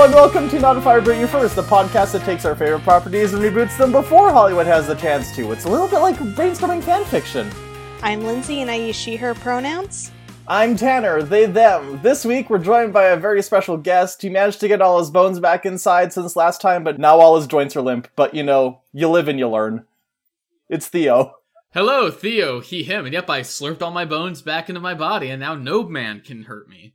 and 0.00 0.14
welcome 0.14 0.48
to 0.48 0.58
Not 0.58 0.78
a 0.78 0.80
Fire 0.80 1.02
Bring 1.02 1.20
You 1.20 1.26
First, 1.26 1.56
the 1.56 1.62
podcast 1.62 2.12
that 2.12 2.24
takes 2.24 2.46
our 2.46 2.56
favorite 2.56 2.80
properties 2.84 3.34
and 3.34 3.42
reboots 3.42 3.76
them 3.76 3.92
before 3.92 4.32
Hollywood 4.32 4.64
has 4.64 4.86
the 4.86 4.94
chance 4.94 5.30
to. 5.36 5.52
It's 5.52 5.66
a 5.66 5.68
little 5.68 5.86
bit 5.86 5.98
like 5.98 6.16
brainstorming 6.16 6.82
fan 6.82 7.04
fiction. 7.04 7.50
I'm 8.02 8.22
Lindsay 8.22 8.62
and 8.62 8.70
I 8.70 8.76
use 8.76 8.96
she, 8.96 9.16
her 9.16 9.34
pronouns. 9.34 10.10
I'm 10.48 10.74
Tanner, 10.74 11.22
they, 11.22 11.44
them. 11.44 12.00
This 12.02 12.24
week 12.24 12.48
we're 12.48 12.60
joined 12.60 12.94
by 12.94 13.08
a 13.08 13.16
very 13.18 13.42
special 13.42 13.76
guest. 13.76 14.22
He 14.22 14.30
managed 14.30 14.60
to 14.60 14.68
get 14.68 14.80
all 14.80 14.98
his 15.00 15.10
bones 15.10 15.38
back 15.38 15.66
inside 15.66 16.14
since 16.14 16.34
last 16.34 16.62
time, 16.62 16.82
but 16.82 16.98
now 16.98 17.18
all 17.18 17.36
his 17.36 17.46
joints 17.46 17.76
are 17.76 17.82
limp. 17.82 18.08
But 18.16 18.32
you 18.32 18.42
know, 18.42 18.80
you 18.94 19.06
live 19.06 19.28
and 19.28 19.38
you 19.38 19.50
learn. 19.50 19.84
It's 20.70 20.88
Theo. 20.88 21.34
Hello, 21.74 22.10
Theo, 22.10 22.60
he, 22.60 22.84
him, 22.84 23.04
and 23.04 23.12
yep, 23.12 23.28
I 23.28 23.42
slurped 23.42 23.82
all 23.82 23.90
my 23.90 24.06
bones 24.06 24.40
back 24.40 24.70
into 24.70 24.80
my 24.80 24.94
body, 24.94 25.28
and 25.28 25.40
now 25.40 25.54
no 25.54 25.82
man 25.82 26.22
can 26.22 26.44
hurt 26.44 26.70
me. 26.70 26.94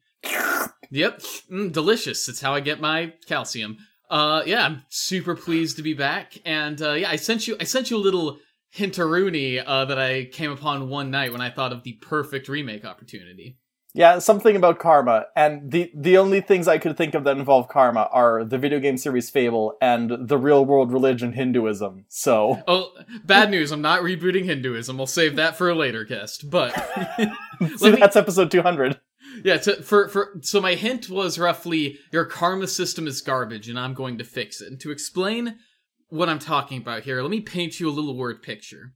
Yep, 0.95 1.19
mm, 1.51 1.71
delicious. 1.73 2.29
It's 2.29 2.39
how 2.39 2.53
I 2.53 2.61
get 2.61 2.79
my 2.79 3.13
calcium. 3.27 3.77
Uh, 4.09 4.43
yeah, 4.45 4.65
I'm 4.65 4.83
super 4.87 5.35
pleased 5.35 5.75
to 5.75 5.83
be 5.83 5.93
back, 5.93 6.37
and 6.45 6.81
uh, 6.81 6.93
yeah, 6.93 7.09
I 7.09 7.17
sent 7.17 7.47
you, 7.47 7.57
I 7.59 7.65
sent 7.65 7.91
you 7.91 7.97
a 7.97 7.99
little 7.99 8.37
hinteroonie 8.73 9.61
uh, 9.65 9.85
that 9.85 9.99
I 9.99 10.25
came 10.25 10.51
upon 10.51 10.87
one 10.89 11.11
night 11.11 11.33
when 11.33 11.41
I 11.41 11.49
thought 11.49 11.73
of 11.73 11.83
the 11.83 11.93
perfect 11.93 12.47
remake 12.47 12.85
opportunity. 12.85 13.57
Yeah, 13.93 14.19
something 14.19 14.55
about 14.55 14.79
karma, 14.79 15.25
and 15.35 15.69
the 15.69 15.91
the 15.93 16.17
only 16.17 16.39
things 16.39 16.65
I 16.65 16.77
could 16.77 16.95
think 16.95 17.13
of 17.13 17.25
that 17.25 17.37
involve 17.37 17.67
karma 17.67 18.07
are 18.13 18.45
the 18.45 18.57
video 18.57 18.79
game 18.79 18.97
series 18.97 19.29
Fable 19.29 19.75
and 19.81 20.27
the 20.29 20.37
real 20.37 20.63
world 20.65 20.93
religion 20.93 21.33
Hinduism. 21.33 22.05
So, 22.07 22.63
oh, 22.67 22.91
bad 23.25 23.51
news! 23.51 23.71
I'm 23.71 23.81
not 23.81 24.01
rebooting 24.01 24.45
Hinduism. 24.45 24.97
I'll 24.99 25.07
save 25.07 25.35
that 25.35 25.57
for 25.57 25.69
a 25.69 25.75
later 25.75 26.05
guest. 26.05 26.49
But 26.49 26.71
see, 27.77 27.91
me, 27.91 27.99
that's 27.99 28.15
episode 28.15 28.51
200. 28.51 28.99
Yeah, 29.43 29.57
to, 29.57 29.81
for 29.83 30.07
for 30.09 30.37
so 30.41 30.61
my 30.61 30.75
hint 30.75 31.09
was 31.09 31.37
roughly 31.39 31.99
your 32.11 32.25
karma 32.25 32.67
system 32.67 33.07
is 33.07 33.21
garbage, 33.21 33.67
and 33.69 33.79
I'm 33.79 33.93
going 33.93 34.17
to 34.17 34.23
fix 34.23 34.61
it. 34.61 34.69
And 34.69 34.79
to 34.81 34.91
explain 34.91 35.57
what 36.09 36.29
I'm 36.29 36.39
talking 36.39 36.81
about 36.81 37.03
here, 37.03 37.21
let 37.21 37.31
me 37.31 37.41
paint 37.41 37.79
you 37.79 37.89
a 37.89 37.91
little 37.91 38.15
word 38.15 38.41
picture. 38.41 38.93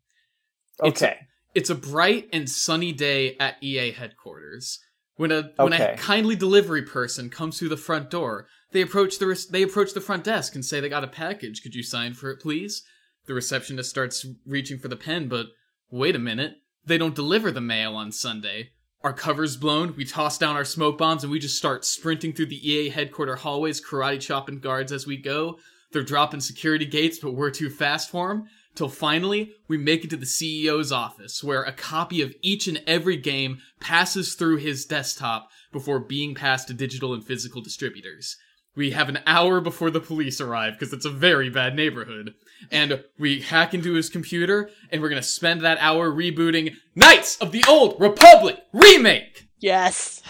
Okay. 0.82 1.18
It's 1.54 1.70
a, 1.70 1.76
it's 1.76 1.86
a 1.86 1.90
bright 1.90 2.30
and 2.32 2.50
sunny 2.50 2.92
day 2.94 3.36
at 3.40 3.62
EA 3.62 3.92
headquarters. 3.92 4.80
When 5.16 5.32
a 5.32 5.52
when 5.58 5.74
Okay. 5.74 5.94
a 5.94 5.98
kindly 5.98 6.36
delivery 6.36 6.84
person 6.84 7.30
comes 7.30 7.60
through 7.60 7.70
the 7.70 7.78
front 7.78 8.10
door, 8.10 8.48
they 8.72 8.82
approach 8.82 9.20
the 9.20 9.28
res- 9.28 9.48
they 9.48 9.64
approach 9.64 9.94
the 9.94 10.02
front 10.02 10.24
desk 10.24 10.56
and 10.56 10.64
say 10.64 10.80
they 10.80 10.88
got 10.90 11.04
a 11.04 11.08
package. 11.08 11.62
Could 11.62 11.76
you 11.76 11.84
sign 11.84 12.14
for 12.14 12.30
it, 12.32 12.40
please? 12.40 12.84
The 13.26 13.34
receptionist 13.34 13.90
starts 13.90 14.26
reaching 14.46 14.80
for 14.80 14.88
the 14.88 14.96
pen, 14.96 15.28
but 15.28 15.48
wait 15.92 16.16
a 16.16 16.20
minute, 16.20 16.54
they 16.86 16.98
don't 16.98 17.16
deliver 17.16 17.52
the 17.52 17.62
mail 17.62 17.96
on 17.96 18.12
Sunday. 18.12 18.70
Our 19.02 19.14
cover's 19.14 19.56
blown, 19.56 19.96
we 19.96 20.04
toss 20.04 20.38
down 20.38 20.58
our 20.58 20.66
smoke 20.66 20.98
bombs, 20.98 21.24
and 21.24 21.32
we 21.32 21.40
just 21.40 21.58
start 21.58 21.86
sprinting 21.86 22.34
through 22.34 22.48
the 22.48 22.70
EA 22.70 22.90
headquarter 22.90 23.38
hallways, 23.38 23.82
karate 23.82 24.20
chopping 24.20 24.60
guards 24.60 24.92
as 24.92 25.08
we 25.08 25.16
go. 25.16 25.58
They're 25.94 26.04
dropping 26.04 26.42
security 26.42 26.86
gates, 26.86 27.18
but 27.18 27.32
we're 27.32 27.50
too 27.50 27.70
fast 27.70 28.10
for 28.10 28.28
them. 28.28 28.50
Till 28.76 28.90
finally, 28.90 29.54
we 29.70 29.78
make 29.78 30.04
it 30.04 30.10
to 30.10 30.18
the 30.18 30.26
CEO's 30.26 30.92
office, 30.92 31.42
where 31.42 31.64
a 31.64 31.72
copy 31.72 32.22
of 32.22 32.36
each 32.42 32.68
and 32.68 32.84
every 32.86 33.16
game 33.16 33.60
passes 33.80 34.36
through 34.36 34.58
his 34.58 34.86
desktop 34.86 35.50
before 35.72 36.00
being 36.00 36.36
passed 36.36 36.68
to 36.68 36.74
digital 36.74 37.14
and 37.14 37.26
physical 37.26 37.62
distributors. 37.62 38.36
We 38.76 38.92
have 38.92 39.08
an 39.08 39.20
hour 39.26 39.62
before 39.62 39.92
the 39.92 40.02
police 40.02 40.42
arrive, 40.42 40.74
because 40.74 40.94
it's 40.94 41.06
a 41.06 41.10
very 41.10 41.50
bad 41.50 41.74
neighborhood. 41.74 42.34
And 42.72 43.04
we 43.18 43.42
hack 43.42 43.74
into 43.74 43.94
his 43.94 44.10
computer, 44.10 44.70
and 44.92 45.02
we're 45.02 45.10
gonna 45.10 45.22
spend 45.24 45.62
that 45.62 45.78
hour 45.80 46.12
rebooting 46.12 46.76
Knights 46.96 47.38
of 47.38 47.52
the 47.52 47.64
Old 47.68 48.00
Republic 48.00 48.58
Remake! 48.74 49.48
Yes. 49.60 50.22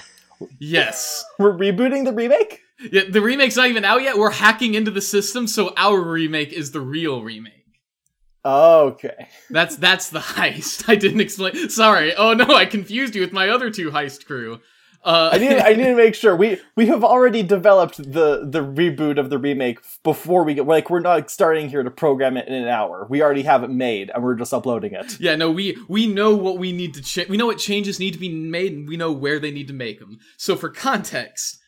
Yes. 0.60 1.24
We're 1.38 1.54
rebooting 1.54 2.06
the 2.06 2.14
remake? 2.14 2.62
Yeah, 2.92 3.04
the 3.10 3.22
remake's 3.22 3.58
not 3.58 3.68
even 3.68 3.84
out 3.84 4.02
yet. 4.02 4.18
We're 4.18 4.32
hacking 4.32 4.74
into 4.74 4.92
the 4.92 5.02
system, 5.02 5.48
so 5.48 5.74
our 5.76 6.00
remake 6.00 6.54
is 6.54 6.72
the 6.72 6.80
real 6.82 7.22
remake. 7.22 7.54
Okay. 8.46 9.28
That's 9.50 9.76
that's 9.76 10.10
the 10.10 10.20
heist. 10.38 10.86
I 10.88 10.96
didn't 10.96 11.20
explain. 11.22 11.70
Sorry. 11.70 12.16
Oh 12.16 12.34
no, 12.34 12.56
I 12.56 12.66
confused 12.66 13.16
you 13.16 13.22
with 13.22 13.34
my 13.34 13.50
other 13.50 13.70
two 13.70 13.92
heist 13.92 14.26
crew. 14.26 14.62
Uh, 15.04 15.30
I 15.32 15.38
need 15.38 15.58
I 15.60 15.74
need 15.74 15.86
to 15.86 15.96
make 15.96 16.14
sure 16.14 16.36
we 16.36 16.60
we 16.76 16.88
have 16.88 17.04
already 17.06 17.42
developed 17.42 17.98
the 17.98 18.46
the 18.46 18.60
reboot 18.60 19.18
of 19.18 19.30
the 19.30 19.38
remake 19.38 19.80
before 20.04 20.44
we 20.44 20.54
get 20.54 20.68
like 20.68 20.90
we're 20.90 21.00
not 21.00 21.32
starting 21.32 21.70
here 21.70 21.84
to 21.84 21.92
program 21.92 22.36
it 22.36 22.48
in 22.48 22.54
an 22.54 22.68
hour. 22.68 23.08
We 23.10 23.22
already 23.22 23.44
have 23.44 23.64
it 23.64 23.70
made 23.70 24.12
and 24.14 24.22
we're 24.22 24.36
just 24.36 24.54
uploading 24.54 24.94
it. 24.94 25.18
yeah, 25.20 25.36
no, 25.36 25.52
we 25.52 25.78
we 25.88 26.06
know 26.06 26.36
what 26.36 26.58
we 26.58 26.74
need 26.74 26.94
to 26.96 27.02
change. 27.02 27.30
We 27.30 27.38
know 27.38 27.46
what 27.46 27.60
changes 27.60 27.98
need 27.98 28.12
to 28.12 28.20
be 28.20 28.30
made, 28.30 28.74
and 28.74 28.90
we 28.90 28.98
know 28.98 29.12
where 29.12 29.40
they 29.40 29.52
need 29.52 29.68
to 29.68 29.74
make 29.74 30.00
them. 30.00 30.20
So 30.36 30.58
for 30.58 30.70
context, 30.70 31.60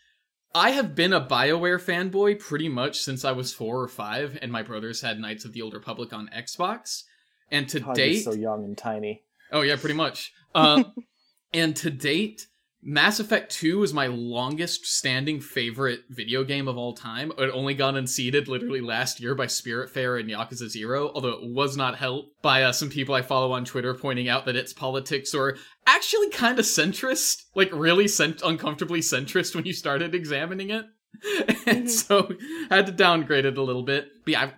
I 0.53 0.71
have 0.71 0.93
been 0.93 1.13
a 1.13 1.25
Bioware 1.25 1.81
fanboy 1.81 2.39
pretty 2.39 2.67
much 2.67 2.99
since 2.99 3.23
I 3.23 3.31
was 3.31 3.53
four 3.53 3.81
or 3.81 3.87
five, 3.87 4.37
and 4.41 4.51
my 4.51 4.61
brothers 4.61 5.01
had 5.01 5.19
Knights 5.19 5.45
of 5.45 5.53
the 5.53 5.61
Old 5.61 5.73
Republic 5.73 6.11
on 6.11 6.29
Xbox. 6.35 7.03
And 7.49 7.67
to 7.69 7.79
God, 7.79 7.95
date, 7.95 8.23
so 8.23 8.33
young 8.33 8.65
and 8.65 8.77
tiny. 8.77 9.23
Oh 9.51 9.61
yeah, 9.61 9.77
pretty 9.77 9.95
much. 9.95 10.33
Uh, 10.53 10.83
and 11.53 11.75
to 11.77 11.89
date, 11.89 12.47
Mass 12.83 13.19
Effect 13.19 13.51
2 13.51 13.83
is 13.83 13.93
my 13.93 14.07
longest 14.07 14.87
standing 14.87 15.39
favorite 15.39 16.01
video 16.09 16.43
game 16.43 16.67
of 16.67 16.77
all 16.77 16.93
time. 16.93 17.31
It 17.37 17.51
only 17.53 17.75
got 17.75 17.95
unseated 17.95 18.47
literally 18.47 18.81
last 18.81 19.19
year 19.19 19.35
by 19.35 19.45
Spiritfarer 19.45 20.19
and 20.19 20.27
Yakuza 20.29 20.67
Zero, 20.67 21.11
although 21.13 21.29
it 21.29 21.43
was 21.43 21.77
not 21.77 21.95
helped 21.99 22.41
by 22.41 22.63
uh, 22.63 22.71
some 22.71 22.89
people 22.89 23.13
I 23.13 23.21
follow 23.21 23.51
on 23.51 23.65
Twitter 23.65 23.93
pointing 23.93 24.29
out 24.29 24.45
that 24.45 24.55
its 24.55 24.73
politics 24.73 25.35
are 25.35 25.57
actually 25.85 26.29
kind 26.31 26.57
of 26.57 26.65
centrist, 26.65 27.43
like 27.53 27.69
really 27.71 28.07
cent- 28.07 28.41
uncomfortably 28.43 29.01
centrist 29.01 29.53
when 29.53 29.65
you 29.65 29.73
started 29.73 30.15
examining 30.15 30.71
it. 30.71 30.85
and 31.67 31.85
Mhm. 31.85 31.89
so 31.89 32.33
I 32.71 32.77
had 32.77 32.87
to 32.87 32.91
downgrade 32.91 33.45
it 33.45 33.59
a 33.59 33.63
little 33.63 33.83
bit. 33.83 34.07
But 34.25 34.31
yeah, 34.31 34.41
I 34.45 34.53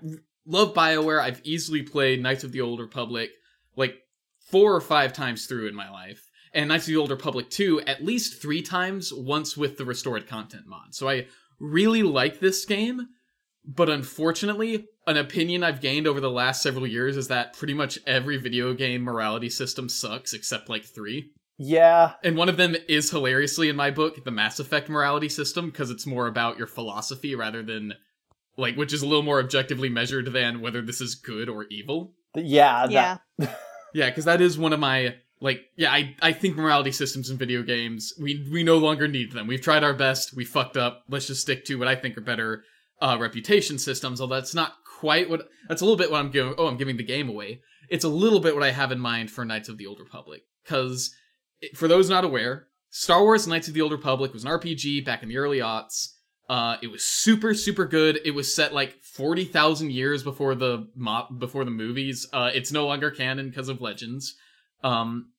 love 0.46 0.74
BioWare. 0.74 1.20
I've 1.22 1.42
easily 1.44 1.82
played 1.84 2.24
Knights 2.24 2.46
of 2.46 2.54
the 2.54 2.62
Old 2.62 2.80
Republic 2.80 3.32
like 3.76 3.96
four 4.50 4.74
or 4.74 4.80
five 4.82 5.12
times 5.12 5.46
through 5.46 5.68
in 5.68 5.76
my 5.76 5.90
life. 5.92 6.22
And 6.54 6.70
Knights 6.70 6.84
of 6.84 6.94
the 6.94 6.98
Old 6.98 7.12
Republic 7.12 7.50
2 7.50 7.82
at 7.82 8.04
least 8.04 8.42
three 8.42 8.62
times, 8.62 9.12
once 9.12 9.58
with 9.58 9.78
the 9.78 9.86
restored 9.86 10.28
content 10.28 10.68
mod. 10.68 10.94
So 10.94 11.10
I 11.10 11.28
really 11.60 12.04
like 12.04 12.40
this 12.40 12.66
game, 12.66 13.08
but 13.66 13.90
unfortunately, 13.90 14.88
an 15.08 15.18
opinion 15.18 15.64
I've 15.64 15.82
gained 15.82 16.08
over 16.08 16.20
the 16.20 16.30
last 16.30 16.62
several 16.62 16.86
years 16.86 17.18
is 17.18 17.28
that 17.30 17.54
pretty 17.54 17.74
much 17.74 18.00
every 18.06 18.38
video 18.38 18.74
game 18.74 19.02
morality 19.02 19.50
system 19.50 19.90
sucks 19.90 20.34
except 20.34 20.70
like 20.70 20.84
three. 20.84 21.32
Yeah. 21.58 22.14
And 22.24 22.36
one 22.36 22.50
of 22.50 22.58
them 22.58 22.76
is 22.88 23.10
hilariously 23.10 23.70
in 23.70 23.76
my 23.76 23.92
book, 23.92 24.24
the 24.24 24.32
Mass 24.32 24.60
Effect 24.60 24.90
morality 24.90 25.30
system, 25.30 25.70
because 25.70 25.92
it's 25.92 26.06
more 26.06 26.28
about 26.28 26.58
your 26.58 26.68
philosophy 26.68 27.36
rather 27.36 27.64
than 27.64 27.94
like 28.58 28.76
which 28.76 28.94
is 28.94 29.02
a 29.02 29.08
little 29.08 29.24
more 29.24 29.40
objectively 29.40 29.90
measured 29.90 30.32
than 30.32 30.62
whether 30.62 30.82
this 30.82 31.02
is 31.02 31.16
good 31.16 31.50
or 31.50 31.66
evil. 31.66 32.14
Yeah, 32.36 32.88
Yeah. 33.40 33.50
Yeah, 33.96 34.10
because 34.10 34.26
that 34.26 34.42
is 34.42 34.58
one 34.58 34.74
of 34.74 34.80
my 34.80 35.18
like. 35.44 35.62
Yeah, 35.76 35.92
I 35.92 36.16
I 36.22 36.32
think 36.34 36.56
morality 36.56 36.92
systems 36.92 37.30
in 37.30 37.38
video 37.38 37.62
games 37.62 38.14
we 38.20 38.48
we 38.52 38.64
no 38.64 38.78
longer 38.78 39.08
need 39.08 39.32
them. 39.34 39.46
We've 39.46 39.62
tried 39.62 39.84
our 39.84 39.94
best. 39.94 40.36
We 40.36 40.46
fucked 40.46 40.78
up. 40.78 41.04
Let's 41.08 41.28
just 41.28 41.42
stick 41.42 41.66
to 41.66 41.76
what 41.78 41.88
I 41.88 41.96
think 41.96 42.18
are 42.18 42.22
better 42.22 42.64
uh, 43.02 43.18
reputation 43.20 43.78
systems. 43.78 44.20
Although 44.20 44.36
that's 44.36 44.56
not 44.56 44.74
quite 45.00 45.30
what. 45.30 45.48
That's 45.68 45.82
a 45.82 45.86
little 45.86 45.98
bit 45.98 46.10
what 46.10 46.20
I'm 46.20 46.32
giving. 46.32 46.56
Oh, 46.58 46.68
I'm 46.68 46.78
giving 46.78 46.98
the 46.98 47.04
game 47.04 47.30
away. 47.30 47.62
It's 47.90 48.06
a 48.06 48.10
little 48.10 48.40
bit 48.40 48.56
what 48.56 48.64
I 48.64 48.72
have 48.72 48.92
in 48.92 49.00
mind 49.00 49.30
for 49.30 49.46
Knights 49.46 49.70
of 49.70 49.78
the 49.78 49.86
Old 49.86 50.00
Republic. 50.00 50.42
Because 50.64 51.14
for 51.76 51.88
those 51.88 52.10
not 52.10 52.24
aware, 52.24 52.68
Star 52.90 53.22
Wars: 53.22 53.48
Knights 53.48 53.68
of 53.68 53.74
the 53.74 53.82
Old 53.82 53.92
Republic 53.92 54.34
was 54.34 54.46
an 54.46 54.52
RPG 54.52 55.06
back 55.06 55.22
in 55.22 55.30
the 55.30 55.38
early 55.38 55.60
aughts. 55.60 56.08
Uh, 56.50 56.78
it 56.82 56.88
was 56.88 57.04
super 57.04 57.54
super 57.54 57.86
good. 57.86 58.20
It 58.26 58.32
was 58.32 58.54
set 58.54 58.74
like 58.74 59.02
forty 59.04 59.46
thousand 59.46 59.92
years 59.92 60.24
before 60.24 60.56
the 60.56 60.88
mo- 60.96 61.28
before 61.38 61.66
the 61.66 61.72
movies. 61.72 62.28
Uh, 62.32 62.52
it's 62.54 62.72
no 62.72 62.86
longer 62.86 63.12
canon 63.12 63.50
because 63.50 63.70
of 63.70 63.82
Legends. 63.82 64.36
Um, 64.84 65.32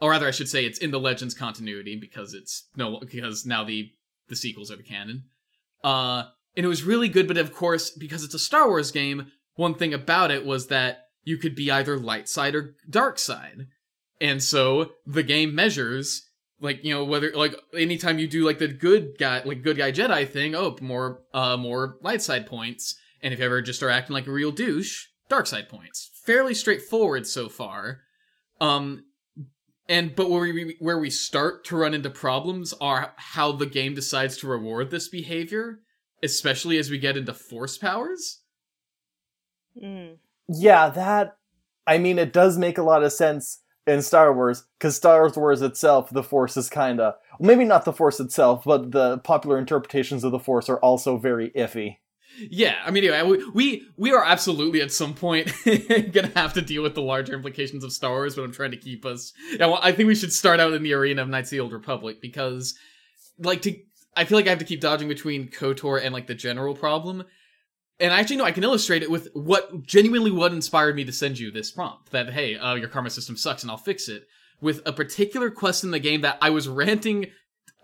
or 0.00 0.10
rather, 0.10 0.28
I 0.28 0.32
should 0.32 0.48
say 0.48 0.64
it's 0.64 0.78
in 0.78 0.90
the 0.90 1.00
Legends 1.00 1.34
continuity 1.34 1.96
because 1.96 2.34
it's 2.34 2.68
no 2.76 3.00
because 3.00 3.44
now 3.44 3.64
the 3.64 3.90
the 4.28 4.36
sequels 4.36 4.70
are 4.70 4.76
the 4.76 4.82
canon. 4.82 5.24
Uh, 5.82 6.24
and 6.56 6.64
it 6.64 6.68
was 6.68 6.82
really 6.82 7.08
good, 7.08 7.28
but 7.28 7.36
of 7.36 7.54
course, 7.54 7.90
because 7.90 8.24
it's 8.24 8.34
a 8.34 8.38
Star 8.38 8.68
Wars 8.68 8.90
game, 8.90 9.32
one 9.54 9.74
thing 9.74 9.94
about 9.94 10.30
it 10.30 10.44
was 10.44 10.68
that 10.68 11.06
you 11.24 11.36
could 11.36 11.54
be 11.54 11.70
either 11.70 11.96
light 11.98 12.28
side 12.28 12.54
or 12.54 12.74
dark 12.88 13.18
side, 13.18 13.66
and 14.20 14.42
so 14.42 14.92
the 15.06 15.22
game 15.22 15.54
measures 15.54 16.24
like 16.60 16.84
you 16.84 16.92
know 16.92 17.04
whether 17.04 17.32
like 17.34 17.54
anytime 17.76 18.18
you 18.18 18.26
do 18.26 18.44
like 18.44 18.58
the 18.58 18.68
good 18.68 19.16
guy 19.18 19.42
like 19.44 19.62
good 19.62 19.76
guy 19.76 19.92
Jedi 19.92 20.28
thing, 20.28 20.54
oh 20.54 20.76
more 20.80 21.22
uh 21.34 21.56
more 21.56 21.96
light 22.02 22.22
side 22.22 22.46
points, 22.46 22.96
and 23.22 23.32
if 23.32 23.40
you 23.40 23.46
ever 23.46 23.62
just 23.62 23.82
are 23.82 23.90
acting 23.90 24.14
like 24.14 24.26
a 24.26 24.32
real 24.32 24.52
douche, 24.52 25.06
dark 25.28 25.46
side 25.46 25.68
points. 25.68 26.10
Fairly 26.24 26.54
straightforward 26.54 27.26
so 27.26 27.48
far. 27.48 28.02
Um, 28.60 29.04
and 29.88 30.14
but 30.14 30.30
where 30.30 30.40
we 30.40 30.76
where 30.80 30.98
we 30.98 31.10
start 31.10 31.64
to 31.66 31.76
run 31.76 31.94
into 31.94 32.10
problems 32.10 32.74
are 32.80 33.14
how 33.16 33.52
the 33.52 33.66
game 33.66 33.94
decides 33.94 34.36
to 34.38 34.48
reward 34.48 34.90
this 34.90 35.08
behavior, 35.08 35.80
especially 36.22 36.78
as 36.78 36.90
we 36.90 36.98
get 36.98 37.16
into 37.16 37.32
force 37.32 37.78
powers. 37.78 38.42
Mm. 39.82 40.16
yeah, 40.48 40.88
that 40.90 41.36
I 41.86 41.98
mean 41.98 42.18
it 42.18 42.32
does 42.32 42.58
make 42.58 42.78
a 42.78 42.82
lot 42.82 43.04
of 43.04 43.12
sense 43.12 43.62
in 43.86 44.02
Star 44.02 44.32
Wars, 44.34 44.64
because 44.78 44.96
Star 44.96 45.28
Wars 45.30 45.62
itself, 45.62 46.10
the 46.10 46.22
Force 46.22 46.56
is 46.56 46.68
kind 46.68 47.00
of 47.00 47.14
maybe 47.40 47.64
not 47.64 47.84
the 47.84 47.92
Force 47.92 48.20
itself, 48.20 48.64
but 48.64 48.92
the 48.92 49.18
popular 49.18 49.58
interpretations 49.58 50.24
of 50.24 50.32
the 50.32 50.38
Force 50.38 50.68
are 50.68 50.78
also 50.80 51.16
very 51.16 51.50
iffy. 51.50 51.96
Yeah, 52.38 52.76
I 52.84 52.90
mean, 52.90 53.04
anyway, 53.04 53.42
we, 53.52 53.86
we 53.96 54.12
are 54.12 54.24
absolutely 54.24 54.80
at 54.80 54.92
some 54.92 55.14
point 55.14 55.52
gonna 55.64 56.32
have 56.34 56.52
to 56.54 56.62
deal 56.62 56.82
with 56.82 56.94
the 56.94 57.02
larger 57.02 57.34
implications 57.34 57.84
of 57.84 57.92
Star 57.92 58.10
Wars, 58.10 58.36
but 58.36 58.42
I'm 58.42 58.52
trying 58.52 58.70
to 58.72 58.76
keep 58.76 59.04
us. 59.04 59.32
Yeah, 59.52 59.66
well, 59.66 59.80
I 59.82 59.92
think 59.92 60.06
we 60.06 60.14
should 60.14 60.32
start 60.32 60.60
out 60.60 60.72
in 60.72 60.82
the 60.82 60.94
arena 60.94 61.22
of 61.22 61.28
Knights 61.28 61.48
of 61.48 61.50
the 61.52 61.60
Old 61.60 61.72
Republic 61.72 62.20
because, 62.20 62.74
like, 63.38 63.62
to 63.62 63.76
I 64.18 64.24
feel 64.24 64.36
like 64.36 64.46
I 64.46 64.50
have 64.50 64.58
to 64.58 64.64
keep 64.64 64.80
dodging 64.80 65.06
between 65.06 65.48
Kotor 65.48 66.02
and 66.02 66.12
like 66.12 66.26
the 66.26 66.34
general 66.34 66.74
problem. 66.74 67.24
And 68.00 68.12
I 68.12 68.18
actually, 68.18 68.36
no, 68.36 68.44
I 68.44 68.52
can 68.52 68.64
illustrate 68.64 69.04
it 69.04 69.10
with 69.10 69.28
what 69.32 69.82
genuinely 69.82 70.32
what 70.32 70.52
inspired 70.52 70.96
me 70.96 71.04
to 71.04 71.12
send 71.12 71.38
you 71.38 71.52
this 71.52 71.70
prompt. 71.70 72.10
That 72.10 72.32
hey, 72.32 72.56
uh, 72.56 72.74
your 72.74 72.88
karma 72.88 73.10
system 73.10 73.36
sucks, 73.36 73.62
and 73.62 73.70
I'll 73.70 73.76
fix 73.76 74.08
it. 74.08 74.26
With 74.60 74.82
a 74.84 74.92
particular 74.92 75.50
quest 75.50 75.84
in 75.84 75.92
the 75.92 76.00
game 76.00 76.22
that 76.22 76.38
I 76.42 76.50
was 76.50 76.66
ranting 76.66 77.26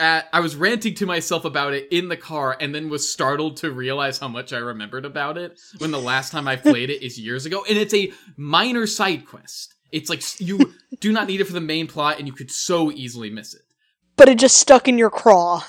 at, 0.00 0.28
I 0.32 0.40
was 0.40 0.56
ranting 0.56 0.94
to 0.94 1.06
myself 1.06 1.44
about 1.44 1.74
it 1.74 1.88
in 1.90 2.08
the 2.08 2.16
car, 2.16 2.56
and 2.60 2.74
then 2.74 2.88
was 2.88 3.10
startled 3.10 3.58
to 3.58 3.70
realize 3.70 4.18
how 4.18 4.28
much 4.28 4.52
I 4.52 4.58
remembered 4.58 5.04
about 5.04 5.38
it 5.38 5.60
when 5.78 5.90
the 5.90 6.00
last 6.00 6.32
time 6.32 6.48
I 6.48 6.56
played 6.56 6.90
it 6.90 7.04
is 7.04 7.18
years 7.18 7.46
ago. 7.46 7.64
And 7.68 7.78
it's 7.78 7.94
a 7.94 8.12
minor 8.36 8.86
side 8.86 9.26
quest. 9.26 9.74
It's 9.92 10.10
like 10.10 10.22
you 10.40 10.74
do 11.00 11.12
not 11.12 11.28
need 11.28 11.40
it 11.40 11.44
for 11.44 11.52
the 11.52 11.60
main 11.60 11.86
plot, 11.86 12.18
and 12.18 12.26
you 12.26 12.32
could 12.32 12.50
so 12.50 12.90
easily 12.90 13.30
miss 13.30 13.54
it. 13.54 13.62
But 14.16 14.28
it 14.28 14.38
just 14.38 14.58
stuck 14.58 14.88
in 14.88 14.98
your 14.98 15.10
craw. 15.10 15.64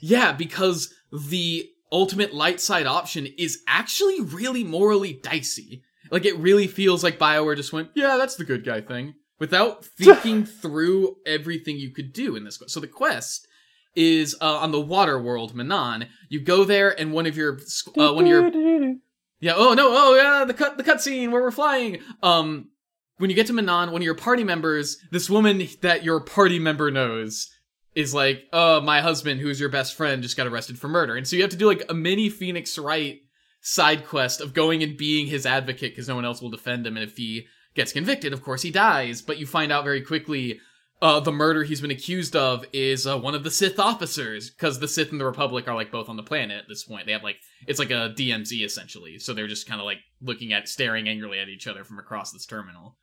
Yeah, 0.00 0.32
because 0.32 0.92
the 1.12 1.68
ultimate 1.90 2.34
light 2.34 2.60
side 2.60 2.86
option 2.86 3.26
is 3.38 3.62
actually 3.68 4.20
really 4.20 4.64
morally 4.64 5.20
dicey. 5.22 5.82
Like 6.10 6.24
it 6.24 6.36
really 6.36 6.66
feels 6.66 7.02
like 7.02 7.18
BioWare 7.18 7.56
just 7.56 7.72
went, 7.72 7.90
yeah, 7.94 8.16
that's 8.16 8.36
the 8.36 8.44
good 8.44 8.64
guy 8.64 8.80
thing, 8.80 9.14
without 9.44 9.84
thinking 9.98 10.46
through 10.46 11.16
everything 11.26 11.76
you 11.76 11.90
could 11.90 12.14
do 12.14 12.34
in 12.34 12.44
this 12.44 12.56
quest. 12.56 12.72
So 12.72 12.80
the 12.80 12.86
quest 12.86 13.46
is 13.94 14.34
uh, 14.40 14.56
on 14.56 14.72
the 14.72 14.80
water 14.80 15.20
world, 15.20 15.54
Manaan. 15.54 16.08
You 16.30 16.40
go 16.40 16.64
there, 16.64 16.98
and 16.98 17.12
one 17.12 17.26
of 17.26 17.36
your 17.36 17.58
uh, 17.98 18.14
one 18.14 18.24
of 18.24 18.30
your 18.30 18.94
yeah. 19.40 19.52
Oh 19.54 19.74
no. 19.74 19.88
Oh 19.90 20.14
yeah. 20.16 20.46
The 20.46 20.54
cut. 20.54 20.78
The 20.78 20.82
cutscene 20.82 21.30
where 21.30 21.42
we're 21.42 21.50
flying. 21.50 21.98
Um, 22.22 22.70
when 23.18 23.28
you 23.28 23.36
get 23.36 23.46
to 23.48 23.52
Manaan, 23.52 23.92
one 23.92 24.00
of 24.00 24.06
your 24.06 24.14
party 24.14 24.44
members, 24.44 24.96
this 25.12 25.28
woman 25.28 25.68
that 25.82 26.02
your 26.02 26.20
party 26.20 26.58
member 26.58 26.90
knows, 26.90 27.50
is 27.94 28.14
like, 28.14 28.44
oh, 28.52 28.80
my 28.80 29.02
husband, 29.02 29.40
who's 29.40 29.60
your 29.60 29.68
best 29.68 29.94
friend, 29.94 30.22
just 30.22 30.36
got 30.36 30.46
arrested 30.46 30.78
for 30.78 30.88
murder. 30.88 31.14
And 31.14 31.28
so 31.28 31.36
you 31.36 31.42
have 31.42 31.52
to 31.52 31.56
do 31.56 31.66
like 31.66 31.84
a 31.88 31.94
mini 31.94 32.28
Phoenix 32.28 32.76
Wright 32.78 33.20
side 33.60 34.06
quest 34.06 34.40
of 34.40 34.52
going 34.52 34.82
and 34.82 34.96
being 34.96 35.26
his 35.26 35.46
advocate 35.46 35.92
because 35.92 36.08
no 36.08 36.16
one 36.16 36.24
else 36.24 36.42
will 36.42 36.50
defend 36.50 36.86
him. 36.86 36.96
And 36.96 37.04
if 37.04 37.16
he 37.16 37.46
gets 37.74 37.92
convicted, 37.92 38.32
of 38.32 38.42
course 38.42 38.62
he 38.62 38.70
dies. 38.70 39.22
But 39.22 39.38
you 39.38 39.46
find 39.46 39.72
out 39.72 39.84
very 39.84 40.02
quickly 40.02 40.60
uh, 41.02 41.20
the 41.20 41.32
murder 41.32 41.64
he's 41.64 41.80
been 41.80 41.90
accused 41.90 42.34
of 42.34 42.64
is 42.72 43.06
uh, 43.06 43.18
one 43.18 43.34
of 43.34 43.44
the 43.44 43.50
Sith 43.50 43.78
officers 43.78 44.50
because 44.50 44.78
the 44.78 44.88
Sith 44.88 45.12
and 45.12 45.20
the 45.20 45.26
Republic 45.26 45.68
are 45.68 45.74
like 45.74 45.90
both 45.90 46.08
on 46.08 46.16
the 46.16 46.22
planet 46.22 46.58
at 46.58 46.68
this 46.68 46.84
point. 46.84 47.06
They 47.06 47.12
have 47.12 47.22
like 47.22 47.36
it's 47.66 47.78
like 47.78 47.90
a 47.90 48.14
DMZ 48.16 48.64
essentially, 48.64 49.18
so 49.18 49.34
they're 49.34 49.46
just 49.46 49.68
kind 49.68 49.80
of 49.80 49.84
like 49.84 49.98
looking 50.22 50.52
at 50.52 50.68
staring 50.68 51.08
angrily 51.08 51.38
at 51.38 51.48
each 51.48 51.66
other 51.66 51.84
from 51.84 51.98
across 51.98 52.32
this 52.32 52.46
terminal. 52.46 52.96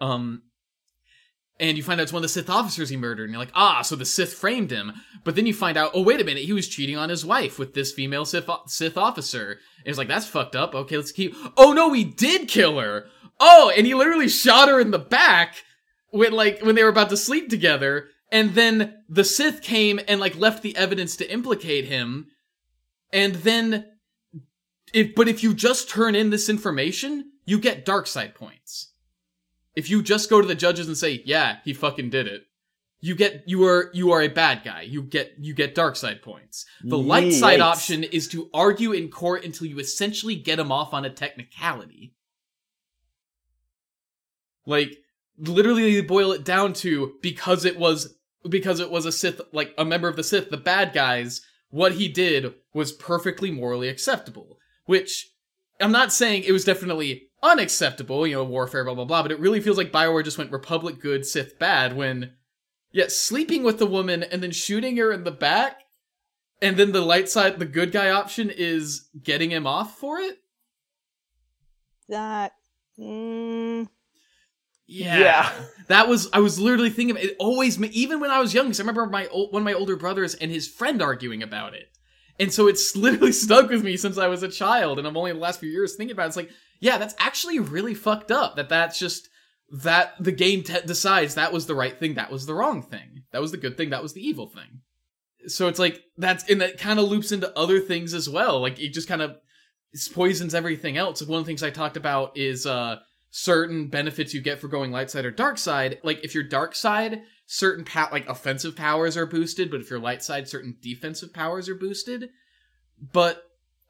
Um, 0.00 0.42
and 1.58 1.78
you 1.78 1.82
find 1.82 1.98
out 1.98 2.04
it's 2.04 2.12
one 2.12 2.20
of 2.20 2.24
the 2.24 2.28
Sith 2.28 2.50
officers 2.50 2.90
he 2.90 2.96
murdered, 2.98 3.24
and 3.24 3.32
you're 3.32 3.38
like, 3.38 3.52
ah, 3.54 3.80
so 3.80 3.96
the 3.96 4.04
Sith 4.04 4.34
framed 4.34 4.70
him. 4.70 4.92
But 5.24 5.36
then 5.36 5.46
you 5.46 5.54
find 5.54 5.78
out, 5.78 5.92
oh, 5.94 6.02
wait 6.02 6.20
a 6.20 6.24
minute, 6.24 6.42
he 6.42 6.52
was 6.52 6.68
cheating 6.68 6.98
on 6.98 7.08
his 7.08 7.24
wife 7.24 7.58
with 7.58 7.72
this 7.72 7.92
female 7.92 8.26
Sith, 8.26 8.50
Sith 8.66 8.98
officer. 8.98 9.52
And 9.52 9.86
it's 9.86 9.96
like, 9.96 10.08
that's 10.08 10.26
fucked 10.26 10.54
up. 10.54 10.74
Okay, 10.74 10.98
let's 10.98 11.12
keep. 11.12 11.34
Oh 11.56 11.72
no, 11.72 11.92
he 11.94 12.04
did 12.04 12.48
kill 12.48 12.78
her. 12.78 13.06
Oh, 13.38 13.72
and 13.76 13.86
he 13.86 13.94
literally 13.94 14.28
shot 14.28 14.68
her 14.68 14.80
in 14.80 14.90
the 14.90 14.98
back 14.98 15.56
when 16.10 16.32
like 16.32 16.60
when 16.62 16.74
they 16.74 16.82
were 16.82 16.90
about 16.90 17.10
to 17.10 17.16
sleep 17.16 17.48
together. 17.48 18.08
And 18.32 18.54
then 18.54 19.02
the 19.08 19.24
Sith 19.24 19.62
came 19.62 20.00
and 20.08 20.20
like 20.20 20.36
left 20.36 20.62
the 20.62 20.76
evidence 20.76 21.16
to 21.16 21.30
implicate 21.32 21.84
him. 21.84 22.26
And 23.12 23.36
then, 23.36 23.86
if 24.92 25.14
but 25.14 25.28
if 25.28 25.42
you 25.42 25.54
just 25.54 25.88
turn 25.88 26.14
in 26.14 26.30
this 26.30 26.48
information, 26.48 27.32
you 27.44 27.58
get 27.58 27.84
dark 27.84 28.06
side 28.06 28.34
points. 28.34 28.92
If 29.76 29.90
you 29.90 30.02
just 30.02 30.30
go 30.30 30.40
to 30.40 30.46
the 30.46 30.54
judges 30.54 30.88
and 30.88 30.96
say, 30.96 31.22
"Yeah, 31.24 31.58
he 31.64 31.72
fucking 31.72 32.10
did 32.10 32.26
it," 32.26 32.46
you 33.00 33.14
get 33.14 33.44
you 33.46 33.64
are 33.66 33.90
you 33.92 34.12
are 34.12 34.22
a 34.22 34.28
bad 34.28 34.62
guy. 34.64 34.82
You 34.82 35.02
get 35.02 35.34
you 35.38 35.54
get 35.54 35.74
dark 35.74 35.96
side 35.96 36.22
points. 36.22 36.64
The 36.82 36.98
light 36.98 37.32
side 37.32 37.60
Yikes. 37.60 37.64
option 37.64 38.04
is 38.04 38.26
to 38.28 38.50
argue 38.52 38.92
in 38.92 39.08
court 39.08 39.44
until 39.44 39.66
you 39.66 39.78
essentially 39.78 40.34
get 40.34 40.58
him 40.58 40.72
off 40.72 40.92
on 40.92 41.04
a 41.04 41.10
technicality. 41.10 42.14
Like 44.66 44.98
literally 45.38 46.00
boil 46.02 46.32
it 46.32 46.44
down 46.44 46.72
to 46.72 47.14
because 47.22 47.64
it 47.64 47.78
was 47.78 48.14
because 48.48 48.80
it 48.80 48.90
was 48.90 49.06
a 49.06 49.12
Sith 49.12 49.40
like 49.52 49.74
a 49.78 49.84
member 49.84 50.08
of 50.08 50.16
the 50.16 50.24
Sith, 50.24 50.50
the 50.50 50.56
bad 50.56 50.92
guys, 50.92 51.40
what 51.70 51.92
he 51.92 52.08
did 52.08 52.54
was 52.74 52.92
perfectly 52.92 53.50
morally 53.50 53.88
acceptable. 53.88 54.58
Which 54.84 55.30
I'm 55.80 55.92
not 55.92 56.12
saying 56.12 56.44
it 56.44 56.52
was 56.52 56.64
definitely 56.64 57.28
unacceptable, 57.42 58.26
you 58.26 58.34
know, 58.34 58.44
warfare, 58.44 58.84
blah 58.84 58.94
blah 58.94 59.04
blah, 59.04 59.22
but 59.22 59.32
it 59.32 59.40
really 59.40 59.60
feels 59.60 59.78
like 59.78 59.92
Bioware 59.92 60.24
just 60.24 60.38
went 60.38 60.52
Republic 60.52 61.00
good, 61.00 61.24
Sith 61.24 61.58
bad 61.58 61.96
when 61.96 62.32
yeah, 62.92 63.08
sleeping 63.08 63.62
with 63.62 63.78
the 63.78 63.86
woman 63.86 64.22
and 64.22 64.42
then 64.42 64.52
shooting 64.52 64.96
her 64.96 65.12
in 65.12 65.24
the 65.24 65.30
back, 65.30 65.82
and 66.62 66.78
then 66.78 66.92
the 66.92 67.02
light 67.02 67.28
side, 67.28 67.58
the 67.58 67.66
good 67.66 67.92
guy 67.92 68.08
option 68.08 68.48
is 68.48 69.10
getting 69.22 69.50
him 69.50 69.66
off 69.66 69.98
for 69.98 70.18
it. 70.18 70.38
That. 72.08 72.52
Mm, 72.98 73.88
Yeah. 74.86 75.18
Yeah. 75.18 75.52
That 75.88 76.08
was 76.08 76.28
I 76.32 76.40
was 76.40 76.58
literally 76.58 76.90
thinking 76.90 77.16
of 77.16 77.22
it 77.22 77.36
always 77.38 77.80
even 77.80 78.20
when 78.20 78.30
I 78.30 78.40
was 78.40 78.54
young 78.54 78.66
because 78.66 78.80
I 78.80 78.82
remember 78.82 79.06
my 79.06 79.26
ol- 79.28 79.50
one 79.50 79.62
of 79.62 79.64
my 79.64 79.72
older 79.72 79.96
brothers 79.96 80.34
and 80.34 80.50
his 80.50 80.68
friend 80.68 81.02
arguing 81.02 81.42
about 81.42 81.74
it. 81.74 81.88
And 82.38 82.52
so 82.52 82.68
it's 82.68 82.94
literally 82.96 83.32
stuck 83.32 83.70
with 83.70 83.84
me 83.84 83.96
since 83.96 84.18
I 84.18 84.28
was 84.28 84.42
a 84.42 84.48
child 84.48 84.98
and 84.98 85.06
I'm 85.06 85.16
only 85.16 85.30
in 85.30 85.36
the 85.36 85.42
last 85.42 85.60
few 85.60 85.70
years 85.70 85.94
thinking 85.94 86.12
about 86.14 86.24
it. 86.24 86.28
It's 86.28 86.36
like, 86.36 86.50
yeah, 86.80 86.98
that's 86.98 87.14
actually 87.18 87.58
really 87.58 87.94
fucked 87.94 88.30
up 88.30 88.56
that 88.56 88.68
that's 88.68 88.98
just 88.98 89.28
that 89.70 90.14
the 90.20 90.32
game 90.32 90.62
te- 90.62 90.86
decides 90.86 91.34
that 91.34 91.52
was 91.52 91.66
the 91.66 91.74
right 91.74 91.98
thing, 91.98 92.14
that 92.14 92.30
was 92.30 92.46
the 92.46 92.54
wrong 92.54 92.82
thing. 92.82 93.24
That 93.32 93.40
was 93.40 93.50
the 93.50 93.56
good 93.56 93.76
thing, 93.76 93.90
that 93.90 94.02
was 94.02 94.12
the 94.12 94.26
evil 94.26 94.48
thing. 94.48 94.80
So 95.48 95.68
it's 95.68 95.78
like 95.78 96.02
that's 96.16 96.48
and 96.50 96.60
that 96.60 96.78
kind 96.78 96.98
of 96.98 97.08
loops 97.08 97.32
into 97.32 97.56
other 97.56 97.80
things 97.80 98.14
as 98.14 98.28
well. 98.28 98.60
Like 98.60 98.80
it 98.80 98.92
just 98.92 99.08
kind 99.08 99.22
of 99.22 99.36
poisons 100.12 100.54
everything 100.54 100.96
else. 100.96 101.22
One 101.22 101.38
of 101.38 101.44
the 101.44 101.48
things 101.48 101.62
I 101.62 101.70
talked 101.70 101.96
about 101.96 102.36
is 102.36 102.66
uh 102.66 102.96
certain 103.30 103.88
benefits 103.88 104.32
you 104.32 104.40
get 104.40 104.58
for 104.60 104.68
going 104.68 104.90
light 104.90 105.10
side 105.10 105.24
or 105.24 105.30
dark 105.30 105.58
side. 105.58 105.98
Like 106.02 106.24
if 106.24 106.34
you're 106.34 106.44
dark 106.44 106.74
side, 106.74 107.22
certain 107.46 107.84
pa- 107.84 108.08
like 108.12 108.28
offensive 108.28 108.74
powers 108.76 109.16
are 109.16 109.26
boosted, 109.26 109.70
but 109.70 109.80
if 109.80 109.90
you're 109.90 109.98
light 109.98 110.22
side, 110.22 110.48
certain 110.48 110.76
defensive 110.80 111.32
powers 111.32 111.68
are 111.68 111.74
boosted. 111.74 112.30
But 113.12 113.42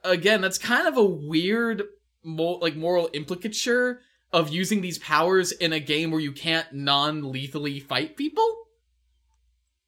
again, 0.05 0.41
that's 0.41 0.59
kind 0.59 0.89
of 0.89 0.97
a 0.97 1.05
weird 1.05 1.83
mo- 2.25 2.59
like 2.61 2.77
moral 2.77 3.09
implicature 3.13 4.01
of 4.33 4.49
using 4.51 4.81
these 4.81 4.99
powers 4.99 5.53
in 5.53 5.73
a 5.73 5.81
game 5.81 6.11
where 6.11 6.21
you 6.21 6.33
can't 6.33 6.73
non-lethally 6.73 7.79
fight 7.81 8.17
people. 8.17 8.57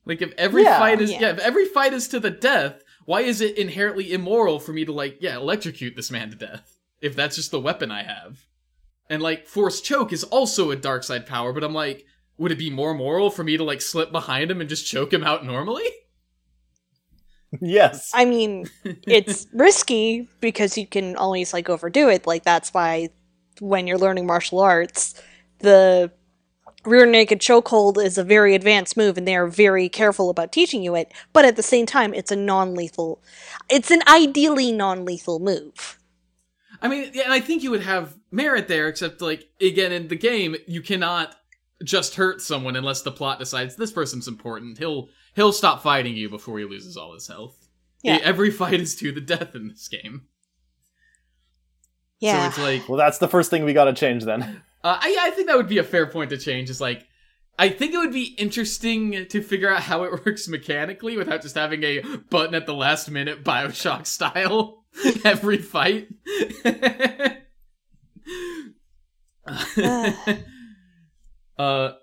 Like 0.04 0.22
if 0.22 0.32
every 0.38 0.62
Yeah. 0.62 0.78
fight 0.78 1.00
is 1.00 1.10
Yeah. 1.10 1.20
yeah, 1.20 1.30
if 1.30 1.38
every 1.40 1.66
fight 1.66 1.92
is 1.92 2.08
to 2.08 2.20
the 2.20 2.30
death, 2.30 2.82
why 3.04 3.22
is 3.22 3.40
it 3.40 3.58
inherently 3.58 4.12
immoral 4.12 4.60
for 4.60 4.72
me 4.72 4.84
to 4.84 4.92
like 4.92 5.18
yeah 5.20 5.36
electrocute 5.36 5.96
this 5.96 6.10
man 6.10 6.30
to 6.30 6.36
death 6.36 6.78
if 7.00 7.16
that's 7.16 7.36
just 7.36 7.50
the 7.50 7.60
weapon 7.60 7.90
I 7.90 8.04
have? 8.04 8.44
And 9.10 9.22
like 9.22 9.46
force 9.46 9.80
choke 9.80 10.12
is 10.12 10.24
also 10.24 10.70
a 10.70 10.76
dark 10.76 11.02
side 11.02 11.26
power, 11.26 11.52
but 11.52 11.64
I'm 11.64 11.74
like, 11.74 12.04
would 12.36 12.52
it 12.52 12.58
be 12.58 12.70
more 12.70 12.94
moral 12.94 13.30
for 13.30 13.42
me 13.42 13.56
to 13.56 13.64
like 13.64 13.80
slip 13.80 14.12
behind 14.12 14.50
him 14.50 14.60
and 14.60 14.68
just 14.68 14.86
choke 14.86 15.12
him 15.12 15.24
out 15.24 15.44
normally? 15.44 15.86
yes. 17.60 18.10
I 18.14 18.24
mean, 18.24 18.68
it's 18.84 19.46
risky 19.52 20.28
because 20.40 20.76
you 20.76 20.86
can 20.86 21.16
always 21.16 21.52
like 21.52 21.68
overdo 21.68 22.08
it. 22.08 22.26
Like 22.26 22.44
that's 22.44 22.72
why 22.72 23.10
when 23.60 23.86
you're 23.86 23.98
learning 23.98 24.26
martial 24.26 24.60
arts, 24.60 25.20
the 25.60 26.12
rear 26.84 27.06
naked 27.06 27.40
chokehold 27.40 28.02
is 28.02 28.18
a 28.18 28.24
very 28.24 28.54
advanced 28.54 28.96
move, 28.96 29.18
and 29.18 29.26
they 29.26 29.36
are 29.36 29.46
very 29.46 29.88
careful 29.88 30.30
about 30.30 30.52
teaching 30.52 30.82
you 30.82 30.94
it. 30.94 31.12
But 31.32 31.44
at 31.44 31.56
the 31.56 31.62
same 31.62 31.86
time, 31.86 32.14
it's 32.14 32.30
a 32.30 32.36
non-lethal. 32.36 33.22
It's 33.68 33.90
an 33.90 34.02
ideally 34.06 34.72
non-lethal 34.72 35.40
move. 35.40 35.97
I 36.80 36.88
mean, 36.88 37.10
yeah, 37.12 37.24
and 37.24 37.32
I 37.32 37.40
think 37.40 37.62
you 37.62 37.70
would 37.70 37.82
have 37.82 38.16
merit 38.30 38.68
there, 38.68 38.88
except 38.88 39.20
like 39.20 39.48
again 39.60 39.92
in 39.92 40.08
the 40.08 40.16
game, 40.16 40.56
you 40.66 40.82
cannot 40.82 41.34
just 41.82 42.16
hurt 42.16 42.40
someone 42.40 42.76
unless 42.76 43.02
the 43.02 43.12
plot 43.12 43.38
decides 43.38 43.76
this 43.76 43.92
person's 43.92 44.28
important. 44.28 44.78
He'll 44.78 45.08
he'll 45.34 45.52
stop 45.52 45.82
fighting 45.82 46.16
you 46.16 46.28
before 46.28 46.58
he 46.58 46.64
loses 46.64 46.96
all 46.96 47.14
his 47.14 47.26
health. 47.26 47.68
Yeah. 48.02 48.18
Every 48.22 48.50
fight 48.50 48.80
is 48.80 48.94
to 48.96 49.12
the 49.12 49.20
death 49.20 49.54
in 49.54 49.68
this 49.68 49.88
game. 49.88 50.22
Yeah. 52.20 52.42
So 52.42 52.48
it's 52.48 52.58
like 52.58 52.88
Well, 52.88 52.98
that's 52.98 53.18
the 53.18 53.28
first 53.28 53.50
thing 53.50 53.64
we 53.64 53.72
got 53.72 53.84
to 53.84 53.92
change 53.92 54.24
then. 54.24 54.62
Uh, 54.84 54.98
I, 55.00 55.16
I 55.20 55.30
think 55.30 55.48
that 55.48 55.56
would 55.56 55.68
be 55.68 55.78
a 55.78 55.84
fair 55.84 56.06
point 56.06 56.30
to 56.30 56.38
change. 56.38 56.70
Is 56.70 56.80
like, 56.80 57.06
I 57.58 57.68
think 57.68 57.94
it 57.94 57.98
would 57.98 58.12
be 58.12 58.34
interesting 58.38 59.26
to 59.26 59.42
figure 59.42 59.70
out 59.70 59.82
how 59.82 60.04
it 60.04 60.12
works 60.26 60.48
mechanically 60.48 61.16
without 61.16 61.42
just 61.42 61.56
having 61.56 61.82
a 61.82 62.00
button 62.30 62.54
at 62.54 62.66
the 62.66 62.74
last 62.74 63.10
minute 63.10 63.44
Bioshock 63.44 64.06
style 64.06 64.84
every 65.24 65.58
fight. 65.58 66.08
Uh, 71.58 71.94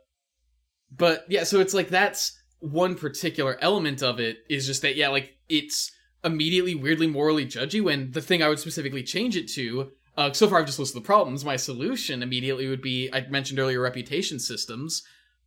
but 0.91 1.23
yeah, 1.29 1.43
so 1.43 1.61
it's 1.61 1.73
like 1.73 1.87
that's 1.87 2.37
one 2.59 2.95
particular 2.95 3.57
element 3.61 4.03
of 4.03 4.19
it 4.19 4.39
is 4.49 4.65
just 4.65 4.81
that 4.81 4.95
yeah, 4.95 5.07
like 5.07 5.37
it's 5.47 5.91
immediately 6.23 6.75
weirdly 6.75 7.07
morally 7.07 7.45
judgy. 7.45 7.81
When 7.81 8.11
the 8.11 8.21
thing 8.21 8.43
I 8.43 8.49
would 8.49 8.59
specifically 8.59 9.03
change 9.03 9.37
it 9.37 9.47
to, 9.53 9.91
uh, 10.17 10.33
so 10.33 10.47
far 10.47 10.59
I've 10.59 10.65
just 10.65 10.79
listed 10.79 11.01
the 11.01 11.05
problems. 11.05 11.45
My 11.45 11.55
solution 11.55 12.23
immediately 12.23 12.67
would 12.67 12.81
be 12.81 13.09
I 13.13 13.27
mentioned 13.27 13.59
earlier 13.59 13.81
reputation 13.81 14.39
systems. 14.39 15.03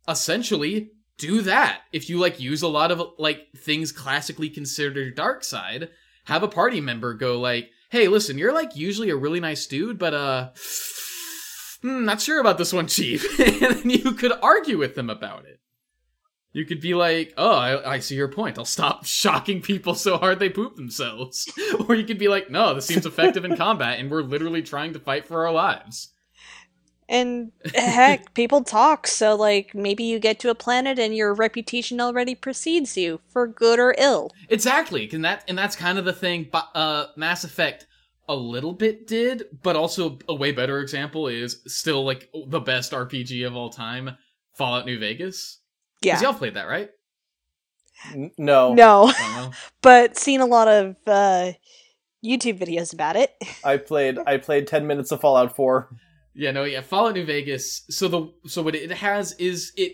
Essentially, 0.07 0.91
do 1.17 1.41
that. 1.43 1.81
If 1.91 2.09
you 2.09 2.17
like 2.17 2.39
use 2.39 2.61
a 2.61 2.67
lot 2.67 2.91
of 2.91 3.01
like 3.17 3.47
things 3.55 3.91
classically 3.91 4.49
considered 4.49 5.15
dark 5.15 5.43
side, 5.43 5.89
have 6.29 6.43
a 6.43 6.47
party 6.47 6.79
member 6.79 7.13
go 7.13 7.39
like, 7.39 7.69
"Hey, 7.89 8.07
listen, 8.07 8.37
you're 8.37 8.53
like 8.53 8.75
usually 8.75 9.09
a 9.09 9.15
really 9.15 9.39
nice 9.39 9.67
dude, 9.67 9.99
but 9.99 10.13
uh." 10.13 10.49
Hmm, 11.81 12.03
not 12.03 12.21
sure 12.21 12.41
about 12.41 12.57
this 12.57 12.73
one, 12.73 12.87
Chief. 12.87 13.39
and 13.61 13.77
then 13.77 13.89
you 13.89 14.11
could 14.11 14.33
argue 14.41 14.77
with 14.77 14.95
them 14.95 15.09
about 15.09 15.45
it. 15.45 15.59
You 16.51 16.65
could 16.65 16.81
be 16.81 16.95
like, 16.95 17.33
oh, 17.37 17.55
I, 17.55 17.93
I, 17.93 17.99
see 17.99 18.15
your 18.15 18.27
point. 18.27 18.57
I'll 18.57 18.65
stop 18.65 19.05
shocking 19.05 19.61
people 19.61 19.95
so 19.95 20.17
hard 20.17 20.39
they 20.39 20.49
poop 20.49 20.75
themselves. 20.75 21.47
or 21.87 21.95
you 21.95 22.05
could 22.05 22.17
be 22.17 22.27
like, 22.27 22.49
no, 22.49 22.73
this 22.73 22.85
seems 22.85 23.05
effective 23.05 23.45
in 23.45 23.55
combat, 23.55 23.99
and 23.99 24.09
we're 24.09 24.23
literally 24.23 24.63
trying 24.63 24.93
to 24.93 24.99
fight 24.99 25.27
for 25.27 25.45
our 25.45 25.53
lives. 25.53 26.13
And 27.09 27.51
heck, 27.75 28.35
people 28.35 28.63
talk, 28.63 29.07
so 29.07 29.35
like 29.35 29.73
maybe 29.73 30.03
you 30.03 30.19
get 30.19 30.39
to 30.41 30.51
a 30.51 30.55
planet 30.55 30.99
and 30.99 31.15
your 31.15 31.33
reputation 31.33 31.99
already 31.99 32.35
precedes 32.35 32.95
you, 32.95 33.19
for 33.27 33.47
good 33.47 33.79
or 33.79 33.95
ill. 33.97 34.31
Exactly, 34.47 35.09
and 35.11 35.25
that 35.25 35.43
and 35.47 35.57
that's 35.57 35.75
kind 35.75 35.97
of 35.97 36.05
the 36.05 36.13
thing. 36.13 36.47
Uh, 36.53 37.07
Mass 37.17 37.43
Effect 37.43 37.87
a 38.29 38.35
little 38.35 38.73
bit 38.73 39.07
did, 39.07 39.45
but 39.63 39.75
also 39.75 40.19
a 40.29 40.35
way 40.35 40.51
better 40.51 40.79
example 40.79 41.27
is 41.27 41.61
still 41.65 42.05
like 42.05 42.29
the 42.45 42.59
best 42.59 42.91
RPG 42.91 43.45
of 43.45 43.55
all 43.55 43.71
time, 43.71 44.15
Fallout 44.53 44.85
New 44.85 44.99
Vegas. 44.99 45.61
Yeah, 46.01 46.21
y'all 46.21 46.35
played 46.35 46.53
that, 46.53 46.67
right? 46.67 46.91
N- 48.13 48.31
no, 48.37 48.75
no, 48.75 49.11
but 49.81 50.15
seen 50.15 50.41
a 50.41 50.45
lot 50.45 50.67
of 50.67 50.95
uh, 51.07 51.53
YouTube 52.23 52.59
videos 52.59 52.93
about 52.93 53.15
it. 53.15 53.33
I 53.63 53.77
played. 53.77 54.19
I 54.27 54.37
played 54.37 54.67
ten 54.67 54.85
minutes 54.85 55.11
of 55.11 55.21
Fallout 55.21 55.55
Four. 55.55 55.89
Yeah, 56.39 56.51
no, 56.51 56.63
yeah, 56.63 56.79
Fallout 56.79 57.15
New 57.15 57.25
Vegas. 57.25 57.83
So 57.89 58.07
the 58.07 58.31
so 58.47 58.61
what 58.61 58.73
it 58.73 58.89
has 58.91 59.33
is 59.33 59.73
it 59.75 59.91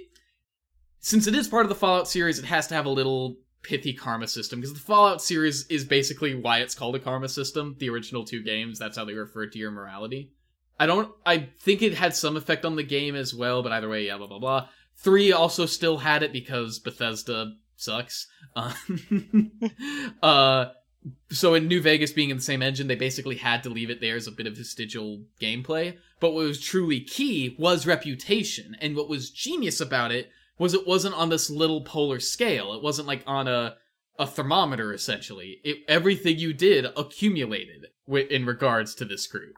since 1.00 1.26
it 1.26 1.34
is 1.34 1.48
part 1.48 1.66
of 1.66 1.70
the 1.70 1.76
Fallout 1.76 2.08
series, 2.08 2.38
it 2.38 2.46
has 2.46 2.68
to 2.68 2.76
have 2.76 2.86
a 2.86 2.90
little 2.90 3.38
pithy 3.64 3.94
karma 3.94 4.28
system 4.28 4.62
because 4.62 4.76
the 4.76 4.80
Fallout 4.80 5.24
series 5.24 5.66
is 5.68 5.86
basically 5.86 6.36
why 6.36 6.60
it's 6.60 6.76
called 6.76 6.96
a 6.96 7.00
karma 7.00 7.30
system. 7.30 7.76
The 7.80 7.90
original 7.90 8.24
two 8.24 8.44
games, 8.44 8.78
that's 8.78 8.96
how 8.96 9.06
they 9.06 9.16
refer 9.16 9.48
to 9.48 9.58
your 9.58 9.72
morality. 9.72 10.34
I 10.80 10.86
don't. 10.86 11.12
I 11.26 11.50
think 11.62 11.82
it 11.82 11.96
had 11.96 12.16
some 12.16 12.38
effect 12.38 12.64
on 12.64 12.76
the 12.76 12.84
game 12.84 13.16
as 13.16 13.34
well, 13.34 13.64
but 13.64 13.72
either 13.72 13.90
way, 13.90 14.06
yeah, 14.06 14.18
blah 14.18 14.28
blah 14.28 14.38
blah. 14.38 14.70
Three 14.98 15.32
also 15.32 15.66
still 15.66 15.98
had 15.98 16.22
it 16.22 16.32
because 16.32 16.78
Bethesda 16.78 17.54
sucks. 17.76 18.28
Uh, 18.56 18.72
uh, 20.24 20.66
so 21.30 21.54
in 21.54 21.68
New 21.68 21.82
Vegas 21.82 22.12
being 22.12 22.30
in 22.30 22.38
the 22.38 22.44
same 22.44 22.62
engine, 22.62 22.88
they 22.88 22.96
basically 22.96 23.36
had 23.36 23.64
to 23.64 23.70
leave 23.70 23.90
it 23.90 24.02
there 24.02 24.16
as 24.16 24.28
a 24.28 24.32
bit 24.32 24.48
of 24.48 24.58
vestigial 24.58 25.22
gameplay. 25.40 25.98
But 26.20 26.34
what 26.34 26.46
was 26.46 26.60
truly 26.60 27.02
key 27.02 27.56
was 27.60 27.86
reputation, 27.86 28.76
and 28.82 28.96
what 28.96 29.10
was 29.10 29.30
genius 29.30 29.82
about 29.82 30.12
it 30.12 30.30
was 30.58 30.74
it 30.74 30.88
wasn't 30.88 31.16
on 31.16 31.30
this 31.30 31.50
little 31.50 31.82
polar 31.82 32.20
scale. 32.20 32.74
It 32.74 32.82
wasn't 32.82 33.08
like 33.08 33.24
on 33.28 33.48
a 33.48 33.78
a 34.18 34.26
thermometer 34.26 34.94
essentially. 34.94 35.60
It, 35.64 35.80
everything 35.88 36.40
you 36.40 36.54
did 36.54 36.86
accumulated 36.96 37.88
in 38.08 38.46
regards 38.46 38.96
to 38.96 39.06
this 39.06 39.28
group. 39.28 39.56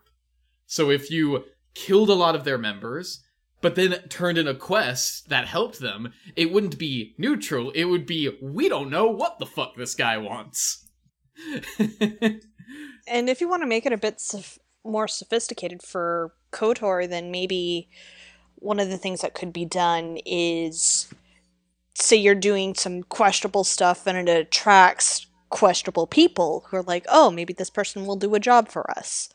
So 0.65 0.89
if 0.89 1.11
you 1.11 1.45
killed 1.73 2.09
a 2.09 2.13
lot 2.13 2.35
of 2.35 2.43
their 2.43 2.57
members, 2.57 3.23
but 3.61 3.75
then 3.75 3.99
turned 4.09 4.37
in 4.37 4.47
a 4.47 4.55
quest 4.55 5.29
that 5.29 5.47
helped 5.47 5.79
them, 5.79 6.13
it 6.35 6.51
wouldn't 6.51 6.77
be 6.77 7.13
neutral. 7.17 7.71
It 7.71 7.85
would 7.85 8.05
be 8.05 8.35
we 8.41 8.69
don't 8.69 8.89
know 8.89 9.07
what 9.07 9.39
the 9.39 9.45
fuck 9.45 9.75
this 9.75 9.95
guy 9.95 10.17
wants. 10.17 10.86
and 13.07 13.29
if 13.29 13.41
you 13.41 13.49
want 13.49 13.63
to 13.63 13.67
make 13.67 13.85
it 13.85 13.93
a 13.93 13.97
bit 13.97 14.19
sof- 14.19 14.59
more 14.83 15.07
sophisticated 15.07 15.81
for 15.83 16.33
KOTOR, 16.51 17.09
then 17.09 17.31
maybe 17.31 17.89
one 18.55 18.79
of 18.79 18.89
the 18.89 18.97
things 18.97 19.21
that 19.21 19.33
could 19.33 19.53
be 19.53 19.65
done 19.65 20.17
is 20.25 21.07
say 21.95 22.15
you're 22.15 22.35
doing 22.35 22.75
some 22.75 23.03
questionable 23.03 23.63
stuff 23.63 24.05
and 24.07 24.17
it 24.17 24.29
attracts 24.29 25.27
questionable 25.49 26.07
people 26.07 26.65
who 26.67 26.77
are 26.77 26.83
like, 26.83 27.05
oh, 27.09 27.31
maybe 27.31 27.53
this 27.53 27.69
person 27.69 28.05
will 28.05 28.15
do 28.15 28.35
a 28.35 28.39
job 28.39 28.69
for 28.69 28.89
us. 28.97 29.29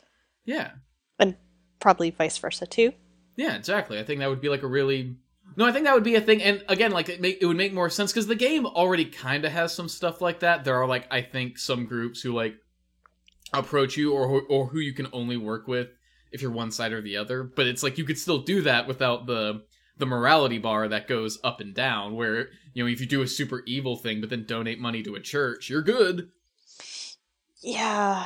Yeah. 0.45 0.71
And 1.19 1.35
probably 1.79 2.11
vice 2.11 2.37
versa 2.37 2.65
too. 2.65 2.93
Yeah, 3.35 3.55
exactly. 3.55 3.99
I 3.99 4.03
think 4.03 4.19
that 4.19 4.29
would 4.29 4.41
be 4.41 4.49
like 4.49 4.63
a 4.63 4.67
really 4.67 5.17
no, 5.55 5.65
I 5.65 5.71
think 5.71 5.85
that 5.85 5.93
would 5.93 6.03
be 6.03 6.15
a 6.15 6.21
thing, 6.21 6.41
and 6.41 6.63
again, 6.67 6.91
like 6.91 7.09
it, 7.09 7.21
make, 7.21 7.39
it 7.41 7.45
would 7.45 7.57
make 7.57 7.73
more 7.73 7.89
sense 7.89 8.11
because 8.11 8.27
the 8.27 8.35
game 8.35 8.65
already 8.65 9.05
kind 9.05 9.45
of 9.45 9.51
has 9.51 9.73
some 9.73 9.89
stuff 9.89 10.21
like 10.21 10.39
that. 10.39 10.63
There 10.63 10.75
are 10.81 10.87
like 10.87 11.07
I 11.11 11.21
think 11.21 11.57
some 11.57 11.85
groups 11.85 12.21
who 12.21 12.33
like 12.33 12.55
approach 13.53 13.97
you 13.97 14.13
or 14.13 14.41
or 14.49 14.67
who 14.67 14.79
you 14.79 14.93
can 14.93 15.07
only 15.13 15.37
work 15.37 15.67
with 15.67 15.89
if 16.31 16.41
you're 16.41 16.51
one 16.51 16.71
side 16.71 16.93
or 16.93 17.01
the 17.01 17.17
other. 17.17 17.43
But 17.43 17.67
it's 17.67 17.83
like 17.83 17.97
you 17.97 18.05
could 18.05 18.17
still 18.17 18.39
do 18.39 18.61
that 18.61 18.87
without 18.87 19.27
the 19.27 19.63
the 19.97 20.05
morality 20.05 20.57
bar 20.57 20.87
that 20.87 21.07
goes 21.07 21.39
up 21.43 21.59
and 21.59 21.73
down. 21.73 22.15
Where 22.15 22.49
you 22.73 22.83
know 22.83 22.89
if 22.89 22.99
you 22.99 23.07
do 23.07 23.21
a 23.21 23.27
super 23.27 23.63
evil 23.65 23.95
thing 23.95 24.21
but 24.21 24.29
then 24.29 24.45
donate 24.45 24.79
money 24.79 25.03
to 25.03 25.15
a 25.15 25.19
church, 25.19 25.69
you're 25.69 25.81
good. 25.81 26.29
Yeah. 27.61 28.25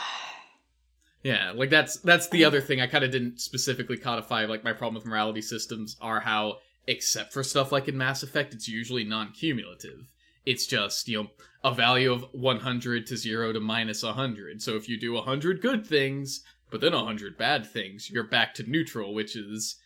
Yeah, 1.24 1.52
like 1.54 1.70
that's 1.70 1.98
that's 1.98 2.30
the 2.30 2.46
other 2.46 2.62
thing 2.62 2.80
I 2.80 2.88
kind 2.88 3.04
of 3.04 3.12
didn't 3.12 3.42
specifically 3.42 3.98
codify. 3.98 4.46
Like 4.46 4.64
my 4.64 4.74
problem 4.74 4.96
with 4.96 5.06
morality 5.06 5.42
systems 5.42 5.98
are 6.00 6.20
how, 6.20 6.58
except 6.88 7.34
for 7.34 7.44
stuff 7.44 7.72
like 7.72 7.88
in 7.88 7.98
Mass 7.98 8.24
Effect, 8.24 8.54
it's 8.54 8.68
usually 8.68 9.04
non-cumulative. 9.04 10.12
It's 10.46 10.66
just 10.66 11.08
you 11.08 11.24
know 11.24 11.30
a 11.64 11.74
value 11.74 12.12
of 12.12 12.26
100 12.32 13.06
to 13.08 13.18
0 13.18 13.54
to 13.54 13.60
minus 13.60 14.04
100. 14.04 14.62
So 14.62 14.76
if 14.76 14.88
you 14.88 15.00
do 15.00 15.14
100 15.14 15.62
good 15.62 15.86
things, 15.86 16.42
but 16.70 16.82
then 16.82 16.94
a 16.94 17.04
hundred 17.04 17.38
bad 17.38 17.66
things, 17.66 18.10
you're 18.10 18.24
back 18.24 18.54
to 18.56 18.70
neutral, 18.70 19.14
which 19.14 19.36
is 19.36 19.78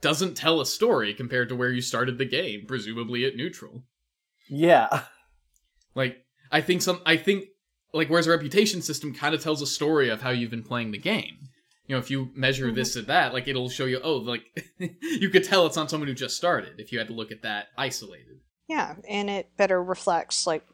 doesn't 0.00 0.36
tell 0.36 0.60
a 0.60 0.66
story 0.66 1.14
compared 1.14 1.48
to 1.48 1.56
where 1.56 1.70
you 1.70 1.80
started 1.80 2.18
the 2.18 2.24
game, 2.24 2.64
presumably 2.66 3.24
at 3.24 3.36
neutral. 3.36 3.84
Yeah. 4.48 5.04
Like 5.94 6.24
I 6.50 6.60
think 6.60 6.82
some 6.82 7.00
I 7.06 7.16
think 7.16 7.46
like 7.92 8.08
whereas 8.08 8.26
a 8.26 8.30
reputation 8.30 8.82
system 8.82 9.14
kind 9.14 9.34
of 9.34 9.42
tells 9.42 9.62
a 9.62 9.66
story 9.66 10.08
of 10.08 10.22
how 10.22 10.30
you've 10.30 10.50
been 10.50 10.62
playing 10.62 10.90
the 10.90 10.98
game. 10.98 11.48
You 11.86 11.94
know, 11.94 11.98
if 11.98 12.10
you 12.10 12.30
measure 12.34 12.66
mm-hmm. 12.66 12.76
this 12.76 12.96
and 12.96 13.06
that, 13.08 13.34
like 13.34 13.46
it'll 13.46 13.68
show 13.68 13.84
you, 13.84 14.00
oh, 14.02 14.16
like 14.16 14.42
you 15.00 15.28
could 15.30 15.44
tell 15.44 15.66
it's 15.66 15.76
not 15.76 15.90
someone 15.90 16.08
who 16.08 16.14
just 16.14 16.36
started 16.36 16.80
if 16.80 16.92
you 16.92 16.98
had 16.98 17.08
to 17.08 17.14
look 17.14 17.30
at 17.30 17.42
that 17.42 17.68
isolated. 17.76 18.40
Yeah, 18.68 18.94
and 19.08 19.28
it 19.28 19.50
better 19.56 19.82
reflects 19.82 20.46
like 20.46 20.64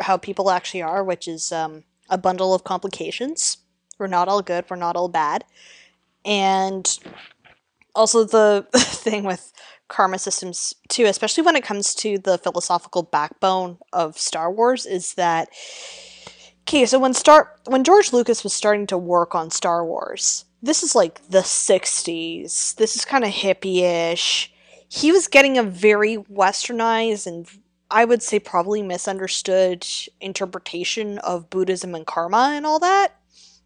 how 0.00 0.16
people 0.16 0.50
actually 0.50 0.82
are, 0.82 1.04
which 1.04 1.28
is 1.28 1.52
um, 1.52 1.84
a 2.08 2.18
bundle 2.18 2.52
of 2.52 2.64
complications 2.64 3.58
we're 4.00 4.08
not 4.08 4.26
all 4.26 4.42
good. 4.42 4.64
We're 4.68 4.76
not 4.76 4.96
all 4.96 5.08
bad. 5.08 5.44
And 6.24 6.98
also 7.94 8.24
the 8.24 8.66
thing 8.74 9.22
with 9.22 9.52
karma 9.88 10.18
systems 10.18 10.74
too, 10.88 11.04
especially 11.04 11.44
when 11.44 11.54
it 11.54 11.64
comes 11.64 11.94
to 11.96 12.18
the 12.18 12.38
philosophical 12.38 13.02
backbone 13.02 13.78
of 13.92 14.18
Star 14.18 14.50
Wars, 14.50 14.86
is 14.86 15.14
that 15.14 15.50
okay. 16.62 16.86
So 16.86 16.98
when 16.98 17.14
Star 17.14 17.54
when 17.66 17.84
George 17.84 18.12
Lucas 18.12 18.44
was 18.44 18.52
starting 18.52 18.86
to 18.88 18.98
work 18.98 19.34
on 19.34 19.50
Star 19.50 19.84
Wars, 19.84 20.44
this 20.62 20.82
is 20.82 20.94
like 20.94 21.26
the 21.28 21.40
'60s. 21.40 22.74
This 22.76 22.96
is 22.96 23.04
kind 23.04 23.24
of 23.24 23.30
hippie-ish. 23.30 24.52
He 24.88 25.12
was 25.12 25.28
getting 25.28 25.56
a 25.56 25.62
very 25.62 26.16
westernized 26.16 27.26
and 27.26 27.46
I 27.90 28.04
would 28.04 28.22
say 28.22 28.38
probably 28.38 28.82
misunderstood 28.82 29.86
interpretation 30.20 31.18
of 31.18 31.50
Buddhism 31.50 31.94
and 31.94 32.06
karma 32.06 32.52
and 32.54 32.64
all 32.64 32.78
that. 32.78 33.16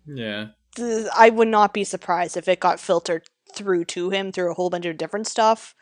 Yeah. 0.06 0.48
I 1.14 1.30
would 1.30 1.48
not 1.48 1.74
be 1.74 1.84
surprised 1.84 2.36
if 2.36 2.48
it 2.48 2.60
got 2.60 2.80
filtered 2.80 3.24
through 3.52 3.84
to 3.86 4.10
him 4.10 4.32
through 4.32 4.50
a 4.50 4.54
whole 4.54 4.70
bunch 4.70 4.86
of 4.86 4.96
different 4.96 5.26
stuff. 5.26 5.74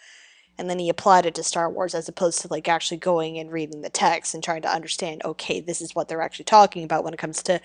And 0.58 0.68
then 0.68 0.78
he 0.78 0.88
applied 0.88 1.26
it 1.26 1.34
to 1.36 1.42
Star 1.42 1.70
Wars 1.70 1.94
as 1.94 2.08
opposed 2.08 2.40
to 2.42 2.48
like 2.48 2.68
actually 2.68 2.98
going 2.98 3.38
and 3.38 3.50
reading 3.50 3.82
the 3.82 3.90
text 3.90 4.34
and 4.34 4.44
trying 4.44 4.62
to 4.62 4.72
understand, 4.72 5.22
okay, 5.24 5.60
this 5.60 5.80
is 5.80 5.94
what 5.94 6.08
they're 6.08 6.20
actually 6.20 6.44
talking 6.44 6.84
about 6.84 7.04
when 7.04 7.14
it 7.14 7.18
comes 7.18 7.42
to 7.44 7.60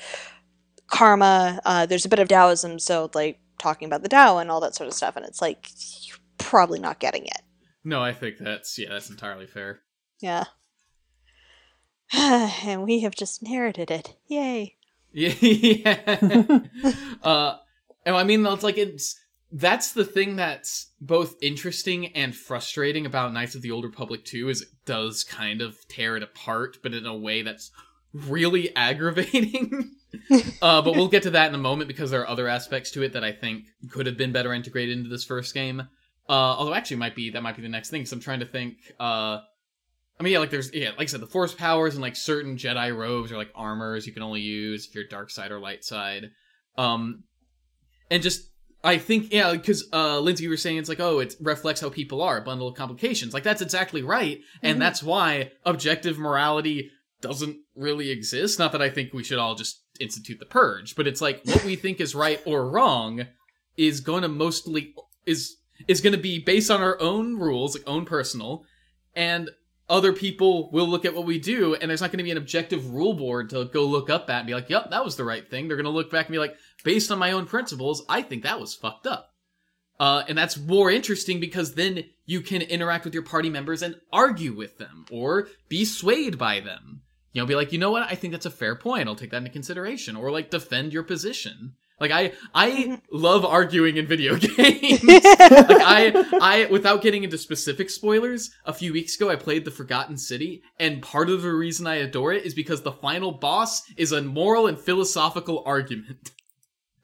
karma. 0.87 1.59
Uh, 1.65 1.85
there's 1.85 2.05
a 2.05 2.09
bit 2.09 2.19
of 2.19 2.27
Taoism, 2.27 2.79
so 2.79 3.09
like 3.13 3.39
talking 3.59 3.85
about 3.85 4.03
the 4.03 4.09
Tao 4.09 4.37
and 4.37 4.49
all 4.49 4.61
that 4.61 4.75
sort 4.75 4.87
of 4.87 4.93
stuff. 4.93 5.15
And 5.15 5.25
it's 5.25 5.41
like, 5.41 5.69
you're 6.07 6.17
probably 6.37 6.79
not 6.79 6.99
getting 6.99 7.25
it. 7.25 7.41
No, 7.83 8.01
I 8.01 8.13
think 8.13 8.37
that's, 8.39 8.77
yeah, 8.79 8.89
that's 8.89 9.09
entirely 9.09 9.47
fair. 9.47 9.81
Yeah. 10.21 10.45
and 12.13 12.83
we 12.83 13.01
have 13.01 13.15
just 13.15 13.41
inherited 13.41 13.91
it. 13.91 14.15
Yay. 14.27 14.75
Yeah. 15.13 15.99
uh, 17.23 17.57
and 18.05 18.15
I 18.15 18.23
mean, 18.23 18.45
it's 18.45 18.61
like 18.63 18.77
it's 18.77 19.19
that's 19.51 19.93
the 19.93 20.03
thing 20.03 20.35
that's 20.35 20.91
both 20.99 21.35
interesting 21.41 22.07
and 22.07 22.35
frustrating 22.35 23.05
about 23.05 23.33
Knights 23.33 23.55
of 23.55 23.61
the 23.61 23.71
Old 23.71 23.85
Republic 23.85 24.25
2 24.25 24.49
is 24.49 24.61
it 24.61 24.67
does 24.85 25.23
kind 25.23 25.61
of 25.61 25.77
tear 25.87 26.17
it 26.17 26.23
apart, 26.23 26.77
but 26.83 26.93
in 26.93 27.05
a 27.05 27.15
way 27.15 27.41
that's 27.41 27.71
really 28.13 28.69
aggravating. 28.75 29.95
uh, 30.61 30.81
but 30.81 30.95
we'll 30.95 31.07
get 31.07 31.23
to 31.23 31.31
that 31.31 31.47
in 31.47 31.55
a 31.55 31.59
moment 31.59 31.87
because 31.87 32.11
there 32.11 32.21
are 32.21 32.27
other 32.27 32.47
aspects 32.47 32.91
to 32.91 33.03
it 33.03 33.13
that 33.13 33.23
I 33.23 33.31
think 33.31 33.65
could 33.89 34.05
have 34.05 34.17
been 34.17 34.31
better 34.31 34.53
integrated 34.53 34.97
into 34.97 35.09
this 35.09 35.23
first 35.23 35.53
game. 35.53 35.81
Uh, 36.29 36.33
although 36.57 36.73
actually 36.73 36.97
might 36.97 37.15
be 37.15 37.29
that 37.29 37.41
might 37.41 37.55
be 37.55 37.61
the 37.61 37.69
next 37.69 37.89
thing. 37.89 38.01
Because 38.01 38.11
I'm 38.11 38.19
trying 38.19 38.41
to 38.41 38.45
think. 38.45 38.77
Uh, 38.99 39.39
I 40.19 40.23
mean, 40.23 40.33
yeah, 40.33 40.39
like 40.39 40.49
there's 40.49 40.73
yeah, 40.73 40.89
like 40.89 41.01
I 41.01 41.05
said, 41.05 41.21
the 41.21 41.27
force 41.27 41.53
powers 41.53 41.93
and 41.93 42.01
like 42.01 42.15
certain 42.17 42.57
Jedi 42.57 42.95
robes 42.95 43.31
or 43.31 43.37
like 43.37 43.51
armors 43.55 44.05
you 44.05 44.13
can 44.13 44.23
only 44.23 44.41
use 44.41 44.87
if 44.87 44.95
you're 44.95 45.07
dark 45.07 45.29
side 45.29 45.51
or 45.51 45.59
light 45.59 45.85
side. 45.85 46.31
Um, 46.77 47.23
and 48.11 48.21
just 48.21 48.49
I 48.83 48.97
think 48.97 49.33
yeah, 49.33 49.51
because 49.53 49.87
uh, 49.91 50.19
Lindsay 50.19 50.43
you 50.43 50.49
were 50.49 50.57
saying 50.57 50.77
it's 50.77 50.89
like 50.89 50.99
oh 50.99 51.19
it 51.19 51.35
reflects 51.41 51.81
how 51.81 51.89
people 51.89 52.21
are, 52.21 52.37
a 52.37 52.41
bundle 52.41 52.67
of 52.67 52.75
complications. 52.75 53.33
Like 53.33 53.43
that's 53.43 53.61
exactly 53.61 54.01
right, 54.03 54.39
and 54.61 54.77
Mhm. 54.77 54.79
that's 54.79 55.01
why 55.03 55.51
objective 55.65 56.17
morality 56.17 56.91
doesn't 57.21 57.57
really 57.75 58.11
exist. 58.11 58.59
Not 58.59 58.71
that 58.73 58.81
I 58.81 58.89
think 58.89 59.13
we 59.13 59.23
should 59.23 59.39
all 59.39 59.55
just 59.55 59.81
institute 59.99 60.39
the 60.39 60.45
purge, 60.45 60.95
but 60.95 61.07
it's 61.07 61.21
like 61.21 61.41
what 61.45 61.65
we 61.65 61.75
think 61.75 61.99
is 61.99 62.13
right 62.13 62.39
or 62.45 62.69
wrong 62.69 63.25
is 63.75 63.99
going 63.99 64.21
to 64.21 64.27
mostly 64.27 64.93
is 65.25 65.55
is 65.87 66.01
going 66.01 66.13
to 66.13 66.19
be 66.19 66.39
based 66.39 66.69
on 66.71 66.81
our 66.81 66.99
own 67.01 67.37
rules, 67.37 67.75
like 67.75 67.87
own 67.87 68.05
personal, 68.05 68.63
and 69.15 69.49
other 69.89 70.11
people 70.11 70.69
will 70.71 70.87
look 70.87 71.05
at 71.05 71.15
what 71.15 71.25
we 71.25 71.39
do, 71.39 71.73
and 71.75 71.89
there's 71.89 72.01
not 72.01 72.11
going 72.11 72.17
to 72.17 72.23
be 72.23 72.31
an 72.31 72.37
objective 72.37 72.91
rule 72.91 73.13
board 73.13 73.49
to 73.49 73.65
go 73.65 73.85
look 73.85 74.09
up 74.09 74.29
at 74.29 74.39
and 74.39 74.47
be 74.47 74.53
like, 74.53 74.69
"Yep, 74.69 74.89
that 74.91 75.03
was 75.05 75.15
the 75.15 75.23
right 75.23 75.49
thing." 75.49 75.67
They're 75.67 75.77
going 75.77 75.85
to 75.85 75.89
look 75.91 76.11
back 76.11 76.25
and 76.27 76.33
be 76.33 76.39
like, 76.39 76.55
"Based 76.87 77.11
on 77.11 77.19
my 77.19 77.33
own 77.33 77.45
principles, 77.45 78.05
I 78.07 78.21
think 78.21 78.43
that 78.43 78.61
was 78.61 78.73
fucked 78.73 79.05
up." 79.05 79.33
Uh, 79.99 80.23
and 80.29 80.37
that's 80.37 80.57
more 80.57 80.89
interesting 80.89 81.41
because 81.41 81.73
then 81.73 82.05
you 82.25 82.39
can 82.39 82.61
interact 82.61 83.03
with 83.03 83.13
your 83.13 83.23
party 83.23 83.49
members 83.49 83.81
and 83.81 83.95
argue 84.13 84.53
with 84.53 84.77
them 84.77 85.05
or 85.11 85.49
be 85.67 85.83
swayed 85.83 86.37
by 86.37 86.61
them. 86.61 87.01
You 87.33 87.41
know, 87.41 87.45
be 87.45 87.55
like, 87.55 87.73
you 87.73 87.79
know 87.79 87.91
what? 87.91 88.09
I 88.09 88.15
think 88.15 88.31
that's 88.31 88.45
a 88.45 88.51
fair 88.51 88.75
point. 88.75 89.09
I'll 89.09 89.15
take 89.15 89.31
that 89.31 89.37
into 89.37 89.49
consideration, 89.49 90.15
or 90.15 90.31
like 90.31 90.49
defend 90.49 90.93
your 90.93 91.03
position. 91.03 91.73
Like 91.99 92.11
I, 92.11 92.33
I 92.53 93.01
love 93.11 93.43
arguing 93.43 93.97
in 93.97 94.05
video 94.05 94.35
games. 94.37 95.03
like 95.03 95.39
I, 95.39 96.11
I, 96.41 96.67
without 96.69 97.01
getting 97.01 97.23
into 97.23 97.37
specific 97.37 97.89
spoilers, 97.89 98.51
a 98.65 98.73
few 98.73 98.93
weeks 98.93 99.15
ago 99.15 99.29
I 99.29 99.35
played 99.35 99.65
the 99.65 99.71
Forgotten 99.71 100.17
City, 100.17 100.61
and 100.79 101.01
part 101.01 101.29
of 101.29 101.41
the 101.41 101.51
reason 101.51 101.87
I 101.87 101.95
adore 101.95 102.33
it 102.33 102.45
is 102.45 102.53
because 102.53 102.83
the 102.83 102.91
final 102.91 103.31
boss 103.31 103.81
is 103.97 104.11
a 104.11 104.21
moral 104.21 104.67
and 104.67 104.79
philosophical 104.79 105.63
argument 105.65 106.31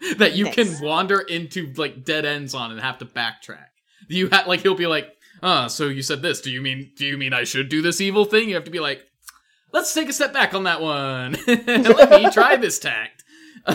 that 0.18 0.34
you 0.36 0.46
Nice. 0.46 0.56
can 0.56 0.82
wander 0.82 1.20
into 1.20 1.72
like 1.78 2.04
dead 2.04 2.26
ends 2.26 2.54
on 2.54 2.72
and 2.72 2.80
have 2.82 2.98
to 3.00 3.06
backtrack. 3.06 3.68
You 4.08 4.30
ha- 4.30 4.46
like 4.48 4.62
he'll 4.62 4.76
be 4.76 4.88
like, 4.88 5.10
"Ah, 5.42 5.68
so 5.68 5.88
you 5.88 6.02
said 6.02 6.22
this. 6.22 6.42
Do 6.42 6.52
you 6.52 6.62
mean 6.62 6.92
do 6.98 7.06
you 7.06 7.18
mean 7.18 7.34
I 7.34 7.44
should 7.44 7.70
do 7.70 7.82
this 7.82 8.02
evil 8.02 8.26
thing?" 8.26 8.50
You 8.50 8.56
have 8.56 8.64
to 8.66 8.72
be 8.72 8.80
like, 8.80 9.06
"Let's 9.72 9.94
take 9.94 10.10
a 10.10 10.14
step 10.14 10.34
back 10.34 10.54
on 10.54 10.64
that 10.64 10.82
one. 10.82 11.38
Let 11.48 12.10
me 12.10 12.30
try 12.32 12.56
this 12.58 12.80
tact." 12.80 13.24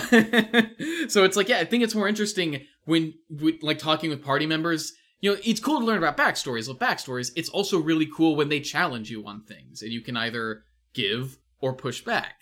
so 1.08 1.24
it's 1.24 1.36
like, 1.36 1.48
yeah, 1.48 1.58
I 1.60 1.64
think 1.64 1.82
it's 1.82 1.94
more 1.94 2.08
interesting 2.08 2.66
when, 2.84 3.14
like 3.62 3.78
talking 3.78 4.10
with 4.10 4.22
party 4.22 4.46
members. 4.46 4.92
You 5.20 5.32
know, 5.32 5.40
it's 5.44 5.60
cool 5.60 5.80
to 5.80 5.84
learn 5.84 5.98
about 5.98 6.16
backstories. 6.16 6.68
With 6.68 6.78
backstories, 6.78 7.32
it's 7.36 7.48
also 7.48 7.78
really 7.80 8.06
cool 8.14 8.36
when 8.36 8.50
they 8.50 8.60
challenge 8.60 9.10
you 9.10 9.26
on 9.26 9.42
things, 9.42 9.82
and 9.82 9.90
you 9.90 10.00
can 10.02 10.16
either 10.16 10.62
give 10.94 11.38
or 11.60 11.72
push 11.72 12.02
back. 12.02 12.34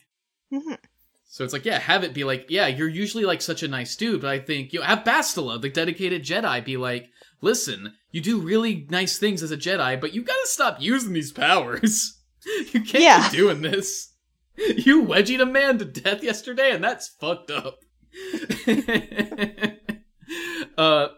Mhm. 0.52 0.76
So 1.28 1.44
it's 1.44 1.52
like, 1.52 1.64
yeah, 1.64 1.78
have 1.78 2.04
it 2.04 2.14
be 2.14 2.24
like, 2.24 2.46
yeah, 2.48 2.66
you're 2.66 2.88
usually 2.88 3.24
like 3.24 3.42
such 3.42 3.62
a 3.62 3.68
nice 3.68 3.94
dude, 3.96 4.22
but 4.22 4.30
I 4.30 4.38
think 4.38 4.72
you 4.72 4.80
know, 4.80 4.86
have 4.86 5.04
Bastila, 5.04 5.60
the 5.60 5.68
dedicated 5.68 6.24
Jedi, 6.24 6.64
be 6.64 6.76
like, 6.76 7.10
listen, 7.42 7.92
you 8.10 8.20
do 8.22 8.40
really 8.40 8.86
nice 8.90 9.18
things 9.18 9.42
as 9.42 9.50
a 9.50 9.56
Jedi, 9.56 10.00
but 10.00 10.14
you 10.14 10.22
gotta 10.22 10.46
stop 10.46 10.80
using 10.80 11.12
these 11.12 11.32
powers. 11.32 12.18
you 12.72 12.80
can't 12.80 13.04
Yeah. 13.04 13.28
be 13.30 13.36
doing 13.36 13.62
this. 13.62 14.12
You 14.58 15.04
wedgied 15.04 15.42
a 15.42 15.44
man 15.44 15.76
to 15.78 15.84
death 15.84 16.22
yesterday, 16.22 16.70
and 16.70 16.82
that's 16.82 17.08
fucked 17.08 17.50
up. 17.50 17.80
uh, 20.78 21.08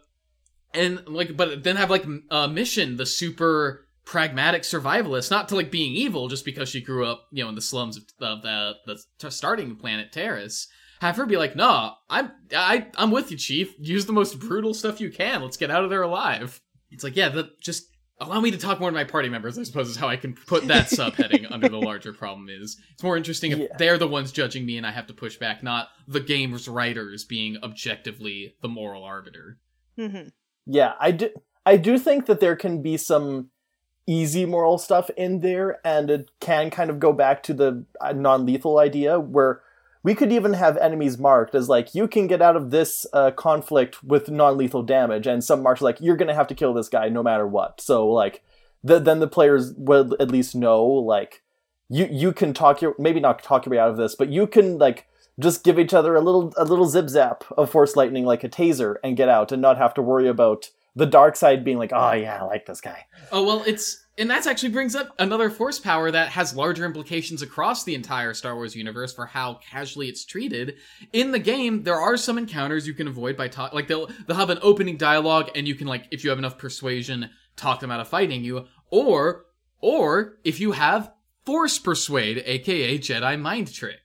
and 0.75 1.07
like, 1.09 1.37
but 1.37 1.63
then 1.63 1.77
have 1.77 1.91
like 1.91 2.05
a 2.31 2.49
mission, 2.49 2.97
the 2.97 3.07
super 3.07 3.87
pragmatic 4.09 4.63
survivalist, 4.63 5.31
not 5.31 5.51
to 5.51 5.55
like 5.55 5.71
being 5.71 5.93
evil 5.93 6.29
just 6.29 6.47
because 6.47 6.67
she 6.71 6.81
grew 6.81 7.05
up, 7.05 7.27
you 7.31 7.45
know, 7.45 7.51
in 7.51 7.55
the 7.55 7.61
slums 7.61 7.99
of, 7.99 8.05
of 8.21 8.41
the 8.43 8.73
the 8.87 8.99
t- 9.19 9.31
starting 9.31 9.77
planet 9.77 10.11
Taris. 10.13 10.67
Have 11.03 11.17
her 11.17 11.27
be 11.27 11.37
like, 11.37 11.55
"Nah, 11.55 11.95
I'm 12.09 12.33
I 12.57 12.87
I'm 12.97 13.11
with 13.11 13.31
you, 13.31 13.37
Chief. 13.37 13.75
Use 13.79 14.07
the 14.07 14.13
most 14.15 14.39
brutal 14.41 14.73
stuff 14.73 14.99
you 15.01 15.11
can. 15.11 15.43
Let's 15.43 15.59
get 15.59 15.71
out 15.71 15.85
of 15.85 15.91
there 15.91 16.03
alive." 16.03 16.61
It's 16.91 17.05
like, 17.05 17.17
yeah, 17.17 17.29
the, 17.29 17.51
just 17.61 17.85
allow 18.19 18.41
me 18.41 18.51
to 18.51 18.57
talk 18.57 18.81
more 18.81 18.89
to 18.91 18.95
my 18.95 19.05
party 19.05 19.29
members. 19.29 19.59
I 19.59 19.63
suppose 19.65 19.91
is 19.91 19.97
how 19.97 20.09
I 20.09 20.17
can 20.17 20.33
put 20.47 20.67
that 20.69 20.87
subheading 20.91 21.47
under 21.53 21.69
the 21.69 21.79
larger 21.79 22.15
problem. 22.15 22.49
Is 22.49 22.81
it's 22.95 23.03
more 23.03 23.17
interesting 23.19 23.53
if 23.53 23.59
Yeah. 23.59 23.67
they're 23.79 23.99
the 23.99 24.09
ones 24.09 24.33
judging 24.33 24.65
me 24.65 24.79
and 24.79 24.87
I 24.87 24.91
have 24.91 25.07
to 25.09 25.15
push 25.15 25.37
back, 25.37 25.63
not 25.63 25.89
the 26.09 26.21
game's 26.21 26.67
writers 26.67 27.25
being 27.25 27.59
objectively 27.63 28.57
the 28.63 28.69
moral 28.69 29.05
arbiter. 29.05 29.59
Mhm. 29.99 30.33
Yeah, 30.67 30.95
I 30.99 31.11
do. 31.13 31.29
I 31.67 31.77
do 31.77 31.99
think 31.99 32.25
that 32.27 32.41
there 32.41 32.57
can 32.57 32.81
be 32.83 32.97
some 32.97 33.51
easy 34.09 34.47
moral 34.47 34.79
stuff 34.79 35.11
in 35.11 35.41
there, 35.41 35.79
and 35.85 36.11
it 36.11 36.31
can 36.41 36.71
kind 36.71 36.91
of 36.91 36.99
go 36.99 37.13
back 37.13 37.43
to 37.45 37.55
the 37.55 37.85
uh, 38.01 38.13
non-lethal 38.13 38.79
idea 38.79 39.21
where 39.21 39.61
we 40.03 40.15
could 40.15 40.33
even 40.33 40.55
have 40.55 40.77
enemies 40.79 41.19
marked 41.19 41.55
as 41.55 41.69
like 41.69 41.95
you 41.95 42.09
can 42.09 42.27
get 42.27 42.41
out 42.41 42.57
of 42.57 42.71
this 42.71 43.07
uh, 43.13 43.31
conflict 43.31 44.03
with 44.03 44.31
non-lethal 44.31 44.83
damage, 44.83 45.27
and 45.27 45.45
some 45.45 45.63
marks 45.63 45.83
like 45.83 46.01
you're 46.01 46.17
gonna 46.17 46.35
have 46.35 46.49
to 46.49 46.55
kill 46.55 46.73
this 46.73 46.89
guy 46.89 47.09
no 47.09 47.23
matter 47.23 47.47
what. 47.47 47.81
So 47.81 48.09
like, 48.09 48.43
th- 48.87 49.05
then 49.05 49.21
the 49.21 49.29
players 49.29 49.75
will 49.75 50.17
at 50.19 50.31
least 50.31 50.55
know 50.55 50.83
like 50.85 51.43
you 51.91 52.09
you 52.11 52.33
can 52.33 52.55
talk 52.55 52.81
your 52.81 52.95
maybe 52.99 53.21
not 53.21 53.43
talk 53.43 53.67
your 53.67 53.73
way 53.73 53.79
out 53.79 53.91
of 53.91 53.99
this, 53.99 54.15
but 54.15 54.31
you 54.31 54.47
can 54.47 54.79
like 54.79 55.07
just 55.39 55.63
give 55.63 55.79
each 55.79 55.95
other 55.95 56.17
a 56.17 56.21
little 56.21 56.53
a 56.57 56.65
little 56.65 56.87
zip 56.87 57.09
zap 57.09 57.45
of 57.57 57.71
force 57.71 57.95
lightning 57.95 58.25
like 58.25 58.43
a 58.43 58.49
taser 58.49 58.97
and 59.05 59.17
get 59.17 59.29
out 59.29 59.53
and 59.53 59.61
not 59.61 59.79
have 59.79 59.95
to 59.95 60.03
worry 60.03 60.29
about 60.29 60.71
the 60.99 61.07
dark 61.07 61.37
side 61.37 61.65
being 61.65 61.79
like, 61.79 61.93
oh 61.95 62.13
yeah, 62.13 62.43
I 62.43 62.45
like 62.45 62.67
this 62.67 62.81
guy. 62.81 63.07
Oh 63.31 63.45
well, 63.45 63.63
it's 63.67 64.05
and 64.19 64.29
that 64.31 64.49
actually 64.49 64.71
brings 64.71 64.97
up 64.97 65.15
another 65.21 65.49
force 65.49 65.79
power 65.79 66.11
that 66.11 66.31
has 66.31 66.57
larger 66.57 66.85
implications 66.85 67.41
across 67.41 67.85
the 67.85 67.95
entire 67.95 68.35
Star 68.35 68.57
Wars 68.57 68.75
universe 68.75 69.15
for 69.15 69.27
how 69.27 69.55
casually 69.55 70.09
it's 70.09 70.25
treated. 70.25 70.75
In 71.13 71.31
the 71.31 71.39
game, 71.39 71.85
there 71.85 72.01
are 72.01 72.17
some 72.17 72.37
encounters 72.37 72.85
you 72.85 72.95
can 72.95 73.07
avoid 73.07 73.37
by 73.37 73.47
talk 73.47 73.73
like 73.73 73.87
they'll 73.87 74.11
they'll 74.27 74.37
have 74.37 74.51
an 74.51 74.59
opening 74.61 74.97
dialogue 74.97 75.51
and 75.55 75.69
you 75.69 75.77
can 75.77 75.87
like 75.87 76.07
if 76.11 76.25
you 76.25 76.31
have 76.31 76.39
enough 76.41 76.59
persuasion 76.59 77.31
talk 77.55 77.79
them 77.79 77.93
out 77.93 78.01
of 78.01 78.09
fighting 78.09 78.43
you 78.43 78.67
or 78.91 79.47
or 79.81 80.39
if 80.43 80.59
you 80.59 80.73
have 80.73 81.13
force 81.47 81.79
persuade 81.79 82.43
aka 82.45 82.99
Jedi 82.99 83.41
mind 83.41 83.73
trick. 83.73 84.01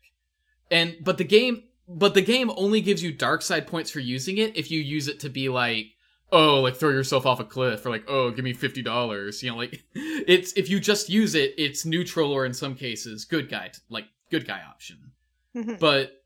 And 0.70 0.96
but 1.02 1.18
the 1.18 1.24
game 1.24 1.64
but 1.88 2.14
the 2.14 2.22
game 2.22 2.52
only 2.56 2.82
gives 2.82 3.02
you 3.02 3.12
dark 3.12 3.42
side 3.42 3.66
points 3.66 3.90
for 3.90 4.00
using 4.00 4.38
it 4.38 4.56
if 4.56 4.70
you 4.70 4.80
use 4.80 5.08
it 5.08 5.20
to 5.22 5.30
be 5.30 5.50
like 5.50 5.88
oh, 6.34 6.60
like 6.60 6.76
throw 6.76 6.90
yourself 6.90 7.26
off 7.26 7.40
a 7.40 7.46
cliff, 7.46 7.86
or 7.86 7.90
like, 7.92 8.04
oh, 8.10 8.32
give 8.32 8.44
me 8.44 8.54
fifty 8.54 8.82
dollars. 8.82 9.42
You 9.42 9.52
know, 9.52 9.58
like 9.58 9.84
it's 9.96 10.52
if 10.54 10.70
you 10.70 10.80
just 10.80 11.08
use 11.08 11.36
it, 11.36 11.54
it's 11.58 11.86
neutral 11.86 12.32
or 12.32 12.46
in 12.46 12.54
some 12.54 12.76
cases 12.76 13.24
good 13.24 13.50
guy, 13.50 13.72
like 13.90 14.06
good 14.30 14.46
guy 14.46 14.62
option. 14.68 15.12
Mhm. 15.56 15.80
But 15.80 16.24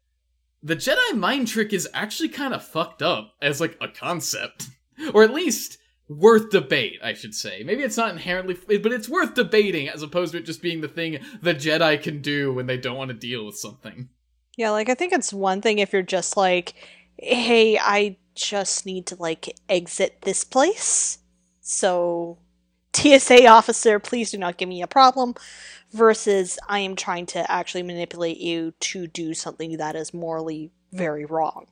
the 0.64 0.76
Jedi 0.76 1.16
mind 1.16 1.48
trick 1.50 1.74
is 1.74 1.88
actually 1.94 2.30
kind 2.30 2.54
of 2.54 2.64
fucked 2.66 3.04
up 3.04 3.34
as 3.42 3.62
like 3.62 3.78
a 3.82 3.90
concept, 3.90 4.68
or 5.14 5.24
at 5.24 5.34
least 5.34 5.78
worth 6.08 6.50
debate. 6.50 7.00
I 7.04 7.14
should 7.14 7.36
say. 7.36 7.62
Maybe 7.64 7.84
it's 7.84 7.98
not 7.98 8.12
inherently, 8.12 8.56
but 8.78 8.94
it's 8.94 9.10
worth 9.10 9.36
debating 9.36 9.90
as 9.90 10.02
opposed 10.02 10.32
to 10.32 10.40
it 10.40 10.46
just 10.46 10.62
being 10.62 10.82
the 10.82 10.88
thing 10.88 11.20
the 11.42 11.54
Jedi 11.54 12.02
can 12.02 12.22
do 12.22 12.54
when 12.54 12.66
they 12.66 12.78
don't 12.78 12.98
want 12.98 13.10
to 13.10 13.14
deal 13.14 13.46
with 13.46 13.58
something. 13.58 14.10
Yeah, 14.56 14.72
like 14.72 14.90
I 14.90 14.96
think 14.96 15.14
it's 15.14 15.32
one 15.34 15.62
thing 15.62 15.78
if 15.78 15.94
you're 15.94 16.02
just 16.02 16.36
like, 16.38 16.74
hey, 17.20 17.78
I 17.78 18.18
just 18.38 18.86
need 18.86 19.06
to 19.08 19.16
like 19.16 19.56
exit 19.68 20.22
this 20.22 20.44
place. 20.44 21.20
So, 21.62 22.38
TSA 22.94 23.48
officer, 23.48 24.00
please 24.00 24.32
do 24.32 24.38
not 24.38 24.58
give 24.58 24.70
me 24.70 24.82
a 24.82 24.88
problem. 24.88 25.36
Versus, 25.92 26.60
I 26.68 26.80
am 26.80 26.96
trying 26.96 27.26
to 27.28 27.50
actually 27.50 27.84
manipulate 27.84 28.38
you 28.38 28.74
to 28.80 29.08
do 29.08 29.34
something 29.34 29.78
that 29.78 29.96
is 29.96 30.14
morally 30.14 30.72
very 30.92 31.26
wrong. 31.26 31.68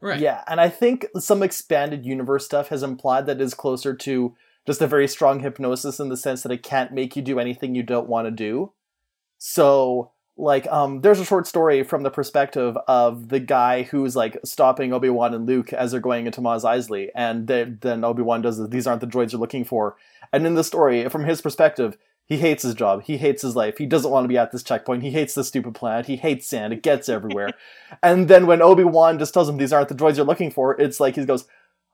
Right. 0.00 0.20
Yeah, 0.20 0.42
and 0.46 0.60
I 0.60 0.68
think 0.68 1.06
some 1.18 1.42
expanded 1.42 2.04
universe 2.04 2.44
stuff 2.44 2.68
has 2.68 2.82
implied 2.82 3.26
that 3.26 3.40
is 3.40 3.54
closer 3.54 3.94
to 3.94 4.34
just 4.66 4.82
a 4.82 4.86
very 4.86 5.08
strong 5.08 5.40
hypnosis 5.40 6.00
in 6.00 6.08
the 6.08 6.16
sense 6.16 6.42
that 6.42 6.52
it 6.52 6.62
can't 6.62 6.92
make 6.92 7.16
you 7.16 7.22
do 7.22 7.38
anything 7.38 7.74
you 7.74 7.82
don't 7.82 8.08
want 8.08 8.26
to 8.26 8.30
do. 8.30 8.72
So, 9.38 10.12
like, 10.36 10.66
um, 10.68 11.00
there's 11.00 11.20
a 11.20 11.24
short 11.24 11.46
story 11.46 11.82
from 11.82 12.02
the 12.02 12.10
perspective 12.10 12.76
of 12.86 13.28
the 13.28 13.40
guy 13.40 13.84
who's 13.84 14.14
like 14.14 14.36
stopping 14.44 14.92
Obi 14.92 15.08
Wan 15.08 15.34
and 15.34 15.46
Luke 15.46 15.72
as 15.72 15.92
they're 15.92 16.00
going 16.00 16.26
into 16.26 16.40
Mos 16.40 16.64
Eisley 16.64 17.08
and 17.14 17.46
they, 17.46 17.64
then 17.64 18.04
Obi 18.04 18.22
Wan 18.22 18.42
does 18.42 18.58
the, 18.58 18.66
these 18.66 18.86
aren't 18.86 19.00
the 19.00 19.06
droids 19.06 19.32
you're 19.32 19.40
looking 19.40 19.64
for. 19.64 19.96
And 20.32 20.46
in 20.46 20.54
the 20.54 20.64
story, 20.64 21.08
from 21.08 21.24
his 21.24 21.40
perspective, 21.40 21.96
he 22.26 22.38
hates 22.38 22.64
his 22.64 22.74
job. 22.74 23.04
He 23.04 23.18
hates 23.18 23.42
his 23.42 23.54
life. 23.54 23.78
He 23.78 23.86
doesn't 23.86 24.10
want 24.10 24.24
to 24.24 24.28
be 24.28 24.36
at 24.36 24.50
this 24.50 24.64
checkpoint. 24.64 25.04
He 25.04 25.12
hates 25.12 25.34
this 25.34 25.48
stupid 25.48 25.74
planet. 25.74 26.06
He 26.06 26.16
hates 26.16 26.46
sand. 26.46 26.72
It 26.72 26.82
gets 26.82 27.08
everywhere. 27.08 27.50
and 28.02 28.28
then 28.28 28.46
when 28.46 28.60
Obi 28.60 28.84
Wan 28.84 29.18
just 29.18 29.32
tells 29.32 29.48
him 29.48 29.56
these 29.56 29.72
aren't 29.72 29.88
the 29.88 29.94
droids 29.94 30.16
you're 30.16 30.26
looking 30.26 30.50
for, 30.50 30.78
it's 30.80 30.98
like 30.98 31.14
he 31.14 31.24
goes, 31.24 31.46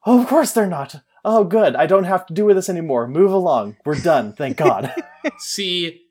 "Oh, 0.07 0.21
of 0.21 0.27
course 0.27 0.53
they're 0.53 0.67
not. 0.67 0.97
Oh, 1.25 1.45
good. 1.45 1.77
I 1.77 1.87
don't 1.87 2.05
have 2.05 2.27
to 2.27 2.35
do 2.35 2.47
with 2.47 2.57
this 2.57 2.71
anymore. 2.71 3.07
Move 3.07 3.31
along. 3.31 3.77
We're 3.85 4.01
done. 4.01 4.33
Thank 4.33 4.57
God." 4.57 4.93
See, 5.39 6.02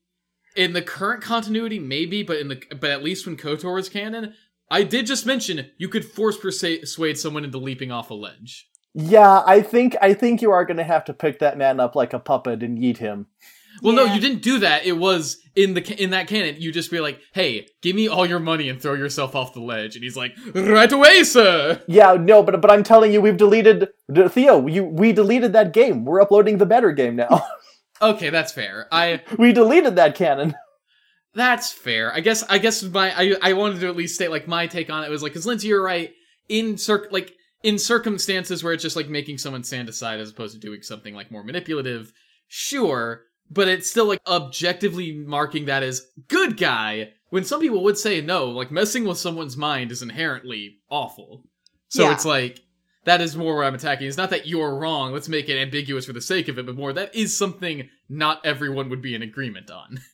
in 0.55 0.73
the 0.73 0.81
current 0.81 1.21
continuity, 1.21 1.79
maybe, 1.79 2.23
but 2.23 2.37
in 2.37 2.47
the 2.49 2.63
but 2.79 2.89
at 2.89 3.03
least 3.03 3.25
when 3.25 3.37
Kotor 3.37 3.73
was 3.73 3.89
canon, 3.89 4.33
I 4.69 4.83
did 4.83 5.05
just 5.05 5.25
mention 5.25 5.69
you 5.77 5.89
could 5.89 6.05
force 6.05 6.37
persuade 6.37 7.17
someone 7.17 7.43
into 7.43 7.57
leaping 7.57 7.91
off 7.91 8.09
a 8.09 8.13
ledge. 8.13 8.69
Yeah, 8.93 9.43
I 9.45 9.61
think 9.61 9.95
I 10.01 10.13
think 10.13 10.41
you 10.41 10.51
are 10.51 10.65
going 10.65 10.77
to 10.77 10.83
have 10.83 11.05
to 11.05 11.13
pick 11.13 11.39
that 11.39 11.57
man 11.57 11.79
up 11.79 11.95
like 11.95 12.13
a 12.13 12.19
puppet 12.19 12.63
and 12.63 12.81
eat 12.83 12.97
him. 12.97 13.27
Well, 13.81 13.95
no, 13.95 14.03
you 14.03 14.19
didn't 14.19 14.41
do 14.41 14.59
that. 14.59 14.85
It 14.85 14.97
was 14.97 15.37
in 15.55 15.73
the 15.73 16.01
in 16.01 16.09
that 16.11 16.27
canon. 16.27 16.57
You 16.59 16.71
just 16.71 16.91
be 16.91 16.99
like, 16.99 17.19
"Hey, 17.33 17.67
give 17.81 17.95
me 17.95 18.07
all 18.07 18.25
your 18.25 18.39
money 18.39 18.67
and 18.69 18.81
throw 18.81 18.93
yourself 18.93 19.33
off 19.33 19.53
the 19.53 19.61
ledge," 19.61 19.95
and 19.95 20.03
he's 20.03 20.17
like, 20.17 20.33
"Right 20.53 20.91
away, 20.91 21.23
sir." 21.23 21.81
Yeah, 21.87 22.13
no, 22.19 22.43
but 22.43 22.59
but 22.61 22.69
I'm 22.69 22.83
telling 22.83 23.13
you, 23.13 23.21
we've 23.21 23.37
deleted 23.37 23.87
D- 24.11 24.27
Theo. 24.27 24.67
You 24.67 24.83
we 24.83 25.13
deleted 25.13 25.53
that 25.53 25.73
game. 25.73 26.03
We're 26.05 26.21
uploading 26.21 26.57
the 26.57 26.65
better 26.65 26.91
game 26.91 27.15
now. 27.15 27.43
Okay, 28.01 28.29
that's 28.29 28.51
fair. 28.51 28.87
I 28.91 29.21
we 29.37 29.53
deleted 29.53 29.95
that 29.97 30.15
canon. 30.15 30.55
That's 31.33 31.71
fair. 31.71 32.13
I 32.13 32.19
guess. 32.19 32.43
I 32.49 32.57
guess 32.57 32.83
my. 32.83 33.13
I. 33.17 33.35
I 33.41 33.53
wanted 33.53 33.79
to 33.81 33.87
at 33.87 33.95
least 33.95 34.15
state 34.15 34.31
like 34.31 34.47
my 34.47 34.67
take 34.67 34.89
on 34.89 35.03
it 35.03 35.09
was 35.09 35.23
like, 35.23 35.31
because 35.31 35.45
Lindsay, 35.45 35.69
you're 35.69 35.83
right. 35.83 36.11
In 36.49 36.77
circ, 36.77 37.07
like 37.11 37.33
in 37.63 37.77
circumstances 37.77 38.63
where 38.63 38.73
it's 38.73 38.83
just 38.83 38.95
like 38.95 39.07
making 39.07 39.37
someone 39.37 39.63
stand 39.63 39.87
aside 39.87 40.19
as 40.19 40.31
opposed 40.31 40.53
to 40.53 40.59
doing 40.59 40.81
something 40.81 41.13
like 41.15 41.31
more 41.31 41.43
manipulative. 41.43 42.11
Sure, 42.49 43.21
but 43.49 43.67
it's 43.69 43.89
still 43.89 44.05
like 44.07 44.19
objectively 44.27 45.13
marking 45.13 45.65
that 45.65 45.83
as 45.83 46.01
good 46.27 46.57
guy. 46.57 47.13
When 47.29 47.45
some 47.45 47.61
people 47.61 47.81
would 47.83 47.97
say 47.97 48.19
no, 48.19 48.47
like 48.47 48.71
messing 48.71 49.05
with 49.05 49.17
someone's 49.17 49.55
mind 49.55 49.91
is 49.91 50.01
inherently 50.01 50.79
awful. 50.89 51.43
So 51.87 52.03
Yeah. 52.03 52.13
it's 52.13 52.25
like 52.25 52.59
that 53.05 53.21
is 53.21 53.35
more 53.35 53.55
where 53.55 53.63
I'm 53.63 53.75
attacking. 53.75 54.07
It's 54.07 54.17
not 54.17 54.29
that 54.29 54.47
you're 54.47 54.75
wrong. 54.75 55.11
Let's 55.11 55.29
make 55.29 55.49
it 55.49 55.57
ambiguous 55.59 56.05
for 56.05 56.13
the 56.13 56.21
sake 56.21 56.47
of 56.47 56.57
it, 56.59 56.65
but 56.65 56.75
more 56.75 56.93
that 56.93 57.13
is 57.15 57.35
something 57.37 57.89
not 58.09 58.45
everyone 58.45 58.89
would 58.89 59.01
be 59.01 59.15
in 59.15 59.21
agreement 59.21 59.69
on. 59.71 59.99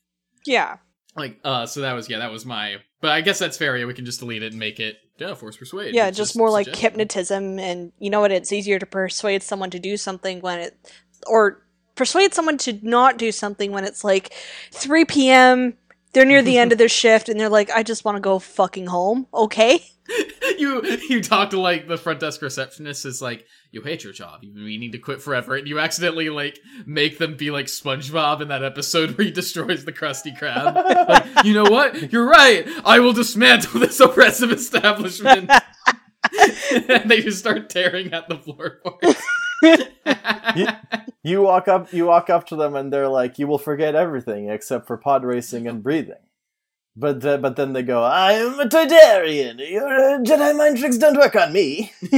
Yeah. 0.45 0.77
Like, 1.15 1.39
uh, 1.43 1.65
so 1.65 1.81
that 1.81 1.91
was 1.91 2.09
yeah, 2.09 2.19
that 2.19 2.31
was 2.31 2.45
my. 2.45 2.77
But 3.01 3.11
I 3.11 3.19
guess 3.19 3.37
that's 3.37 3.57
fair. 3.57 3.75
Yeah, 3.75 3.83
we 3.85 3.93
can 3.93 4.05
just 4.05 4.19
delete 4.19 4.43
it 4.43 4.53
and 4.53 4.59
make 4.59 4.79
it 4.79 4.95
yeah, 5.17 5.33
force 5.33 5.57
persuade. 5.57 5.93
Yeah, 5.93 6.07
It's 6.07 6.15
just 6.15 6.37
more 6.37 6.49
like 6.49 6.65
suggestion. 6.65 6.91
hypnotism 6.91 7.59
and 7.59 7.91
you 7.99 8.09
know 8.09 8.21
what, 8.21 8.31
it's 8.31 8.53
easier 8.53 8.79
to 8.79 8.85
persuade 8.85 9.43
someone 9.43 9.69
to 9.71 9.79
do 9.79 9.97
something 9.97 10.39
when 10.39 10.59
it 10.59 10.93
or 11.25 11.65
persuade 11.95 12.33
someone 12.33 12.57
to 12.59 12.79
not 12.81 13.17
do 13.17 13.31
something 13.33 13.71
when 13.73 13.83
it's 13.83 14.03
like 14.05 14.31
3 14.71 15.03
p.m. 15.05 15.73
They're 16.13 16.23
near 16.23 16.41
the 16.41 16.57
end 16.57 16.71
of 16.71 16.77
their 16.77 16.87
shift 17.01 17.27
and 17.27 17.37
they're 17.37 17.49
like, 17.49 17.69
I 17.71 17.83
just 17.83 18.05
want 18.05 18.15
to 18.15 18.21
go 18.21 18.39
fucking 18.39 18.85
home. 18.87 19.27
Okay. 19.33 19.83
you 20.57 20.81
you 21.09 21.21
talk 21.21 21.49
to 21.49 21.59
like 21.59 21.87
the 21.87 21.97
front 21.97 22.19
desk 22.19 22.41
receptionist 22.41 23.05
is 23.05 23.21
like 23.21 23.45
you 23.71 23.81
hate 23.81 24.03
your 24.03 24.13
job 24.13 24.43
you, 24.43 24.51
you 24.63 24.79
need 24.79 24.91
to 24.91 24.97
quit 24.97 25.21
forever 25.21 25.55
and 25.55 25.67
you 25.67 25.79
accidentally 25.79 26.29
like 26.29 26.59
make 26.85 27.17
them 27.17 27.35
be 27.35 27.51
like 27.51 27.65
SpongeBob 27.65 28.41
in 28.41 28.47
that 28.47 28.63
episode 28.63 29.17
where 29.17 29.25
he 29.25 29.31
destroys 29.31 29.85
the 29.85 29.93
Krusty 29.93 30.37
Krab. 30.37 30.75
like 31.07 31.45
you 31.45 31.53
know 31.53 31.65
what 31.65 32.11
you're 32.11 32.27
right 32.27 32.67
I 32.85 32.99
will 32.99 33.13
dismantle 33.13 33.79
this 33.79 33.99
oppressive 33.99 34.51
establishment. 34.51 35.51
and 36.89 37.09
they 37.09 37.21
just 37.21 37.39
start 37.39 37.69
tearing 37.69 38.13
at 38.13 38.27
the 38.27 38.37
floorboards. 38.37 39.21
You 41.27 41.41
walk 41.41 41.67
up, 41.67 41.91
you 41.91 42.05
walk 42.05 42.29
up 42.29 42.47
to 42.47 42.55
them, 42.55 42.75
and 42.75 42.91
they're 42.91 43.09
like, 43.09 43.37
"You 43.37 43.47
will 43.47 43.57
forget 43.57 43.95
everything 43.95 44.49
except 44.49 44.87
for 44.87 44.95
pod 44.95 45.25
racing 45.25 45.67
and 45.67 45.83
breathing." 45.83 46.15
But 46.99 47.23
uh, 47.23 47.37
but 47.37 47.55
then 47.55 47.73
they 47.73 47.83
go, 47.83 48.03
"I'm 48.03 48.59
a 48.59 48.65
Toydarian. 48.65 49.59
Your 49.69 49.87
uh, 49.87 50.17
Jedi 50.19 50.57
mind 50.57 50.79
tricks 50.79 50.97
don't 50.97 51.15
work 51.15 51.35
on 51.35 51.53
me." 51.53 51.93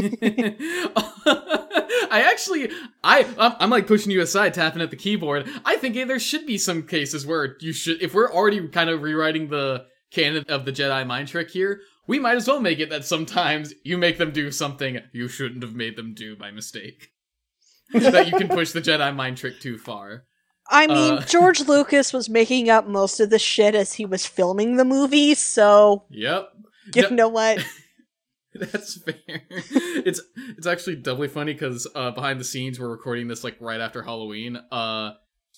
I 2.11 2.21
actually, 2.31 2.71
I, 3.03 3.27
I'm, 3.37 3.55
I'm 3.59 3.69
like 3.69 3.87
pushing 3.87 4.11
you 4.11 4.21
aside, 4.21 4.53
tapping 4.53 4.81
at 4.81 4.89
the 4.89 4.95
keyboard. 4.95 5.49
I 5.65 5.75
think 5.75 5.97
eh, 5.97 6.05
there 6.05 6.17
should 6.17 6.45
be 6.45 6.57
some 6.57 6.83
cases 6.83 7.27
where 7.27 7.57
you 7.59 7.73
should, 7.73 8.01
if 8.01 8.13
we're 8.13 8.31
already 8.31 8.65
kind 8.69 8.89
of 8.89 9.01
rewriting 9.01 9.49
the 9.49 9.85
canon 10.11 10.45
of 10.47 10.63
the 10.63 10.71
Jedi 10.71 11.05
mind 11.05 11.27
trick 11.27 11.51
here, 11.51 11.81
we 12.07 12.17
might 12.17 12.37
as 12.37 12.47
well 12.47 12.61
make 12.61 12.79
it 12.79 12.89
that 12.89 13.03
sometimes 13.03 13.73
you 13.83 13.97
make 13.97 14.17
them 14.17 14.31
do 14.31 14.49
something 14.49 14.99
you 15.11 15.27
shouldn't 15.27 15.61
have 15.61 15.75
made 15.75 15.97
them 15.97 16.13
do 16.13 16.37
by 16.37 16.51
mistake. 16.51 17.09
that 17.93 18.27
you 18.27 18.37
can 18.37 18.47
push 18.47 18.71
the 18.71 18.81
Jedi 18.81 19.13
mind 19.13 19.37
trick 19.37 19.59
too 19.59 19.77
far. 19.77 20.23
I 20.69 20.87
mean, 20.87 21.13
Uh. 21.15 21.21
George 21.25 21.61
Lucas 21.61 22.13
was 22.13 22.29
making 22.29 22.69
up 22.69 22.87
most 22.87 23.19
of 23.19 23.29
the 23.29 23.39
shit 23.39 23.73
as 23.75 23.93
he 23.93 24.05
was 24.05 24.25
filming 24.25 24.77
the 24.77 24.85
movie, 24.85 25.33
so 25.33 26.03
Yep. 26.11 26.49
you 26.95 27.01
No- 27.03 27.09
know 27.09 27.27
what? 27.29 27.65
That's 28.53 29.01
fair. 29.01 29.15
It's 29.49 30.21
it's 30.57 30.65
actually 30.67 30.95
doubly 30.97 31.27
funny 31.27 31.53
because 31.53 31.87
uh, 31.95 32.11
behind 32.11 32.39
the 32.39 32.43
scenes 32.43 32.79
we're 32.79 32.89
recording 32.89 33.27
this 33.27 33.43
like 33.43 33.55
right 33.59 33.79
after 33.79 34.01
Halloween. 34.01 34.57
Uh, 34.71 35.11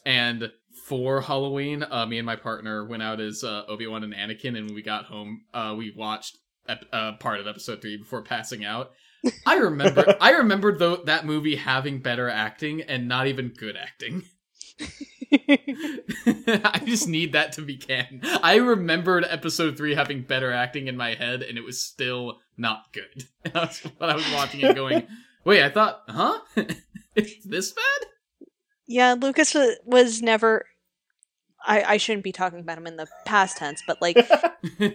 and 0.06 0.52
for 0.88 1.22
Halloween, 1.22 1.84
uh, 1.90 2.06
me 2.06 2.18
and 2.18 2.26
my 2.26 2.36
partner 2.36 2.86
went 2.86 3.02
out 3.02 3.20
as 3.22 3.44
uh, 3.44 3.64
Obi 3.68 3.88
Wan 3.88 4.04
and 4.04 4.14
Anakin, 4.14 4.58
and 4.58 4.66
when 4.68 4.74
we 4.76 4.82
got 4.82 5.06
home, 5.06 5.44
uh, 5.54 5.74
we 5.78 5.94
watched 5.96 6.38
ep- 6.68 6.86
uh, 6.92 7.14
part 7.14 7.40
of 7.40 7.48
Episode 7.48 7.82
Three 7.82 7.98
before 7.98 8.24
passing 8.24 8.66
out. 8.66 8.92
I 9.46 9.56
remember 9.56 10.16
I 10.22 10.32
remember 10.32 10.78
though 10.78 10.98
that 11.06 11.26
movie 11.26 11.56
having 11.56 12.00
better 12.00 12.30
acting 12.30 12.82
and 12.82 13.08
not 13.08 13.28
even 13.28 13.50
good 13.50 13.78
acting. 13.78 14.24
I 15.32 16.82
just 16.86 17.08
need 17.08 17.34
that 17.34 17.54
to 17.54 17.62
be 17.62 17.78
canon. 17.78 18.22
I 18.44 18.56
remembered 18.56 19.26
episode 19.30 19.78
three 19.78 19.96
having 19.96 20.24
better 20.24 20.52
acting 20.52 20.88
in 20.88 20.98
my 20.98 21.16
head, 21.16 21.42
and 21.42 21.58
it 21.58 21.64
was 21.64 21.82
still 21.82 22.40
not 22.58 22.92
good. 22.94 23.26
And 23.44 23.54
that's 23.54 23.80
what 23.80 24.10
I 24.10 24.16
was 24.16 24.32
watching 24.34 24.64
and 24.64 24.76
going, 24.76 25.08
"Wait, 25.46 25.64
I 25.64 25.70
thought, 25.70 26.04
huh? 26.08 26.40
it's 27.16 27.44
this 27.46 27.72
bad?" 27.72 28.08
yeah, 28.88 29.16
Lucas 29.20 29.56
was 29.86 30.22
never. 30.22 30.66
I, 31.66 31.84
I 31.84 31.98
shouldn't 31.98 32.24
be 32.24 32.32
talking 32.32 32.60
about 32.60 32.78
him 32.80 32.88
in 32.88 32.98
the 32.98 33.08
past 33.26 33.58
tense, 33.58 33.84
but 33.86 34.02
like, 34.02 34.18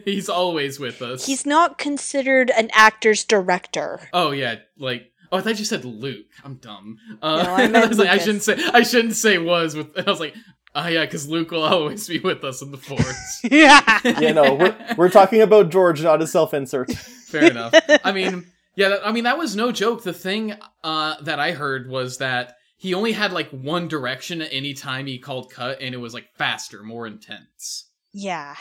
He's 0.05 0.29
always 0.29 0.81
with 0.81 1.01
us. 1.01 1.25
he's 1.25 1.47
not 1.47 1.79
considered 1.79 2.51
an 2.51 2.71
actor's 2.73 3.25
director. 3.25 4.01
Oh 4.13 4.33
yeah, 4.33 4.57
like 4.79 5.13
oh, 5.33 5.39
I 5.39 5.41
thought 5.41 5.59
you 5.59 5.65
said 5.65 5.85
Luke. 5.85 6.27
I'm 6.45 6.55
dumb. 6.57 6.99
Uh, 7.23 7.43
No, 7.43 7.55
I 7.55 7.69
meant 7.69 7.89
was 7.89 7.99
like, 7.99 8.09
I 8.09 8.19
shouldn't 8.19 8.43
say. 8.43 8.59
I 8.73 8.83
shouldn't 8.83 9.15
say 9.15 9.39
was 9.39 9.75
with. 9.75 9.97
I 9.99 10.11
was 10.11 10.21
like, 10.21 10.35
oh 10.75 10.87
yeah, 10.87 11.05
because 11.05 11.29
Luke 11.29 11.51
will 11.51 11.63
always 11.63 12.07
be 12.07 12.21
with 12.21 12.45
us 12.45 12.63
in 12.63 12.71
the 12.71 12.79
Force. 12.79 13.41
yeah. 13.51 14.01
you 14.21 14.33
know, 14.33 14.55
we're, 14.55 14.95
we're 14.97 15.11
talking 15.11 15.43
about 15.43 15.71
George, 15.71 16.03
not 16.03 16.23
a 16.23 16.27
self-insert. 16.27 16.93
Fair 17.27 17.51
enough. 17.51 17.75
I 18.05 18.13
mean, 18.13 18.47
yeah, 18.77 18.91
that, 18.91 19.07
I 19.07 19.13
mean 19.13 19.25
that 19.25 19.39
was 19.39 19.57
no 19.57 19.73
joke. 19.73 20.05
The 20.05 20.13
thing 20.13 20.55
uh, 20.85 21.17
that 21.23 21.41
I 21.41 21.53
heard 21.53 21.89
was 21.89 22.19
that 22.19 22.55
he 22.77 22.95
only 22.95 23.13
had 23.13 23.33
like 23.33 23.49
one 23.51 23.89
direction 23.89 24.43
at 24.43 24.53
any 24.53 24.75
time 24.75 25.07
he 25.07 25.19
called 25.19 25.51
cut, 25.51 25.81
and 25.81 25.95
it 25.95 25.99
was 25.99 26.15
like 26.15 26.29
faster, 26.37 26.83
more 26.83 27.07
intense. 27.07 27.91
Yeah. 28.13 28.55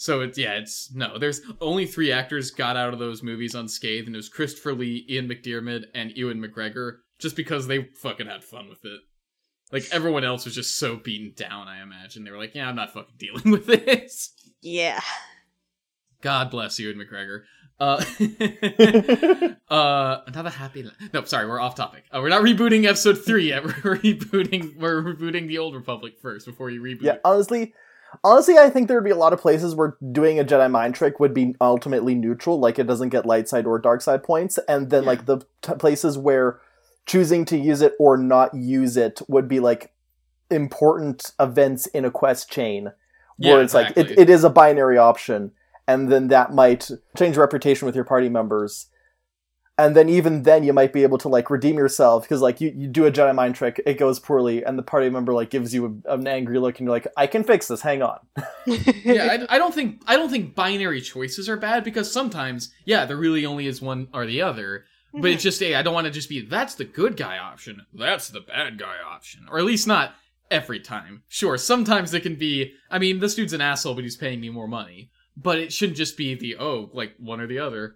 So 0.00 0.20
it's 0.20 0.38
yeah, 0.38 0.52
it's 0.52 0.94
no. 0.94 1.18
There's 1.18 1.40
only 1.60 1.84
three 1.84 2.12
actors 2.12 2.52
got 2.52 2.76
out 2.76 2.92
of 2.92 3.00
those 3.00 3.20
movies 3.24 3.56
unscathed, 3.56 4.06
and 4.06 4.14
it 4.14 4.18
was 4.18 4.28
Christopher 4.28 4.72
Lee, 4.72 5.04
Ian 5.10 5.28
McDiarmid, 5.28 5.86
and 5.92 6.12
Ewan 6.12 6.40
McGregor, 6.40 6.98
just 7.18 7.34
because 7.34 7.66
they 7.66 7.82
fucking 7.96 8.28
had 8.28 8.44
fun 8.44 8.68
with 8.68 8.84
it. 8.84 9.00
Like 9.72 9.86
everyone 9.90 10.22
else 10.22 10.44
was 10.44 10.54
just 10.54 10.76
so 10.78 10.96
beaten 10.96 11.32
down. 11.36 11.66
I 11.66 11.82
imagine 11.82 12.22
they 12.22 12.30
were 12.30 12.38
like, 12.38 12.54
"Yeah, 12.54 12.68
I'm 12.68 12.76
not 12.76 12.94
fucking 12.94 13.14
dealing 13.18 13.50
with 13.50 13.66
this." 13.66 14.32
Yeah. 14.62 15.00
God 16.22 16.50
bless 16.50 16.78
Ewan 16.78 16.96
McGregor. 16.96 17.42
Uh, 17.80 18.04
uh, 19.72 20.20
another 20.28 20.50
happy. 20.50 20.84
La- 20.84 20.92
no, 21.12 21.24
sorry, 21.24 21.48
we're 21.48 21.60
off 21.60 21.74
topic. 21.74 22.04
Uh, 22.12 22.20
we're 22.20 22.28
not 22.28 22.42
rebooting 22.42 22.86
episode 22.86 23.14
three 23.24 23.48
yet. 23.48 23.64
We're 23.64 23.96
rebooting. 23.98 24.76
We're 24.76 25.02
rebooting 25.02 25.48
the 25.48 25.58
Old 25.58 25.74
Republic 25.74 26.14
first 26.22 26.46
before 26.46 26.70
you 26.70 26.80
reboot. 26.82 27.02
yeah, 27.02 27.16
honestly, 27.24 27.74
honestly, 28.24 28.58
I 28.58 28.70
think 28.70 28.88
there 28.88 28.96
would 28.96 29.04
be 29.04 29.10
a 29.10 29.16
lot 29.16 29.32
of 29.32 29.40
places 29.40 29.74
where 29.74 29.96
doing 30.12 30.38
a 30.38 30.44
Jedi 30.44 30.70
mind 30.70 30.94
trick 30.94 31.20
would 31.20 31.34
be 31.34 31.54
ultimately 31.60 32.14
neutral, 32.14 32.58
like 32.58 32.78
it 32.78 32.86
doesn't 32.86 33.10
get 33.10 33.26
light 33.26 33.48
side 33.48 33.66
or 33.66 33.78
dark 33.78 34.00
side 34.00 34.22
points, 34.22 34.58
and 34.68 34.90
then 34.90 35.04
like 35.04 35.26
the 35.26 35.38
t- 35.62 35.74
places 35.74 36.18
where 36.18 36.60
choosing 37.06 37.44
to 37.46 37.56
use 37.56 37.80
it 37.80 37.94
or 37.98 38.16
not 38.16 38.54
use 38.54 38.96
it 38.96 39.20
would 39.28 39.48
be 39.48 39.60
like 39.60 39.92
important 40.50 41.32
events 41.38 41.86
in 41.88 42.04
a 42.04 42.10
quest 42.10 42.50
chain, 42.50 42.92
where 43.36 43.58
Yeah, 43.58 43.64
it's 43.64 43.74
like 43.74 43.96
it, 43.96 44.10
it 44.18 44.30
is 44.30 44.44
a 44.44 44.50
binary 44.50 44.98
option, 44.98 45.52
and 45.86 46.10
then 46.10 46.28
that 46.28 46.52
might 46.52 46.90
change 47.16 47.36
reputation 47.36 47.86
with 47.86 47.94
your 47.94 48.04
party 48.04 48.28
members. 48.28 48.86
And 49.78 49.94
then 49.94 50.08
even 50.08 50.42
then 50.42 50.64
you 50.64 50.72
might 50.72 50.92
be 50.92 51.04
able 51.04 51.18
to 51.18 51.28
like 51.28 51.50
redeem 51.50 51.76
yourself 51.76 52.24
because 52.24 52.42
like 52.42 52.60
you, 52.60 52.72
you 52.76 52.88
do 52.88 53.06
a 53.06 53.12
Jedi 53.12 53.32
mind 53.32 53.54
trick, 53.54 53.80
it 53.86 53.94
goes 53.94 54.18
poorly, 54.18 54.64
and 54.64 54.76
the 54.76 54.82
party 54.82 55.08
member 55.08 55.32
like 55.32 55.50
gives 55.50 55.72
you 55.72 56.02
a, 56.04 56.14
an 56.14 56.26
angry 56.26 56.58
look, 56.58 56.78
and 56.78 56.86
you're 56.86 56.94
like, 56.94 57.06
I 57.16 57.28
can 57.28 57.44
fix 57.44 57.68
this. 57.68 57.80
Hang 57.80 58.02
on. 58.02 58.18
yeah. 58.66 59.46
I, 59.48 59.54
I 59.54 59.58
don't 59.58 59.72
think 59.72 60.02
I 60.08 60.16
don't 60.16 60.30
think 60.30 60.56
binary 60.56 61.00
choices 61.00 61.48
are 61.48 61.56
bad 61.56 61.84
because 61.84 62.10
sometimes, 62.10 62.74
yeah, 62.84 63.04
there 63.04 63.16
really 63.16 63.46
only 63.46 63.66
is 63.66 63.80
one 63.80 64.08
or 64.12 64.26
the 64.26 64.42
other. 64.42 64.84
But 65.14 65.30
it's 65.30 65.40
mhm. 65.40 65.44
just, 65.44 65.60
hey, 65.60 65.74
I 65.74 65.82
don't 65.82 65.94
want 65.94 66.06
to 66.06 66.10
just 66.10 66.28
be 66.28 66.40
that's 66.42 66.74
the 66.74 66.84
good 66.84 67.16
guy 67.16 67.38
option, 67.38 67.86
that's 67.94 68.28
the 68.28 68.40
bad 68.40 68.78
guy 68.78 68.96
option, 69.06 69.46
or 69.48 69.58
at 69.58 69.64
least 69.64 69.86
not 69.86 70.14
every 70.50 70.80
time. 70.80 71.22
Sure, 71.28 71.56
sometimes 71.56 72.12
it 72.14 72.22
can 72.22 72.34
be. 72.34 72.74
I 72.90 72.98
mean, 72.98 73.20
this 73.20 73.34
dude's 73.34 73.52
an 73.52 73.60
asshole, 73.60 73.94
but 73.94 74.04
he's 74.04 74.16
paying 74.16 74.40
me 74.40 74.50
more 74.50 74.68
money. 74.68 75.10
But 75.36 75.60
it 75.60 75.72
shouldn't 75.72 75.96
just 75.96 76.16
be 76.16 76.34
the 76.34 76.56
oh, 76.56 76.90
like 76.92 77.14
one 77.18 77.40
or 77.40 77.46
the 77.46 77.60
other. 77.60 77.94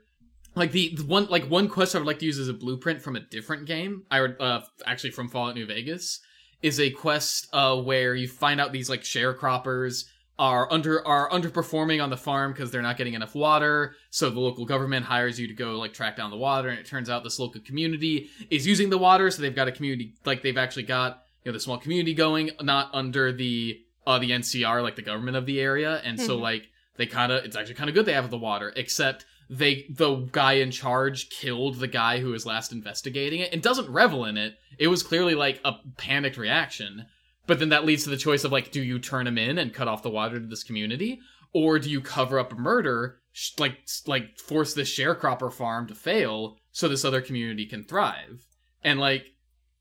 Like 0.55 0.73
the, 0.73 0.95
the 0.97 1.05
one, 1.05 1.27
like 1.27 1.45
one 1.47 1.69
quest 1.69 1.95
I 1.95 1.99
would 1.99 2.07
like 2.07 2.19
to 2.19 2.27
use 2.27 2.39
as 2.39 2.49
a 2.49 2.53
blueprint 2.55 3.01
from 3.01 3.17
a 3.17 3.21
different 3.21 3.65
game. 3.67 4.03
I 4.11 4.21
would 4.21 4.37
uh, 4.41 4.61
actually 4.85 5.11
from 5.11 5.29
Fallout 5.29 5.55
New 5.55 5.67
Vegas 5.67 6.21
is 6.63 6.79
a 6.79 6.91
quest 6.91 7.49
uh 7.53 7.77
where 7.77 8.15
you 8.15 8.29
find 8.29 8.61
out 8.61 8.71
these 8.73 8.89
like 8.89 9.03
sharecroppers 9.03 10.05
are 10.39 10.71
under 10.73 11.07
are 11.07 11.29
underperforming 11.31 12.03
on 12.03 12.11
the 12.11 12.17
farm 12.17 12.53
because 12.53 12.71
they're 12.71 12.83
not 12.83 12.97
getting 12.97 13.15
enough 13.15 13.35
water. 13.35 13.95
So 14.11 14.31
the 14.31 14.41
local 14.41 14.65
government 14.65 15.07
hires 15.07 15.39
you 15.41 15.47
to 15.49 15.55
go 15.55 15.79
like 15.79 15.93
track 15.93 16.17
down 16.17 16.31
the 16.31 16.37
water, 16.37 16.69
and 16.69 16.79
it 16.79 16.87
turns 16.87 17.09
out 17.11 17.23
this 17.25 17.39
local 17.39 17.61
community 17.61 18.29
is 18.51 18.67
using 18.67 18.91
the 18.91 18.99
water, 18.99 19.31
so 19.31 19.43
they've 19.43 19.55
got 19.55 19.69
a 19.69 19.73
community 19.73 20.15
like 20.25 20.43
they've 20.43 20.57
actually 20.59 20.85
got 20.85 21.23
you 21.45 21.51
know 21.51 21.55
the 21.55 21.61
small 21.61 21.79
community 21.79 22.15
going, 22.15 22.51
not 22.61 22.91
under 22.93 23.33
the 23.33 23.81
uh 24.07 24.19
the 24.19 24.31
NCR 24.31 24.83
like 24.83 24.97
the 24.97 25.03
government 25.03 25.37
of 25.37 25.47
the 25.47 25.61
area, 25.61 26.01
and 26.05 26.21
so 26.21 26.37
Mhm. 26.37 26.43
like 26.43 26.69
they 26.97 27.07
kind 27.07 27.33
of 27.33 27.45
it's 27.45 27.57
actually 27.57 27.75
kind 27.75 27.89
of 27.89 27.95
good 27.95 28.07
they 28.07 28.13
have 28.13 28.31
the 28.31 28.39
water, 28.39 28.73
except 28.77 29.25
they 29.53 29.85
the 29.91 30.29
guy 30.33 30.55
in 30.55 30.71
charge 30.71 31.29
killed 31.29 31.79
the 31.79 31.87
guy 31.87 32.21
who 32.21 32.31
was 32.31 32.47
last 32.47 32.73
investigating 32.73 33.41
it 33.41 33.53
and 33.53 33.63
doesn't 33.63 33.91
revel 33.91 34.25
in 34.25 34.39
it. 34.39 34.55
It 34.79 34.89
was 34.89 35.03
clearly 35.03 35.35
like 35.35 35.61
a 35.63 35.75
panicked 35.99 36.39
reaction. 36.39 37.07
But 37.47 37.59
then 37.59 37.69
that 37.69 37.85
leads 37.85 38.05
to 38.05 38.11
the 38.11 38.17
choice 38.17 38.45
of 38.45 38.53
like, 38.53 38.71
do 38.71 38.83
you 38.83 38.99
turn 38.99 39.27
him 39.27 39.37
in 39.37 39.59
and 39.59 39.75
cut 39.75 39.89
off 39.89 40.03
the 40.03 40.11
water 40.11 40.41
to 40.41 40.47
this 40.47 40.63
community, 40.63 41.21
or 41.53 41.79
do 41.79 41.91
you 41.91 42.01
cover 42.01 42.39
up 42.39 42.53
a 42.53 42.57
murder, 42.57 43.19
sh- 43.33 43.59
like 43.59 43.79
like 44.07 44.39
force 44.39 44.73
this 44.73 44.97
sharecropper 44.97 45.53
farm 45.53 45.87
to 45.89 45.95
fail 45.95 46.57
so 46.71 46.89
this 46.89 47.05
other 47.05 47.21
community 47.21 47.67
can 47.67 47.85
thrive? 47.85 48.47
And 48.83 48.99
like 48.99 49.27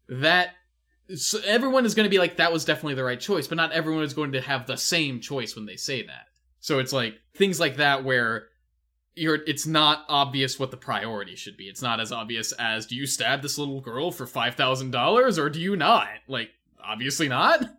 that, 0.10 0.56
so 1.16 1.40
everyone 1.46 1.86
is 1.86 1.96
going 1.96 2.06
to 2.06 2.10
be 2.10 2.20
like, 2.20 2.38
that 2.38 2.52
was 2.52 2.66
definitely 2.66 2.96
the 2.96 3.06
right 3.06 3.20
choice, 3.20 3.48
but 3.48 3.56
not 3.56 3.72
everyone 3.72 4.04
is 4.04 4.14
going 4.14 4.34
to 4.34 4.42
have 4.42 4.68
the 4.68 4.76
same 4.76 5.22
choice 5.22 5.56
when 5.56 5.66
they 5.66 5.78
say 5.78 6.06
that. 6.06 6.26
So 6.60 6.80
it's 6.80 6.92
like 6.92 7.16
things 7.36 7.60
like 7.60 7.78
that 7.78 8.04
where 8.04 8.48
you're 9.16 9.40
it's 9.48 9.68
not 9.68 10.06
obvious 10.08 10.60
what 10.60 10.72
the 10.72 10.78
priority 10.78 11.36
should 11.36 11.58
be. 11.58 11.66
It's 11.66 11.82
not 11.82 12.00
as 12.00 12.12
obvious 12.12 12.52
as 12.54 12.86
do 12.86 12.96
you 12.96 13.06
stab 13.06 13.42
this 13.42 13.58
little 13.58 13.82
girl 13.82 14.12
for 14.12 14.26
five 14.26 14.56
thousand 14.56 14.92
dollars 14.92 15.38
or 15.38 15.50
do 15.50 15.60
you 15.60 15.76
not? 15.76 16.10
Like 16.28 16.52
obviously 16.84 17.28
not. 17.28 17.64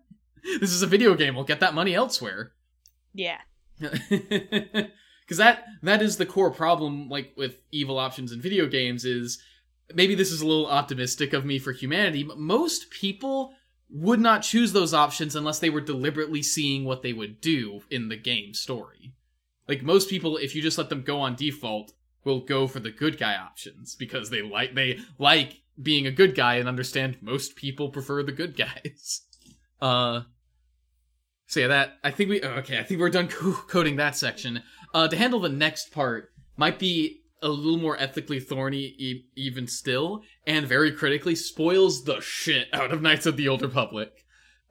This 0.58 0.72
is 0.72 0.82
a 0.82 0.88
video 0.88 1.14
game. 1.14 1.36
We'll 1.36 1.44
get 1.44 1.60
that 1.60 1.72
money 1.72 1.94
elsewhere. 1.94 2.50
Yeah. 3.14 3.38
Because 5.32 5.38
that 5.38 5.64
that 5.82 6.02
is 6.02 6.16
the 6.16 6.26
core 6.26 6.50
problem, 6.50 7.08
like 7.08 7.32
with 7.36 7.56
evil 7.70 7.98
options 7.98 8.32
in 8.32 8.40
video 8.42 8.66
games, 8.66 9.04
is 9.04 9.38
maybe 9.94 10.14
this 10.14 10.30
is 10.30 10.42
a 10.42 10.46
little 10.46 10.66
optimistic 10.66 11.32
of 11.32 11.44
me 11.46 11.58
for 11.58 11.72
humanity, 11.72 12.22
but 12.22 12.38
most 12.38 12.90
people 12.90 13.54
would 13.88 14.20
not 14.20 14.42
choose 14.42 14.72
those 14.72 14.92
options 14.92 15.36
unless 15.36 15.58
they 15.58 15.70
were 15.70 15.80
deliberately 15.80 16.42
seeing 16.42 16.84
what 16.84 17.02
they 17.02 17.12
would 17.12 17.40
do 17.40 17.82
in 17.90 18.08
the 18.08 18.16
game 18.16 18.52
story. 18.52 19.12
Like 19.72 19.82
most 19.82 20.10
people, 20.10 20.36
if 20.36 20.54
you 20.54 20.60
just 20.60 20.76
let 20.76 20.90
them 20.90 21.00
go 21.00 21.18
on 21.18 21.34
default, 21.34 21.94
will 22.24 22.40
go 22.40 22.66
for 22.66 22.78
the 22.78 22.90
good 22.90 23.18
guy 23.18 23.36
options 23.36 23.94
because 23.94 24.28
they 24.28 24.42
like 24.42 24.74
they 24.74 24.98
like 25.18 25.62
being 25.80 26.06
a 26.06 26.10
good 26.10 26.34
guy 26.34 26.56
and 26.56 26.68
understand 26.68 27.16
most 27.22 27.56
people 27.56 27.88
prefer 27.88 28.22
the 28.22 28.32
good 28.32 28.54
guys. 28.66 29.22
Uh, 29.80 30.24
so 31.46 31.60
yeah, 31.60 31.68
that 31.68 31.94
I 32.04 32.10
think 32.10 32.28
we 32.28 32.42
oh, 32.42 32.50
okay. 32.58 32.80
I 32.80 32.82
think 32.82 33.00
we're 33.00 33.08
done 33.08 33.28
co- 33.28 33.64
coding 33.66 33.96
that 33.96 34.14
section. 34.14 34.62
Uh, 34.92 35.08
to 35.08 35.16
handle 35.16 35.40
the 35.40 35.48
next 35.48 35.90
part 35.90 36.34
might 36.58 36.78
be 36.78 37.22
a 37.40 37.48
little 37.48 37.78
more 37.78 37.98
ethically 37.98 38.40
thorny, 38.40 38.94
e- 38.98 39.24
even 39.36 39.66
still, 39.66 40.20
and 40.46 40.66
very 40.66 40.92
critically 40.92 41.34
spoils 41.34 42.04
the 42.04 42.20
shit 42.20 42.68
out 42.74 42.92
of 42.92 43.00
Knights 43.00 43.24
of 43.24 43.38
the 43.38 43.48
Old 43.48 43.62
Republic. 43.62 44.21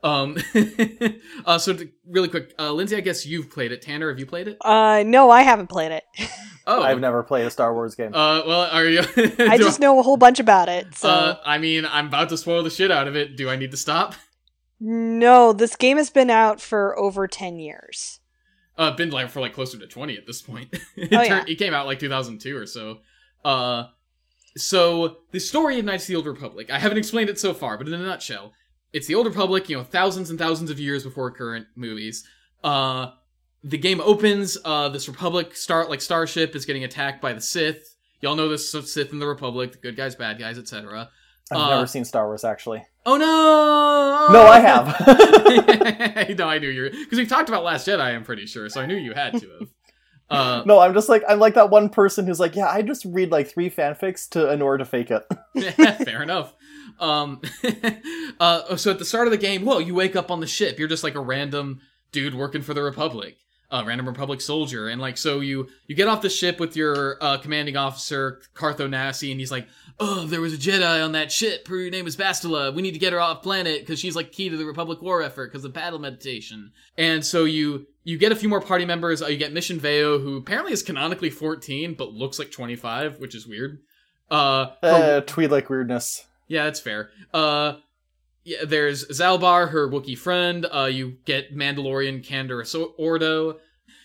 Um, 0.03 0.37
uh, 1.45 1.57
so 1.59 1.73
to, 1.73 1.89
really 2.07 2.27
quick, 2.27 2.53
uh, 2.57 2.71
Lindsay, 2.71 2.95
I 2.95 3.01
guess 3.01 3.25
you've 3.25 3.49
played 3.51 3.71
it. 3.71 3.81
Tanner, 3.81 4.09
have 4.09 4.19
you 4.19 4.25
played 4.25 4.47
it? 4.47 4.57
Uh, 4.61 5.03
no, 5.05 5.29
I 5.29 5.41
haven't 5.43 5.67
played 5.67 5.91
it. 5.91 6.03
Oh, 6.67 6.83
I've 6.83 6.99
never 6.99 7.23
played 7.23 7.47
a 7.47 7.49
Star 7.49 7.73
Wars 7.73 7.95
game. 7.95 8.13
Uh, 8.13 8.43
well, 8.45 8.69
are 8.71 8.85
you? 8.85 8.99
I 9.17 9.57
do 9.57 9.63
just 9.63 9.79
know 9.79 9.97
a 9.99 10.03
whole 10.03 10.15
bunch 10.15 10.39
about 10.39 10.69
it. 10.69 10.93
So 10.95 11.09
Uh, 11.09 11.37
I 11.43 11.57
mean, 11.57 11.87
I'm 11.87 12.05
about 12.05 12.29
to 12.29 12.37
spoil 12.37 12.61
the 12.61 12.69
shit 12.69 12.91
out 12.91 13.07
of 13.07 13.15
it. 13.15 13.35
Do 13.35 13.49
I 13.49 13.55
need 13.55 13.71
to 13.71 13.77
stop? 13.77 14.13
no, 14.79 15.53
this 15.53 15.75
game 15.75 15.97
has 15.97 16.11
been 16.11 16.29
out 16.29 16.61
for 16.61 16.97
over 16.99 17.27
ten 17.27 17.57
years. 17.57 18.19
Uh, 18.77 18.91
been 18.91 19.09
like 19.09 19.29
for 19.29 19.41
like 19.41 19.53
closer 19.53 19.79
to 19.79 19.87
20 19.87 20.15
at 20.17 20.27
this 20.27 20.41
point. 20.43 20.69
it, 20.95 21.11
Oh, 21.11 21.25
turned- 21.25 21.47
yeah. 21.47 21.53
it 21.53 21.57
came 21.57 21.73
out 21.73 21.87
like 21.87 21.99
2002 21.99 22.55
or 22.55 22.67
so. 22.67 22.99
Uh, 23.43 23.85
so 24.55 25.17
the 25.31 25.39
story 25.39 25.79
of 25.79 25.85
Knights 25.85 26.03
of 26.03 26.07
the 26.09 26.15
Old 26.15 26.27
Republic. 26.27 26.69
I 26.69 26.77
haven't 26.77 26.99
explained 26.99 27.29
it 27.31 27.39
so 27.39 27.55
far, 27.55 27.75
but 27.77 27.87
in 27.87 27.93
a 27.95 27.97
nutshell, 27.97 28.53
it's 28.93 29.07
the 29.07 29.15
Old 29.15 29.25
Republic. 29.25 29.69
You 29.69 29.77
know, 29.77 29.83
thousands 29.83 30.29
and 30.29 30.39
thousands 30.39 30.69
of 30.69 30.79
years 30.79 31.03
before 31.03 31.31
current 31.31 31.67
movies. 31.75 32.27
Uh, 32.63 33.11
the 33.63 33.77
game 33.77 34.01
opens. 34.01 34.57
Uh, 34.63 34.89
this 34.89 35.07
Republic 35.07 35.55
start 35.55 35.89
like 35.89 36.01
starship 36.01 36.55
is 36.55 36.65
getting 36.65 36.83
attacked 36.83 37.21
by 37.21 37.33
the 37.33 37.41
Sith. 37.41 37.95
Y'all 38.21 38.35
know 38.35 38.49
this 38.49 38.71
Sith 38.71 39.11
in 39.11 39.19
the 39.19 39.27
Republic, 39.27 39.71
the 39.71 39.77
good 39.77 39.95
guys, 39.95 40.15
bad 40.15 40.39
guys, 40.39 40.57
etc. 40.57 41.09
I've 41.51 41.57
uh, 41.57 41.69
never 41.69 41.87
seen 41.87 42.05
Star 42.05 42.27
Wars 42.27 42.43
actually. 42.43 42.85
Oh 43.05 43.17
no! 43.17 44.33
No, 44.33 44.47
I 44.47 44.59
have. 44.59 46.37
no, 46.37 46.47
I 46.47 46.59
knew 46.59 46.69
you 46.69 46.89
because 46.89 47.17
we 47.17 47.25
talked 47.25 47.49
about 47.49 47.63
Last 47.63 47.87
Jedi. 47.87 47.99
I'm 47.99 48.23
pretty 48.23 48.45
sure, 48.45 48.69
so 48.69 48.79
I 48.79 48.85
knew 48.85 48.95
you 48.95 49.13
had 49.13 49.33
to 49.33 49.49
have. 49.59 49.69
Uh, 50.31 50.63
no, 50.65 50.79
I'm 50.79 50.93
just 50.93 51.09
like 51.09 51.23
I'm 51.27 51.39
like 51.39 51.55
that 51.55 51.69
one 51.69 51.89
person 51.89 52.25
who's 52.25 52.39
like, 52.39 52.55
yeah, 52.55 52.69
I 52.69 52.83
just 52.83 53.03
read 53.03 53.31
like 53.31 53.49
three 53.49 53.69
fanfics 53.69 54.29
to 54.29 54.49
in 54.49 54.61
order 54.61 54.77
to 54.77 54.85
fake 54.85 55.11
it. 55.11 55.25
fair 56.05 56.23
enough. 56.23 56.53
Um, 56.99 57.41
uh, 58.39 58.75
so 58.75 58.91
at 58.91 58.99
the 58.99 59.05
start 59.05 59.27
of 59.27 59.31
the 59.31 59.37
game, 59.37 59.63
whoa, 59.65 59.79
you 59.79 59.93
wake 59.95 60.15
up 60.15 60.31
on 60.31 60.39
the 60.39 60.47
ship. 60.47 60.79
You're 60.79 60.87
just 60.87 61.03
like 61.03 61.15
a 61.15 61.19
random 61.21 61.81
dude 62.11 62.35
working 62.35 62.61
for 62.61 62.73
the 62.73 62.83
Republic, 62.83 63.37
a 63.69 63.83
random 63.85 64.07
Republic 64.07 64.41
soldier, 64.41 64.87
and 64.87 64.99
like 65.01 65.17
so 65.17 65.39
you 65.39 65.67
you 65.87 65.95
get 65.95 66.07
off 66.07 66.21
the 66.21 66.29
ship 66.29 66.59
with 66.59 66.75
your 66.75 67.17
uh, 67.21 67.37
commanding 67.37 67.77
officer 67.77 68.41
Carth 68.53 68.77
Onasi, 68.77 69.31
and 69.31 69.39
he's 69.39 69.51
like, 69.51 69.67
oh, 69.99 70.25
there 70.25 70.41
was 70.41 70.53
a 70.53 70.57
Jedi 70.57 71.03
on 71.03 71.11
that 71.13 71.31
ship. 71.31 71.67
Her 71.67 71.89
name 71.89 72.07
is 72.07 72.17
Bastila. 72.17 72.73
We 72.73 72.81
need 72.81 72.93
to 72.93 72.99
get 72.99 73.13
her 73.13 73.19
off 73.21 73.43
planet 73.43 73.79
because 73.81 73.99
she's 73.99 74.15
like 74.15 74.31
key 74.31 74.49
to 74.49 74.57
the 74.57 74.65
Republic 74.65 75.01
war 75.01 75.21
effort 75.21 75.51
because 75.51 75.63
of 75.65 75.73
battle 75.73 75.99
meditation. 75.99 76.71
And 76.97 77.25
so 77.25 77.45
you 77.45 77.87
you 78.03 78.17
get 78.17 78.31
a 78.31 78.35
few 78.35 78.49
more 78.49 78.61
party 78.61 78.83
members. 78.85 79.21
Uh, 79.21 79.27
you 79.27 79.37
get 79.37 79.53
Mission 79.53 79.79
Vao, 79.79 80.17
who 80.17 80.37
apparently 80.37 80.73
is 80.73 80.81
canonically 80.83 81.29
14 81.29 81.93
but 81.93 82.11
looks 82.13 82.39
like 82.39 82.51
25, 82.51 83.19
which 83.19 83.35
is 83.35 83.45
weird. 83.47 83.79
Uh, 84.29 84.67
her- 84.81 85.17
Uh, 85.17 85.21
Twi'lek 85.21 85.69
weirdness. 85.69 86.25
Yeah, 86.51 86.65
that's 86.65 86.81
fair. 86.81 87.11
Uh, 87.33 87.75
yeah, 88.43 88.65
there's 88.65 89.07
Zaalbar, 89.07 89.69
her 89.69 89.87
Wookiee 89.87 90.17
friend. 90.17 90.65
Uh, 90.69 90.89
you 90.91 91.15
get 91.23 91.55
Mandalorian 91.55 92.25
Canderous 92.27 92.75
Ordo. 92.97 93.57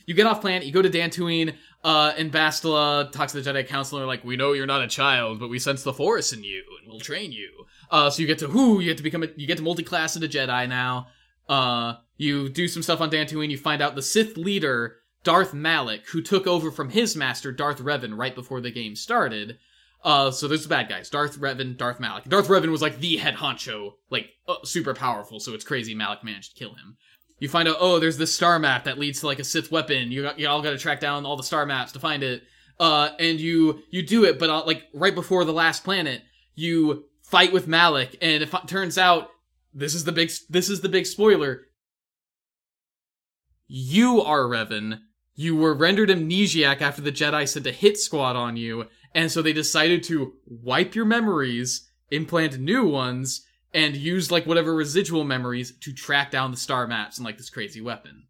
You 0.07 0.15
get 0.15 0.29
off 0.29 0.41
planet, 0.41 0.65
you 0.65 0.73
go 0.73 0.81
to 0.81 0.89
Dantooine, 0.89 1.57
uh, 1.83 2.13
and 2.17 2.31
Bastila 2.31 3.11
talks 3.11 3.33
to 3.33 3.43
the 3.43 3.51
Jedi 3.51 3.67
Council 3.67 3.99
and 3.99 4.07
like, 4.07 4.23
we 4.23 4.37
know 4.37 4.53
you're 4.53 4.65
not 4.65 4.81
a 4.81 4.87
child, 4.87 5.41
but 5.41 5.51
we 5.51 5.59
sense 5.59 5.83
the 5.83 5.93
Force 5.93 6.33
in 6.33 6.45
you, 6.45 6.63
and 6.79 6.89
we'll 6.89 7.01
train 7.01 7.33
you. 7.33 7.67
Uh, 7.91 8.09
so 8.11 8.21
you 8.21 8.29
get 8.29 8.39
to, 8.39 8.47
who 8.47 8.79
you 8.79 8.91
get 8.91 8.99
to 8.99 9.03
become 9.03 9.25
a, 9.25 9.29
you 9.35 9.49
get 9.49 9.57
to 9.57 9.65
multi-class 9.65 10.15
into 10.15 10.29
Jedi 10.29 10.69
now. 10.69 11.09
Uh, 11.49 11.95
you 12.17 12.49
do 12.49 12.69
some 12.69 12.85
stuff 12.85 13.01
on 13.01 13.11
Dantooine, 13.11 13.51
you 13.51 13.59
find 13.59 13.83
out 13.83 13.97
the 13.97 14.03
Sith 14.03 14.37
leader, 14.37 14.99
Darth 15.25 15.53
Malak, 15.53 16.07
who 16.11 16.23
took 16.23 16.47
over 16.47 16.71
from 16.71 16.91
his 16.91 17.17
master, 17.17 17.51
Darth 17.51 17.81
Revan, 17.81 18.17
right 18.17 18.37
before 18.37 18.61
the 18.61 18.71
game 18.71 18.95
started. 18.95 19.59
Uh, 20.07 20.31
so 20.31 20.47
there's 20.47 20.63
the 20.63 20.69
bad 20.69 20.89
guys: 20.89 21.11
Darth 21.11 21.37
Revan, 21.37 21.77
Darth 21.77 21.99
Malak. 21.99 22.29
Darth 22.29 22.47
Revan 22.47 22.71
was 22.71 22.81
like 22.81 23.01
the 23.01 23.17
head 23.17 23.35
honcho, 23.35 23.95
like 24.09 24.29
uh, 24.47 24.55
super 24.63 24.95
powerful. 24.95 25.41
So 25.41 25.53
it's 25.53 25.65
crazy 25.65 25.97
Malak 25.97 26.23
managed 26.23 26.53
to 26.53 26.59
kill 26.59 26.75
him. 26.75 26.97
You 27.41 27.49
find 27.49 27.69
out, 27.69 27.79
oh, 27.81 27.99
there's 27.99 28.17
this 28.17 28.33
star 28.33 28.61
map 28.61 28.85
that 28.85 28.99
leads 28.99 29.21
to 29.21 29.27
like 29.27 29.41
a 29.41 29.45
Sith 29.45 29.73
weapon. 29.73 30.13
You 30.13 30.23
got, 30.23 30.39
you 30.39 30.49
all 30.49 30.63
got 30.63 30.71
to 30.71 30.79
track 30.79 31.01
down 31.01 31.27
all 31.27 31.37
the 31.37 31.43
star 31.43 31.67
maps 31.67 31.91
to 31.93 31.99
find 31.99 32.23
it. 32.23 32.45
Uh, 32.79 33.11
and 33.19 33.41
you 33.41 33.81
you 33.91 34.07
do 34.07 34.25
it, 34.25 34.39
but 34.39 34.49
uh, 34.49 34.63
like 34.65 34.85
right 34.95 35.15
before 35.15 35.45
the 35.45 35.53
last 35.53 35.83
planet, 35.83 36.23
you 36.55 37.07
fight 37.25 37.53
with 37.53 37.67
Malak, 37.67 38.15
and 38.23 38.45
it 38.45 38.51
turns 38.69 38.97
out 38.97 39.31
this 39.75 39.93
is 39.93 40.05
the 40.05 40.13
big 40.13 40.31
this 40.49 40.71
is 40.71 40.83
the 40.83 40.89
big 40.89 41.07
spoiler. 41.07 41.63
You 43.67 44.23
are 44.23 44.43
Revan. 44.43 45.01
You 45.35 45.57
were 45.57 45.75
rendered 45.75 46.11
amnesiac 46.11 46.81
after 46.81 47.03
the 47.03 47.11
Jedi 47.11 47.49
sent 47.49 47.67
a 47.67 47.73
hit 47.73 47.99
squad 47.99 48.37
on 48.37 48.57
you, 48.57 48.87
and 49.17 49.33
so 49.33 49.41
they 49.41 49.55
decided 49.55 50.03
to 50.05 50.35
wipe 50.47 50.95
your 50.95 51.07
memories, 51.07 51.89
implant 52.11 52.59
new 52.59 52.87
ones, 52.87 53.47
and 53.73 53.97
use 53.97 54.31
like 54.31 54.47
whatever 54.47 54.75
residual 54.75 55.25
memories 55.25 55.73
to 55.81 55.93
track 55.95 56.31
down 56.31 56.51
the 56.51 56.57
star 56.59 56.87
maps 56.87 57.17
and 57.17 57.25
like 57.25 57.39
this 57.39 57.49
crazy 57.49 57.81
weapon. 57.81 58.25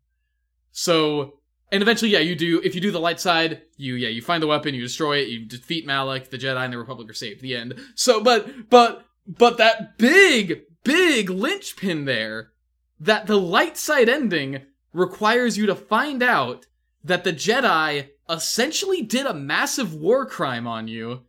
So, 0.70 1.40
and 1.72 1.82
eventually, 1.82 2.12
yeah, 2.12 2.20
you 2.20 2.36
do. 2.36 2.60
If 2.62 2.76
you 2.76 2.80
do 2.80 2.92
the 2.92 3.00
light 3.00 3.18
side, 3.18 3.62
you 3.76 3.94
yeah, 3.94 4.10
you 4.10 4.22
find 4.22 4.40
the 4.40 4.46
weapon, 4.46 4.74
you 4.74 4.82
destroy 4.82 5.16
it, 5.18 5.28
you 5.28 5.44
defeat 5.44 5.86
Malak, 5.86 6.30
the 6.30 6.38
Jedi 6.38 6.64
and 6.64 6.72
the 6.72 6.78
Republic 6.78 7.10
are 7.10 7.14
saved. 7.14 7.40
The 7.40 7.56
end. 7.56 7.74
So, 7.96 8.22
but 8.22 8.70
but 8.70 9.06
but 9.26 9.58
that 9.58 9.98
big 9.98 10.62
big 10.84 11.30
linchpin 11.30 12.04
there, 12.04 12.52
that 13.00 13.26
the 13.26 13.40
light 13.40 13.76
side 13.76 14.08
ending 14.08 14.62
requires 14.92 15.58
you 15.58 15.66
to 15.66 15.74
find 15.74 16.22
out 16.22 16.66
that 17.02 17.24
the 17.24 17.32
Jedi 17.32 18.10
essentially 18.28 19.02
did 19.02 19.26
a 19.26 19.34
massive 19.34 19.94
war 19.94 20.26
crime 20.26 20.66
on 20.66 20.88
you 20.88 21.22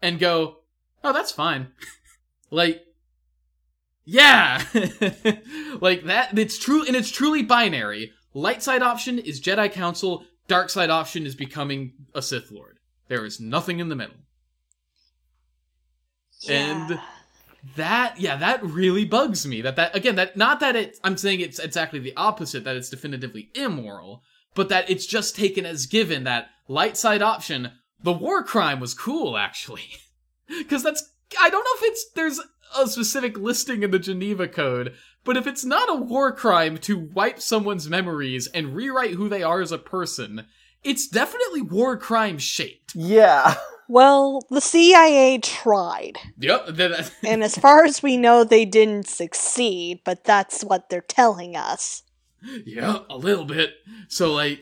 and 0.00 0.18
go, 0.18 0.58
oh, 1.02 1.12
that's 1.12 1.32
fine. 1.32 1.68
like, 2.50 2.84
yeah. 4.04 4.62
like 5.80 6.04
that, 6.04 6.38
it's 6.38 6.58
true, 6.58 6.84
and 6.86 6.96
it's 6.96 7.10
truly 7.10 7.42
binary. 7.42 8.12
Light 8.34 8.62
side 8.62 8.82
option 8.82 9.18
is 9.18 9.40
Jedi 9.40 9.70
Council, 9.72 10.24
dark 10.46 10.70
side 10.70 10.90
option 10.90 11.26
is 11.26 11.34
becoming 11.34 11.92
a 12.14 12.22
Sith 12.22 12.50
Lord. 12.50 12.78
There 13.08 13.24
is 13.24 13.40
nothing 13.40 13.80
in 13.80 13.88
the 13.88 13.96
middle. 13.96 14.16
And- 16.48 17.00
that 17.76 18.14
yeah 18.20 18.36
that 18.36 18.62
really 18.62 19.04
bugs 19.04 19.44
me 19.46 19.60
that 19.62 19.76
that 19.76 19.94
again 19.94 20.14
that 20.14 20.36
not 20.36 20.60
that 20.60 20.76
it 20.76 20.96
i'm 21.02 21.16
saying 21.16 21.40
it's 21.40 21.58
exactly 21.58 21.98
the 21.98 22.14
opposite 22.16 22.64
that 22.64 22.76
it's 22.76 22.88
definitively 22.88 23.50
immoral 23.54 24.22
but 24.58 24.68
that 24.68 24.90
it's 24.90 25.06
just 25.06 25.36
taken 25.36 25.64
as 25.64 25.86
given 25.86 26.24
that 26.24 26.50
light 26.66 26.96
side 26.96 27.22
option 27.22 27.70
the 28.02 28.12
war 28.12 28.42
crime 28.42 28.80
was 28.80 28.92
cool 28.92 29.38
actually 29.38 29.84
because 30.48 30.82
that's 30.82 31.10
i 31.40 31.48
don't 31.48 31.64
know 31.64 31.86
if 31.86 31.92
it's 31.92 32.06
there's 32.16 32.40
a 32.76 32.86
specific 32.88 33.38
listing 33.38 33.84
in 33.84 33.92
the 33.92 34.00
geneva 34.00 34.48
code 34.48 34.92
but 35.22 35.36
if 35.36 35.46
it's 35.46 35.64
not 35.64 35.88
a 35.88 35.94
war 35.94 36.32
crime 36.32 36.76
to 36.76 36.98
wipe 36.98 37.40
someone's 37.40 37.88
memories 37.88 38.48
and 38.48 38.74
rewrite 38.74 39.12
who 39.12 39.28
they 39.28 39.44
are 39.44 39.60
as 39.60 39.70
a 39.70 39.78
person 39.78 40.44
it's 40.82 41.06
definitely 41.06 41.62
war 41.62 41.96
crime 41.96 42.36
shaped 42.36 42.94
Yeah. 42.94 43.54
Well, 43.90 44.42
the 44.50 44.60
CIA 44.60 45.38
tried. 45.38 46.18
yep 46.38 46.66
And 47.24 47.42
as 47.42 47.56
far 47.56 47.84
as 47.84 48.02
we 48.02 48.18
know, 48.18 48.44
they 48.44 48.66
didn't 48.66 49.08
succeed, 49.08 50.00
but 50.04 50.24
that's 50.24 50.62
what 50.62 50.90
they're 50.90 51.00
telling 51.00 51.56
us. 51.56 52.02
Yeah, 52.64 53.00
a 53.10 53.16
little 53.16 53.44
bit. 53.44 53.74
So 54.08 54.32
like, 54.32 54.60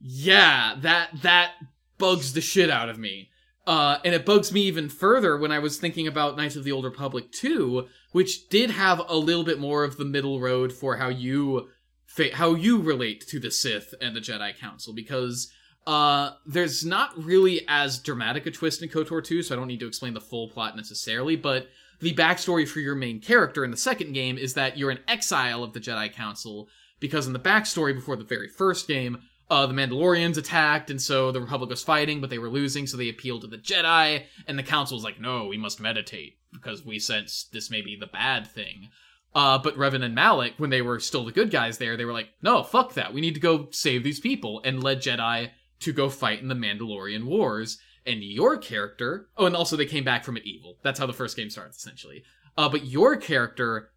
yeah, 0.00 0.74
that 0.80 1.22
that 1.22 1.52
bugs 1.98 2.32
the 2.32 2.40
shit 2.40 2.70
out 2.70 2.88
of 2.88 2.98
me. 2.98 3.30
Uh, 3.66 3.98
and 4.04 4.14
it 4.14 4.26
bugs 4.26 4.52
me 4.52 4.62
even 4.62 4.90
further 4.90 5.38
when 5.38 5.50
I 5.50 5.58
was 5.58 5.78
thinking 5.78 6.06
about 6.06 6.36
Knights 6.36 6.56
of 6.56 6.64
the 6.64 6.72
Old 6.72 6.84
Republic 6.84 7.32
2, 7.32 7.86
which 8.12 8.50
did 8.50 8.70
have 8.70 9.00
a 9.08 9.16
little 9.16 9.44
bit 9.44 9.58
more 9.58 9.84
of 9.84 9.96
the 9.96 10.04
middle 10.04 10.38
road 10.38 10.70
for 10.70 10.98
how 10.98 11.08
you 11.08 11.68
fa- 12.04 12.34
how 12.34 12.54
you 12.54 12.80
relate 12.80 13.26
to 13.28 13.40
the 13.40 13.50
Sith 13.50 13.94
and 14.00 14.14
the 14.14 14.20
Jedi 14.20 14.56
Council 14.58 14.92
because 14.92 15.50
uh, 15.86 16.32
there's 16.46 16.84
not 16.84 17.10
really 17.22 17.64
as 17.68 17.98
dramatic 17.98 18.46
a 18.46 18.50
twist 18.50 18.82
in 18.82 18.88
KOTOR 18.88 19.22
2, 19.22 19.42
so 19.42 19.54
I 19.54 19.58
don't 19.58 19.68
need 19.68 19.80
to 19.80 19.88
explain 19.88 20.14
the 20.14 20.20
full 20.20 20.48
plot 20.48 20.76
necessarily, 20.76 21.36
but 21.36 21.68
the 22.00 22.14
backstory 22.14 22.66
for 22.66 22.80
your 22.80 22.94
main 22.94 23.20
character 23.20 23.64
in 23.64 23.70
the 23.70 23.76
second 23.76 24.12
game 24.12 24.38
is 24.38 24.54
that 24.54 24.78
you're 24.78 24.90
an 24.90 25.00
exile 25.08 25.62
of 25.62 25.72
the 25.72 25.80
Jedi 25.80 26.12
Council 26.12 26.68
because 27.04 27.26
in 27.26 27.34
the 27.34 27.38
backstory 27.38 27.94
before 27.94 28.16
the 28.16 28.24
very 28.24 28.48
first 28.48 28.88
game, 28.88 29.18
uh, 29.50 29.66
the 29.66 29.74
Mandalorians 29.74 30.38
attacked, 30.38 30.88
and 30.88 31.02
so 31.02 31.30
the 31.30 31.40
Republic 31.42 31.68
was 31.68 31.82
fighting, 31.82 32.18
but 32.18 32.30
they 32.30 32.38
were 32.38 32.48
losing, 32.48 32.86
so 32.86 32.96
they 32.96 33.10
appealed 33.10 33.42
to 33.42 33.46
the 33.46 33.58
Jedi, 33.58 34.22
and 34.48 34.58
the 34.58 34.62
Council 34.62 34.96
was 34.96 35.04
like, 35.04 35.20
no, 35.20 35.44
we 35.44 35.58
must 35.58 35.82
meditate, 35.82 36.38
because 36.50 36.82
we 36.82 36.98
sense 36.98 37.46
this 37.52 37.70
may 37.70 37.82
be 37.82 37.94
the 37.94 38.06
bad 38.06 38.46
thing. 38.46 38.88
Uh, 39.34 39.58
but 39.58 39.76
Revan 39.76 40.02
and 40.02 40.14
Malak, 40.14 40.54
when 40.56 40.70
they 40.70 40.80
were 40.80 40.98
still 40.98 41.26
the 41.26 41.30
good 41.30 41.50
guys 41.50 41.76
there, 41.76 41.94
they 41.94 42.06
were 42.06 42.14
like, 42.14 42.30
no, 42.40 42.62
fuck 42.62 42.94
that, 42.94 43.12
we 43.12 43.20
need 43.20 43.34
to 43.34 43.40
go 43.40 43.68
save 43.70 44.02
these 44.02 44.18
people, 44.18 44.62
and 44.64 44.82
led 44.82 45.02
Jedi 45.02 45.50
to 45.80 45.92
go 45.92 46.08
fight 46.08 46.40
in 46.40 46.48
the 46.48 46.54
Mandalorian 46.54 47.24
Wars. 47.26 47.76
And 48.06 48.24
your 48.24 48.56
character, 48.56 49.28
oh, 49.36 49.44
and 49.44 49.54
also 49.54 49.76
they 49.76 49.84
came 49.84 50.04
back 50.04 50.24
from 50.24 50.38
it 50.38 50.46
evil. 50.46 50.78
That's 50.82 50.98
how 50.98 51.04
the 51.04 51.12
first 51.12 51.36
game 51.36 51.50
starts, 51.50 51.76
essentially. 51.76 52.24
Uh, 52.56 52.70
but 52.70 52.86
your 52.86 53.16
character 53.16 53.90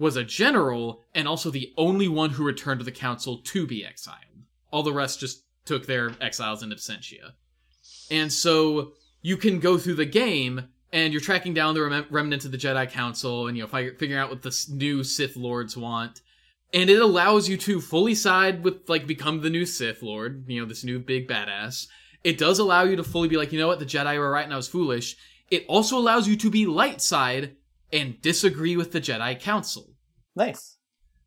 was 0.00 0.16
a 0.16 0.24
general 0.24 1.04
and 1.14 1.28
also 1.28 1.50
the 1.50 1.72
only 1.76 2.08
one 2.08 2.30
who 2.30 2.42
returned 2.42 2.80
to 2.80 2.84
the 2.84 2.90
council 2.90 3.38
to 3.44 3.66
be 3.66 3.84
exiled. 3.84 4.16
All 4.72 4.82
the 4.82 4.92
rest 4.92 5.20
just 5.20 5.44
took 5.66 5.86
their 5.86 6.12
exiles 6.20 6.62
in 6.62 6.70
absentia. 6.70 7.32
And 8.10 8.32
so 8.32 8.94
you 9.20 9.36
can 9.36 9.60
go 9.60 9.76
through 9.76 9.94
the 9.94 10.06
game 10.06 10.68
and 10.90 11.12
you're 11.12 11.20
tracking 11.20 11.52
down 11.52 11.74
the 11.74 11.82
rem- 11.82 12.06
remnants 12.10 12.46
of 12.46 12.50
the 12.50 12.58
Jedi 12.58 12.90
Council 12.90 13.46
and 13.46 13.56
you 13.56 13.62
know 13.62 13.68
fi- 13.68 13.90
figuring 13.90 14.20
out 14.20 14.30
what 14.30 14.42
the 14.42 14.66
new 14.70 15.04
Sith 15.04 15.36
Lords 15.36 15.76
want. 15.76 16.22
And 16.72 16.88
it 16.88 17.02
allows 17.02 17.48
you 17.48 17.58
to 17.58 17.80
fully 17.80 18.14
side 18.14 18.64
with 18.64 18.88
like 18.88 19.06
become 19.06 19.42
the 19.42 19.50
new 19.50 19.66
Sith 19.66 20.02
Lord, 20.02 20.44
you 20.48 20.60
know, 20.60 20.66
this 20.66 20.82
new 20.82 20.98
big 20.98 21.28
badass. 21.28 21.88
It 22.24 22.38
does 22.38 22.58
allow 22.58 22.84
you 22.84 22.96
to 22.96 23.04
fully 23.04 23.28
be 23.28 23.36
like, 23.36 23.52
you 23.52 23.58
know 23.58 23.68
what, 23.68 23.80
the 23.80 23.86
Jedi 23.86 24.18
were 24.18 24.30
right 24.30 24.44
and 24.44 24.52
I 24.52 24.56
was 24.56 24.68
foolish. 24.68 25.16
It 25.50 25.66
also 25.68 25.98
allows 25.98 26.26
you 26.26 26.36
to 26.36 26.50
be 26.50 26.64
light 26.64 27.02
side 27.02 27.56
and 27.92 28.20
disagree 28.22 28.76
with 28.76 28.92
the 28.92 29.00
Jedi 29.00 29.38
Council. 29.38 29.89
Nice. 30.40 30.78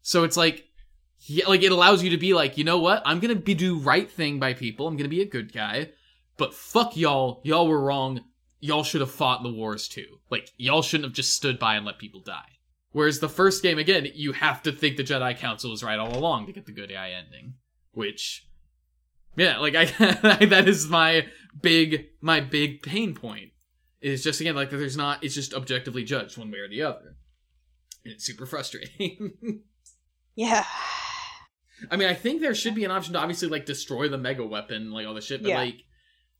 So 0.02 0.24
it's 0.24 0.36
like, 0.36 0.66
yeah, 1.20 1.48
like 1.48 1.62
it 1.62 1.72
allows 1.72 2.04
you 2.04 2.10
to 2.10 2.18
be 2.18 2.34
like, 2.34 2.58
you 2.58 2.64
know 2.64 2.80
what? 2.80 3.04
I'm 3.06 3.20
gonna 3.20 3.36
be 3.36 3.54
do 3.54 3.78
right 3.78 4.10
thing 4.10 4.40
by 4.40 4.54
people. 4.54 4.88
I'm 4.88 4.98
gonna 4.98 5.08
be 5.08 5.22
a 5.22 5.26
good 5.26 5.54
guy. 5.54 5.92
But 6.38 6.56
fuck 6.56 6.98
y'all. 6.98 7.40
Y'all 7.44 7.68
were 7.68 7.80
wrong. 7.80 8.22
Y'all 8.60 8.84
should 8.84 9.02
have 9.02 9.12
fought 9.12 9.40
in 9.40 9.44
the 9.44 9.56
wars 9.56 9.88
too. 9.88 10.18
Like 10.32 10.50
y'all 10.58 10.82
shouldn't 10.82 11.06
have 11.06 11.14
just 11.14 11.34
stood 11.34 11.60
by 11.60 11.76
and 11.76 11.86
let 11.86 12.00
people 12.00 12.22
die. 12.22 12.58
Whereas 12.92 13.20
the 13.20 13.30
first 13.30 13.62
game, 13.62 13.78
again, 13.78 14.08
you 14.16 14.34
have 14.34 14.64
to 14.64 14.72
think 14.72 14.98
the 14.98 15.04
Jedi 15.04 15.38
Council 15.38 15.70
was 15.70 15.84
right 15.84 16.00
all 16.00 16.18
along 16.18 16.48
to 16.48 16.52
get 16.54 16.66
the 16.66 16.72
good 16.72 16.90
guy 16.90 17.12
ending. 17.12 17.54
Which, 17.92 18.48
yeah, 19.36 19.60
like 19.60 19.76
I 20.00 20.46
that 20.46 20.68
is 20.68 20.88
my 20.88 21.28
big 21.62 22.08
my 22.20 22.40
big 22.40 22.82
pain 22.82 23.14
point. 23.14 23.52
Is 24.02 24.24
just 24.24 24.42
again 24.42 24.56
like 24.56 24.72
there's 24.72 24.98
not 24.98 25.24
it's 25.24 25.36
just 25.36 25.54
objectively 25.54 26.04
judged 26.04 26.36
one 26.36 26.50
way 26.50 26.58
or 26.58 26.68
the 26.68 26.82
other. 26.82 27.16
And 28.06 28.14
it's 28.14 28.26
super 28.26 28.46
frustrating. 28.46 29.34
Yeah. 30.36 30.66
I 31.92 31.96
mean, 31.96 32.08
I 32.08 32.16
think 32.16 32.42
there 32.42 32.56
should 32.56 32.74
be 32.74 32.84
an 32.86 32.90
option 32.90 33.14
to 33.14 33.20
obviously 33.20 33.50
like 33.50 33.68
destroy 33.68 34.08
the 34.10 34.18
mega 34.18 34.44
weapon, 34.44 34.92
like 34.92 35.06
all 35.06 35.14
the 35.14 35.22
shit, 35.22 35.44
but 35.44 35.50
Yeah. 35.50 35.60
like 35.60 35.84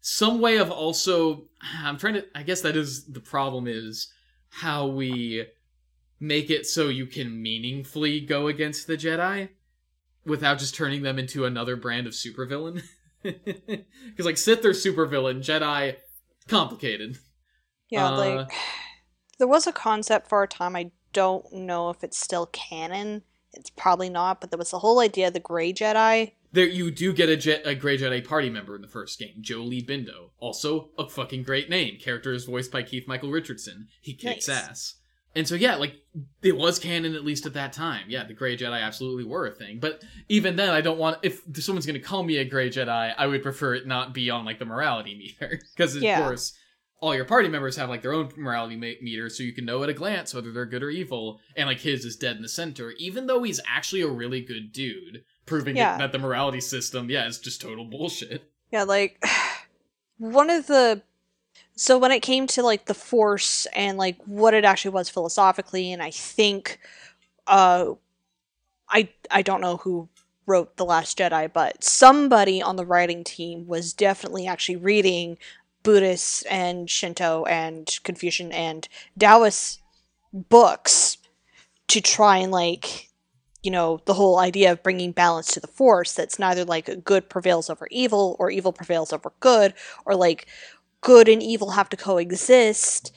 some 0.02 0.42
way 0.42 0.58
of 0.58 0.72
also 0.72 1.46
I'm 1.62 1.98
trying 2.00 2.16
to 2.16 2.26
I 2.34 2.42
guess 2.42 2.62
that 2.62 2.76
is 2.76 3.06
the 3.06 3.20
problem 3.20 3.68
is 3.68 4.12
how 4.50 4.88
we 4.88 5.46
make 6.20 6.50
it 6.50 6.66
so 6.66 6.88
you 6.90 7.06
can 7.06 7.40
meaningfully 7.40 8.20
go 8.22 8.48
against 8.48 8.88
the 8.88 8.98
Jedi 8.98 9.50
without 10.26 10.58
just 10.58 10.74
turning 10.74 11.04
them 11.04 11.20
into 11.20 11.46
another 11.46 11.76
brand 11.76 12.08
of 12.08 12.14
supervillain. 12.14 12.82
Cuz 13.24 14.26
like 14.26 14.38
Sith 14.40 14.66
are 14.66 14.72
supervillain, 14.72 15.40
Jedi 15.44 15.98
complicated. 16.48 17.20
Yeah, 17.92 18.08
Uh, 18.08 18.18
like 18.18 18.52
there 19.38 19.48
was 19.48 19.68
a 19.68 19.72
concept 19.72 20.28
for 20.30 20.42
a 20.42 20.48
time. 20.48 20.76
I 20.76 20.90
don't 21.14 21.52
know 21.54 21.90
if 21.90 22.04
it's 22.04 22.18
still 22.18 22.48
canon. 22.48 23.22
It's 23.54 23.70
probably 23.70 24.10
not, 24.10 24.42
but 24.42 24.50
there 24.52 24.58
was 24.58 24.72
the 24.72 24.80
whole 24.80 25.00
idea 25.00 25.28
of 25.28 25.34
the 25.34 25.40
Gray 25.40 25.72
Jedi. 25.72 26.32
There, 26.52 26.66
you 26.68 26.92
do 26.92 27.14
get 27.14 27.30
a, 27.30 27.38
Je- 27.38 27.64
a 27.64 27.74
Grey 27.76 27.98
Jedi 27.98 28.28
party 28.28 28.50
member 28.50 28.76
in 28.76 28.82
the 28.82 28.88
first 28.88 29.18
game, 29.20 29.42
Jolee 29.42 29.86
Bindo. 29.88 30.30
Also, 30.40 30.90
a 30.98 31.08
fucking 31.08 31.44
great 31.44 31.70
name. 31.70 31.98
Character 32.00 32.34
is 32.34 32.46
voiced 32.46 32.72
by 32.72 32.84
Keith 32.84 33.08
Michael 33.08 33.32
Richardson. 33.32 33.88
He 34.02 34.14
kicks 34.14 34.48
Nice. 34.48 34.58
ass. 34.70 34.96
And 35.36 35.48
so, 35.48 35.56
yeah, 35.56 35.76
like, 35.78 35.96
it 36.44 36.56
was 36.56 36.78
canon 36.78 37.16
at 37.16 37.26
least 37.26 37.48
at 37.48 37.56
that 37.56 37.74
time. 37.74 38.04
Yeah, 38.08 38.24
the 38.24 38.36
Grey 38.36 38.56
Jedi 38.56 38.80
absolutely 38.80 39.24
were 39.24 39.48
a 39.48 39.52
thing. 39.52 39.80
But 39.80 40.04
even 40.30 40.56
then, 40.56 40.70
I 40.70 40.82
don't 40.82 41.00
want, 41.00 41.18
if 41.24 41.42
someone's 41.56 41.88
gonna 41.88 42.00
call 42.00 42.22
me 42.22 42.38
a 42.38 42.46
Grey 42.46 42.70
Jedi, 42.70 43.14
I 43.18 43.26
would 43.26 43.42
prefer 43.42 43.74
it 43.74 43.88
not 43.88 44.14
be 44.14 44.30
on, 44.30 44.46
like, 44.46 44.60
the 44.60 44.66
morality 44.66 45.16
meter. 45.18 45.60
Because, 45.76 45.96
of 45.96 46.04
Yeah. 46.04 46.22
course, 46.22 46.54
all 47.04 47.14
your 47.16 47.26
party 47.26 47.50
members 47.50 47.76
have, 47.76 47.90
like, 47.90 48.02
their 48.02 48.14
own 48.14 48.30
morality 48.38 48.76
ma- 48.78 49.00
meter, 49.02 49.30
so 49.30 49.44
you 49.44 49.52
can 49.52 49.66
know 49.66 49.84
at 49.84 49.90
a 49.90 49.94
glance 49.94 50.34
whether 50.34 50.52
they're 50.54 50.66
good 50.66 50.84
or 50.84 50.90
evil. 50.90 51.40
And, 51.58 51.68
like, 51.68 51.82
his 51.82 52.06
is 52.06 52.16
dead 52.16 52.38
in 52.38 52.42
the 52.42 52.48
center, 52.48 52.92
even 52.98 53.28
though 53.28 53.44
he's 53.44 53.60
actually 53.68 54.02
a 54.02 54.08
really 54.08 54.40
good 54.42 54.72
dude 54.72 55.24
proving 55.46 55.76
Yeah. 55.76 55.98
that 55.98 56.14
the 56.14 56.18
morality 56.20 56.62
system, 56.62 57.10
yeah, 57.10 57.28
is 57.28 57.40
just 57.40 57.62
total 57.62 57.84
bullshit. 57.84 58.50
Yeah, 58.72 58.84
like 58.84 59.22
one 60.18 60.50
of 60.50 60.68
the 60.68 61.02
so 61.76 61.98
when 61.98 62.12
it 62.12 62.22
came 62.22 62.48
to 62.48 62.64
like 62.64 62.86
the 62.86 62.94
force 62.94 63.66
and 63.76 63.98
like 63.98 64.18
what 64.26 64.54
it 64.54 64.64
actually 64.64 64.92
was 64.92 65.10
philosophically 65.10 65.92
and 65.92 66.02
I 66.02 66.12
think 66.12 66.80
uh 67.48 67.94
I 68.90 69.10
I 69.30 69.42
don't 69.42 69.62
know 69.62 69.78
who 69.78 70.08
wrote 70.46 70.76
The 70.78 70.86
Last 70.86 71.18
Jedi, 71.18 71.52
but 71.52 71.84
somebody 71.84 72.62
on 72.62 72.76
the 72.76 72.86
writing 72.86 73.24
team 73.24 73.66
was 73.68 73.94
definitely 73.94 74.46
actually 74.48 74.76
reading 74.78 75.38
Buddhist 75.84 76.46
and 76.50 76.90
Shinto 76.90 77.46
and 77.46 77.88
Confucian 78.04 78.52
and 78.52 78.88
Taoist 79.18 79.82
books 80.32 81.18
to 81.90 82.02
try 82.02 82.38
and 82.38 82.52
like 82.52 83.10
you 83.62 83.70
know 83.70 84.00
the 84.06 84.16
whole 84.16 84.40
idea 84.40 84.72
of 84.72 84.84
bringing 84.84 85.12
balance 85.12 85.48
to 85.54 85.60
the 85.60 85.68
force 85.68 86.14
that's 86.14 86.40
neither 86.40 86.66
like 86.66 87.04
good 87.04 87.30
prevails 87.30 87.70
over 87.70 87.88
evil 87.92 88.36
or 88.40 88.50
evil 88.50 88.74
prevails 88.74 89.14
over 89.14 89.32
good 89.40 89.74
or 90.06 90.16
like 90.16 90.48
good 91.02 91.30
and 91.30 91.44
evil 91.44 91.72
have 91.72 91.90
to 91.90 91.98
coexist 91.98 93.16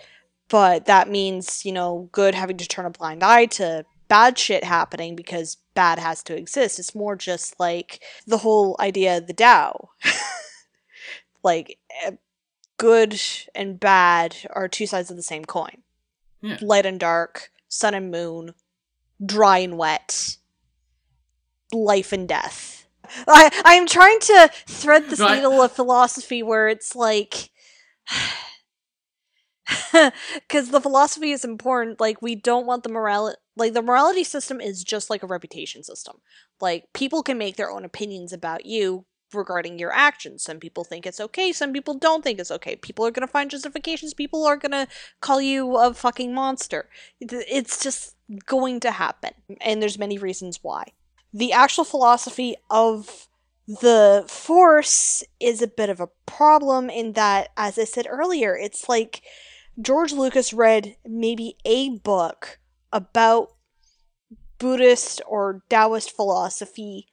but 0.48 0.84
that 0.84 1.08
means 1.08 1.64
you 1.64 1.72
know 1.72 2.08
good 2.12 2.34
having 2.34 2.56
to 2.56 2.68
turn 2.68 2.84
a 2.84 2.90
blind 2.90 3.22
eye 3.22 3.46
to 3.46 3.84
bad 4.08 4.38
shit 4.38 4.64
happening 4.64 5.16
because 5.16 5.56
bad 5.74 5.98
has 5.98 6.22
to 6.24 6.36
exist. 6.36 6.78
It's 6.78 6.94
more 6.94 7.16
just 7.16 7.58
like 7.58 8.02
the 8.26 8.38
whole 8.38 8.76
idea 8.80 9.18
of 9.18 9.26
the 9.26 9.34
dao 9.34 9.88
like 11.42 11.78
eh, 12.04 12.12
good 12.78 13.20
and 13.54 13.80
bad 13.80 14.36
are 14.50 14.68
two 14.68 14.86
sides 14.86 15.10
of 15.10 15.16
the 15.16 15.22
same 15.22 15.44
coin 15.44 15.82
Yeah. 16.42 16.58
light 16.60 16.86
and 16.86 17.00
dark 17.00 17.50
sun 17.68 17.94
and 17.94 18.10
moon 18.10 18.54
dry 19.24 19.58
and 19.58 19.78
wet, 19.78 20.36
life 21.72 22.12
and 22.12 22.28
death. 22.28 22.86
I 23.26 23.50
I 23.64 23.74
am 23.74 23.86
trying 23.86 24.18
to 24.20 24.50
thread 24.66 25.08
this 25.08 25.20
I- 25.20 25.36
needle 25.36 25.62
of 25.62 25.72
philosophy 25.72 26.42
where 26.42 26.68
it's 26.68 26.94
like 26.94 27.50
because 29.92 30.70
the 30.70 30.80
philosophy 30.80 31.32
is 31.32 31.44
important 31.44 32.00
like 32.00 32.20
we 32.22 32.34
don't 32.34 32.66
want 32.66 32.82
the 32.82 32.88
morality 32.88 33.36
like 33.56 33.72
the 33.72 33.82
morality 33.82 34.22
system 34.22 34.60
is 34.60 34.84
just 34.84 35.10
like 35.10 35.22
a 35.22 35.26
reputation 35.26 35.82
system 35.82 36.16
like 36.60 36.84
people 36.92 37.22
can 37.22 37.36
make 37.38 37.56
their 37.56 37.70
own 37.70 37.84
opinions 37.84 38.32
about 38.32 38.64
you 38.66 39.04
regarding 39.32 39.78
your 39.78 39.92
actions. 39.92 40.42
Some 40.42 40.58
people 40.58 40.84
think 40.84 41.06
it's 41.06 41.20
okay, 41.20 41.52
some 41.52 41.72
people 41.72 41.94
don't 41.94 42.22
think 42.22 42.38
it's 42.38 42.50
okay. 42.50 42.76
People 42.76 43.06
are 43.06 43.10
going 43.10 43.26
to 43.26 43.32
find 43.32 43.50
justifications, 43.50 44.14
people 44.14 44.44
are 44.44 44.56
going 44.56 44.72
to 44.72 44.88
call 45.20 45.40
you 45.40 45.76
a 45.76 45.92
fucking 45.94 46.32
monster. 46.34 46.88
It's 47.20 47.82
just 47.82 48.16
going 48.46 48.80
to 48.80 48.90
happen, 48.90 49.32
and 49.60 49.80
there's 49.80 49.98
many 49.98 50.18
reasons 50.18 50.60
why. 50.62 50.92
The 51.32 51.52
actual 51.52 51.84
philosophy 51.84 52.56
of 52.70 53.28
the 53.66 54.24
force 54.28 55.24
is 55.40 55.60
a 55.60 55.66
bit 55.66 55.90
of 55.90 56.00
a 56.00 56.08
problem 56.24 56.88
in 56.88 57.14
that 57.14 57.48
as 57.56 57.78
I 57.78 57.84
said 57.84 58.06
earlier, 58.08 58.56
it's 58.56 58.88
like 58.88 59.22
George 59.80 60.12
Lucas 60.12 60.52
read 60.52 60.96
maybe 61.04 61.56
a 61.64 61.90
book 61.98 62.58
about 62.92 63.52
Buddhist 64.58 65.20
or 65.26 65.62
Taoist 65.68 66.14
philosophy, 66.14 67.08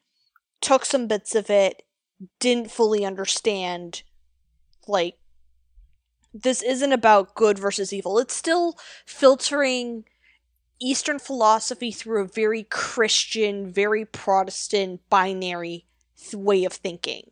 took 0.62 0.86
some 0.86 1.08
bits 1.08 1.36
of 1.36 1.50
it, 1.50 1.84
didn't 2.40 2.72
fully 2.72 3.06
understand 3.06 4.04
like 4.88 5.16
this 6.34 6.62
isn't 6.62 6.92
about 6.92 7.36
good 7.36 7.60
versus 7.60 7.94
evil. 7.94 8.18
It's 8.18 8.36
still 8.36 8.78
filtering 9.06 10.06
Eastern 10.82 11.20
philosophy 11.20 11.92
through 11.92 12.24
a 12.24 12.28
very 12.28 12.64
Christian, 12.64 13.72
very 13.72 14.06
Protestant 14.06 15.02
binary 15.10 15.86
way 16.34 16.66
of 16.66 16.74
thinking. 16.74 17.32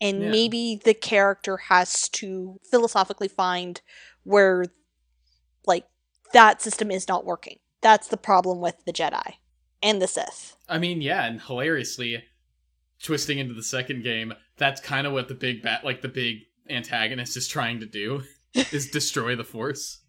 And 0.00 0.22
Yeah. 0.22 0.30
maybe 0.30 0.80
the 0.82 0.94
character 0.94 1.56
has 1.68 2.08
to 2.10 2.58
philosophically 2.68 3.28
find 3.28 3.80
where, 4.24 4.64
like, 5.66 5.86
that 6.32 6.60
system 6.62 6.90
is 6.90 7.06
not 7.06 7.24
working. 7.24 7.60
That's 7.82 8.08
the 8.08 8.16
problem 8.16 8.60
with 8.60 8.84
the 8.84 8.92
Jedi 8.92 9.34
and 9.82 10.00
the 10.00 10.08
Sith. 10.08 10.56
I 10.68 10.78
mean, 10.78 11.02
yeah, 11.02 11.24
and 11.26 11.40
hilariously, 11.40 12.24
twisting 13.02 13.38
into 13.38 13.54
the 13.54 13.62
second 13.62 14.02
game, 14.02 14.32
that's 14.56 14.80
kind 14.80 15.06
of 15.06 15.12
what 15.12 15.28
the 15.28 15.34
big 15.34 15.62
bat, 15.62 15.84
like 15.84 16.02
the 16.02 16.08
big 16.08 16.42
antagonist, 16.68 17.36
is 17.36 17.48
trying 17.48 17.80
to 17.80 17.86
do, 17.86 18.22
is 18.54 18.90
destroy 18.90 19.36
the 19.36 19.44
Force. 19.44 20.00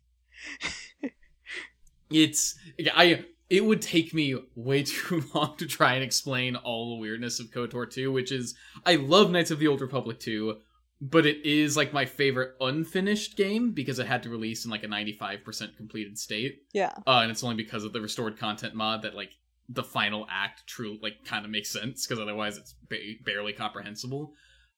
It's 2.10 2.56
I. 2.94 3.26
It 3.50 3.66
would 3.66 3.82
take 3.82 4.14
me 4.14 4.36
way 4.56 4.84
too 4.84 5.24
long 5.34 5.56
to 5.58 5.68
try 5.68 5.94
and 5.94 6.04
explain 6.04 6.56
all 6.56 6.96
the 6.96 7.02
weirdness 7.02 7.40
of 7.40 7.52
KOTOR 7.52 7.92
2, 7.92 8.12
which 8.12 8.32
is 8.32 8.56
I 8.86 8.96
love 8.96 9.30
Knights 9.30 9.52
of 9.52 9.60
the 9.60 9.68
Old 9.68 9.82
Republic 9.82 10.20
2, 10.20 10.58
but 11.02 11.26
it 11.26 11.46
is 11.46 11.76
like 11.76 11.94
my 11.94 12.06
favorite 12.06 12.56
unfinished 12.62 13.36
game 13.36 13.72
because 13.72 14.00
it 14.00 14.08
had 14.08 14.24
to 14.24 14.30
release 14.30 14.66
in 14.66 14.72
like 14.72 14.84
a 14.84 14.88
95% 14.88 15.76
completed 15.76 16.18
state. 16.18 16.64
Yeah. 16.74 16.94
Uh, 17.06 17.20
and 17.22 17.30
it's 17.30 17.44
only 17.44 17.58
because 17.58 17.84
of 17.84 17.94
the 17.94 18.02
restored 18.02 18.40
content 18.40 18.74
mod 18.74 19.02
that 19.02 19.14
like 19.14 19.32
the 19.74 19.84
final 19.84 20.28
act 20.30 20.68
truly 20.68 21.00
like 21.02 21.26
kind 21.26 21.46
of 21.46 21.52
makes 21.52 21.70
sense 21.70 22.06
because 22.06 22.22
otherwise 22.22 22.58
it's 22.58 22.76
ba- 22.90 22.98
barely 23.26 23.54
comprehensible. 23.54 24.34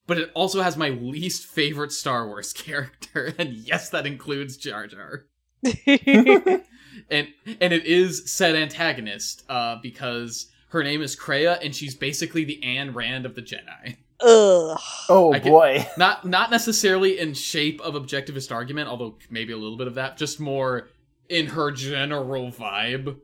But 0.08 0.20
it 0.20 0.32
also 0.36 0.62
has 0.62 0.78
my 0.78 0.90
least 0.90 1.46
favorite 1.48 1.92
Star 1.92 2.28
Wars 2.28 2.54
character, 2.54 3.34
and 3.38 3.54
yes, 3.54 3.90
that 3.90 4.06
includes 4.06 4.58
Jar 4.58 4.88
Jar. 4.88 5.26
and 5.66 6.64
and 7.10 7.74
it 7.74 7.86
is 7.86 8.32
said 8.32 8.56
antagonist 8.56 9.44
uh, 9.50 9.78
because 9.82 10.48
her 10.70 10.84
name 10.84 11.02
is 11.02 11.16
Kreia, 11.16 11.58
and 11.64 11.76
she's 11.76 11.96
basically 11.96 12.44
the 12.44 12.60
Ayn 12.64 12.94
Rand 12.94 13.26
of 13.26 13.36
the 13.36 13.42
Jedi. 13.42 13.98
Ugh. 14.22 14.80
Oh 15.10 15.32
can- 15.34 15.52
boy. 15.52 15.88
Not 15.98 16.26
not 16.26 16.52
necessarily 16.52 17.20
in 17.20 17.34
shape 17.34 17.82
of 17.82 17.96
objectivist 17.96 18.52
argument, 18.54 18.90
although 18.90 19.18
maybe 19.30 19.54
a 19.54 19.58
little 19.58 19.78
bit 19.78 19.88
of 19.88 19.96
that. 19.96 20.18
Just 20.18 20.40
more 20.40 20.88
in 21.30 21.48
her 21.48 21.72
general 21.72 22.52
vibe. 22.52 23.18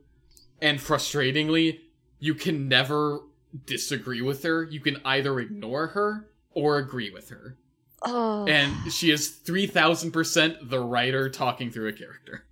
And 0.62 0.78
frustratingly, 0.78 1.80
you 2.18 2.34
can 2.34 2.68
never 2.68 3.20
disagree 3.66 4.22
with 4.22 4.44
her. 4.44 4.62
You 4.62 4.80
can 4.80 4.96
either 5.04 5.38
ignore 5.40 5.88
her 5.88 6.30
or 6.52 6.78
agree 6.78 7.10
with 7.10 7.28
her. 7.30 7.58
Oh. 8.02 8.46
And 8.46 8.92
she 8.92 9.10
is 9.10 9.28
three 9.28 9.66
thousand 9.66 10.12
percent 10.12 10.70
the 10.70 10.80
writer 10.80 11.28
talking 11.28 11.70
through 11.70 11.88
a 11.88 11.92
character. 11.92 12.44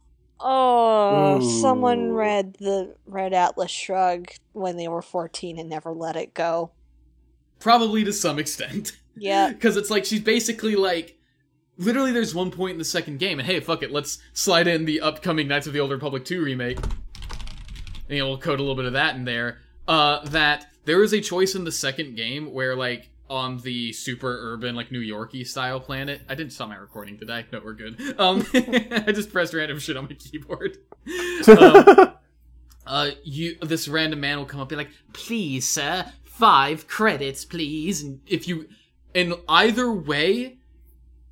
Oh, 0.42 1.40
someone 1.60 2.12
read 2.12 2.54
the 2.54 2.94
Red 3.06 3.34
Atlas 3.34 3.70
Shrug 3.70 4.28
when 4.52 4.78
they 4.78 4.88
were 4.88 5.02
14 5.02 5.58
and 5.58 5.68
never 5.68 5.92
let 5.92 6.16
it 6.16 6.32
go. 6.32 6.70
Probably 7.58 8.04
to 8.04 8.12
some 8.12 8.38
extent. 8.38 8.92
Yeah. 9.16 9.50
Because 9.52 9.76
it's 9.76 9.90
like 9.90 10.06
she's 10.06 10.22
basically 10.22 10.76
like 10.76 11.18
literally 11.76 12.12
there's 12.12 12.34
one 12.34 12.50
point 12.50 12.72
in 12.72 12.78
the 12.78 12.84
second 12.84 13.18
game, 13.18 13.38
and 13.38 13.46
hey, 13.46 13.60
fuck 13.60 13.82
it, 13.82 13.90
let's 13.90 14.18
slide 14.32 14.66
in 14.66 14.86
the 14.86 15.00
upcoming 15.00 15.46
Knights 15.46 15.66
of 15.66 15.74
the 15.74 15.80
Old 15.80 15.90
Republic 15.90 16.24
2 16.24 16.42
remake. 16.42 16.78
And 18.10 18.16
you 18.16 18.24
know, 18.24 18.30
we'll 18.30 18.38
code 18.38 18.58
a 18.58 18.62
little 18.62 18.74
bit 18.74 18.86
of 18.86 18.94
that 18.94 19.14
in 19.14 19.24
there. 19.24 19.58
Uh 19.86 20.24
that 20.30 20.66
there 20.84 21.00
is 21.04 21.12
a 21.12 21.20
choice 21.20 21.54
in 21.54 21.62
the 21.62 21.70
second 21.70 22.16
game 22.16 22.52
where 22.52 22.74
like 22.74 23.08
on 23.28 23.58
the 23.58 23.92
super 23.92 24.52
urban, 24.52 24.74
like 24.74 24.90
New 24.90 24.98
Yorky 24.98 25.44
style 25.44 25.78
planet. 25.78 26.20
I 26.28 26.34
didn't 26.34 26.52
stop 26.52 26.70
my 26.70 26.74
recording, 26.74 27.16
did 27.16 27.30
I? 27.30 27.44
No, 27.52 27.60
we're 27.64 27.74
good. 27.74 28.16
Um 28.18 28.44
I 28.52 29.12
just 29.14 29.32
pressed 29.32 29.54
random 29.54 29.78
shit 29.78 29.96
on 29.96 30.06
my 30.06 30.14
keyboard. 30.14 30.78
Um, 31.46 32.14
uh 32.86 33.10
you 33.22 33.56
this 33.62 33.86
random 33.86 34.18
man 34.18 34.38
will 34.38 34.44
come 34.44 34.60
up 34.60 34.72
and 34.72 34.78
be 34.78 34.84
like 34.84 34.92
please 35.12 35.68
sir 35.68 36.12
five 36.24 36.88
credits 36.88 37.44
please 37.44 38.02
and 38.02 38.20
if 38.26 38.48
you 38.48 38.66
in 39.14 39.34
either 39.48 39.92
way 39.92 40.58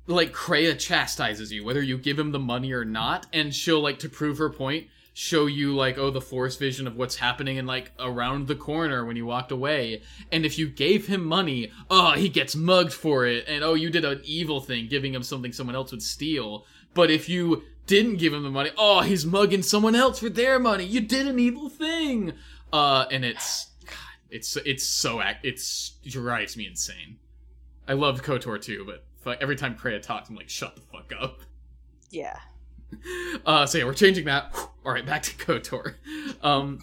like 0.07 0.31
Kreia 0.31 0.79
chastises 0.79 1.51
you 1.51 1.65
whether 1.65 1.81
you 1.81 1.97
give 1.97 2.17
him 2.17 2.31
the 2.31 2.39
money 2.39 2.71
or 2.71 2.85
not 2.85 3.25
and 3.33 3.53
she'll 3.53 3.81
like 3.81 3.99
to 3.99 4.09
prove 4.09 4.37
her 4.37 4.49
point 4.49 4.87
show 5.13 5.45
you 5.47 5.75
like 5.75 5.97
oh 5.97 6.09
the 6.09 6.21
force 6.21 6.55
vision 6.55 6.87
of 6.87 6.95
what's 6.95 7.17
happening 7.17 7.57
in 7.57 7.65
like 7.65 7.91
around 7.99 8.47
the 8.47 8.55
corner 8.55 9.05
when 9.05 9.15
you 9.15 9.25
walked 9.25 9.51
away. 9.51 10.01
And 10.31 10.45
if 10.45 10.57
you 10.57 10.67
gave 10.67 11.07
him 11.07 11.25
money 11.25 11.71
oh 11.89 12.11
he 12.13 12.29
gets 12.29 12.55
mugged 12.55 12.93
for 12.93 13.25
it. 13.25 13.45
And 13.47 13.63
oh 13.63 13.73
you 13.73 13.89
did 13.89 14.05
an 14.05 14.21
evil 14.23 14.61
thing 14.61 14.87
giving 14.87 15.13
him 15.13 15.23
something 15.23 15.51
someone 15.51 15.75
else 15.75 15.91
would 15.91 16.03
steal. 16.03 16.65
But 16.93 17.11
if 17.11 17.27
you 17.27 17.63
didn't 17.85 18.17
give 18.17 18.33
him 18.33 18.43
the 18.43 18.49
money 18.49 18.71
oh 18.77 19.01
he's 19.01 19.25
mugging 19.25 19.63
someone 19.63 19.95
else 19.95 20.19
for 20.19 20.29
their 20.29 20.59
money. 20.59 20.85
You 20.85 21.01
did 21.01 21.27
an 21.27 21.39
evil 21.39 21.69
thing. 21.69 22.33
Uh 22.71 23.05
and 23.11 23.25
it's 23.25 23.67
God, 23.85 23.95
it's 24.29 24.55
it's 24.57 24.85
so 24.85 25.21
it's 25.43 25.93
it 26.03 26.11
drives 26.11 26.55
me 26.55 26.67
insane. 26.67 27.17
I 27.87 27.93
loved 27.93 28.23
kotor 28.23 28.61
too 28.61 28.85
but 29.23 29.41
every 29.41 29.55
time 29.55 29.75
Kreia 29.75 30.01
talks 30.01 30.29
i'm 30.29 30.35
like 30.35 30.49
shut 30.49 30.75
the 30.75 30.81
fuck 30.81 31.11
up. 31.19 31.41
Yeah. 32.09 32.39
uh, 33.45 33.65
so 33.65 33.77
yeah, 33.77 33.85
we're 33.85 33.93
changing 33.93 34.25
that. 34.25 34.53
All 34.85 34.91
right, 34.93 35.05
back 35.05 35.23
to 35.23 35.35
Kotor. 35.35 35.95
Um, 36.43 36.79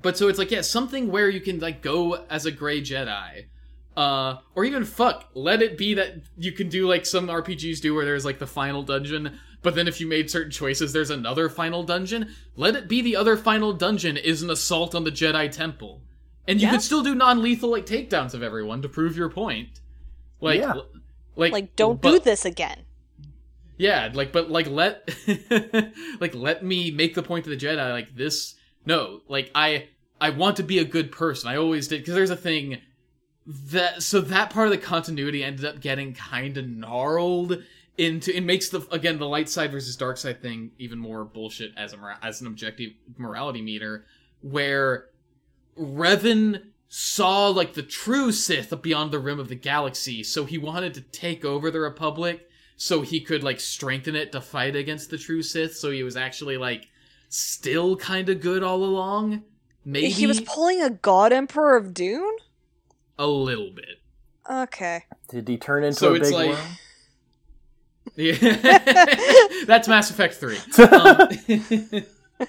but 0.00 0.16
so 0.16 0.28
it's 0.28 0.38
like 0.38 0.50
yeah, 0.50 0.60
something 0.62 1.10
where 1.10 1.28
you 1.28 1.40
can 1.40 1.58
like 1.60 1.82
go 1.82 2.24
as 2.28 2.46
a 2.46 2.50
gray 2.50 2.80
Jedi, 2.80 3.46
uh, 3.96 4.36
or 4.54 4.64
even 4.64 4.84
fuck, 4.84 5.30
let 5.34 5.62
it 5.62 5.78
be 5.78 5.94
that 5.94 6.14
you 6.36 6.52
can 6.52 6.68
do 6.68 6.88
like 6.88 7.06
some 7.06 7.28
RPGs 7.28 7.80
do 7.80 7.94
where 7.94 8.04
there's 8.04 8.24
like 8.24 8.38
the 8.38 8.46
final 8.46 8.82
dungeon, 8.82 9.38
but 9.62 9.74
then 9.74 9.88
if 9.88 10.00
you 10.00 10.06
made 10.06 10.30
certain 10.30 10.50
choices, 10.50 10.92
there's 10.92 11.10
another 11.10 11.48
final 11.48 11.82
dungeon. 11.82 12.34
Let 12.56 12.76
it 12.76 12.88
be 12.88 13.00
the 13.02 13.16
other 13.16 13.36
final 13.36 13.72
dungeon 13.72 14.16
is 14.16 14.42
an 14.42 14.50
assault 14.50 14.94
on 14.94 15.04
the 15.04 15.10
Jedi 15.12 15.50
Temple, 15.50 16.02
and 16.46 16.60
you 16.60 16.66
Yeah. 16.66 16.72
could 16.72 16.82
still 16.82 17.02
do 17.02 17.14
non-lethal 17.14 17.70
like 17.70 17.86
takedowns 17.86 18.34
of 18.34 18.42
everyone 18.42 18.82
to 18.82 18.88
prove 18.88 19.16
your 19.16 19.30
point. 19.30 19.80
Like, 20.40 20.60
Yeah. 20.60 20.74
like, 21.36 21.52
Like, 21.52 21.76
don't 21.76 22.00
but- 22.00 22.10
do 22.10 22.18
this 22.20 22.44
again. 22.44 22.80
Yeah, 23.76 24.10
like 24.12 24.32
but 24.32 24.50
like 24.50 24.68
let 24.68 25.08
like 26.20 26.34
let 26.34 26.64
me 26.64 26.90
make 26.90 27.14
the 27.14 27.22
point 27.22 27.44
to 27.44 27.50
the 27.50 27.56
Jedi 27.56 27.90
like 27.90 28.14
this 28.14 28.54
no, 28.84 29.20
like 29.28 29.50
I 29.54 29.88
I 30.20 30.30
want 30.30 30.56
to 30.56 30.62
be 30.62 30.78
a 30.78 30.84
good 30.84 31.12
person. 31.12 31.50
I 31.50 31.56
always 31.56 31.88
did 31.88 32.00
because 32.00 32.14
there's 32.14 32.30
a 32.30 32.36
thing 32.36 32.78
that 33.46 34.02
so 34.02 34.20
that 34.20 34.50
part 34.50 34.66
of 34.68 34.72
the 34.72 34.78
continuity 34.78 35.44
ended 35.44 35.64
up 35.64 35.80
getting 35.80 36.14
kind 36.14 36.56
of 36.56 36.66
gnarled 36.66 37.62
into 37.98 38.34
it 38.36 38.42
makes 38.42 38.68
the 38.68 38.86
again 38.90 39.18
the 39.18 39.28
light 39.28 39.48
side 39.48 39.72
versus 39.72 39.96
dark 39.96 40.16
side 40.16 40.42
thing 40.42 40.70
even 40.78 40.98
more 40.98 41.24
bullshit 41.24 41.72
as 41.76 41.92
a 41.92 42.18
as 42.22 42.40
an 42.40 42.46
objective 42.46 42.90
morality 43.16 43.62
meter 43.62 44.04
where 44.42 45.06
Revan 45.78 46.62
saw 46.88 47.48
like 47.48 47.74
the 47.74 47.82
true 47.82 48.32
Sith 48.32 48.72
beyond 48.82 49.12
the 49.12 49.18
rim 49.18 49.40
of 49.40 49.48
the 49.48 49.54
galaxy, 49.54 50.22
so 50.22 50.44
he 50.44 50.58
wanted 50.58 50.94
to 50.94 51.00
take 51.00 51.44
over 51.44 51.70
the 51.70 51.80
Republic 51.80 52.45
so 52.76 53.02
he 53.02 53.20
could 53.20 53.42
like 53.42 53.60
strengthen 53.60 54.14
it 54.16 54.32
to 54.32 54.40
fight 54.40 54.76
against 54.76 55.10
the 55.10 55.18
true 55.18 55.42
Sith. 55.42 55.76
So 55.76 55.90
he 55.90 56.02
was 56.02 56.16
actually 56.16 56.56
like 56.56 56.88
still 57.28 57.96
kind 57.96 58.28
of 58.28 58.40
good 58.40 58.62
all 58.62 58.84
along. 58.84 59.42
Maybe 59.84 60.08
He 60.10 60.26
was 60.26 60.40
pulling 60.40 60.82
a 60.82 60.90
God 60.90 61.32
Emperor 61.32 61.76
of 61.76 61.94
Dune? 61.94 62.36
a 63.18 63.26
little 63.26 63.70
bit. 63.70 64.00
Okay. 64.50 65.04
Did 65.28 65.48
he 65.48 65.56
turn 65.56 65.84
into 65.84 65.98
So 65.98 66.12
a 66.12 66.14
it's 66.16 66.28
big 66.30 66.34
like- 66.34 66.50
worm? 66.50 66.66
Yeah, 68.14 68.32
that's 69.66 69.88
Mass 69.88 70.10
Effect 70.10 70.34
Three. 70.34 70.58
Um, 72.38 72.48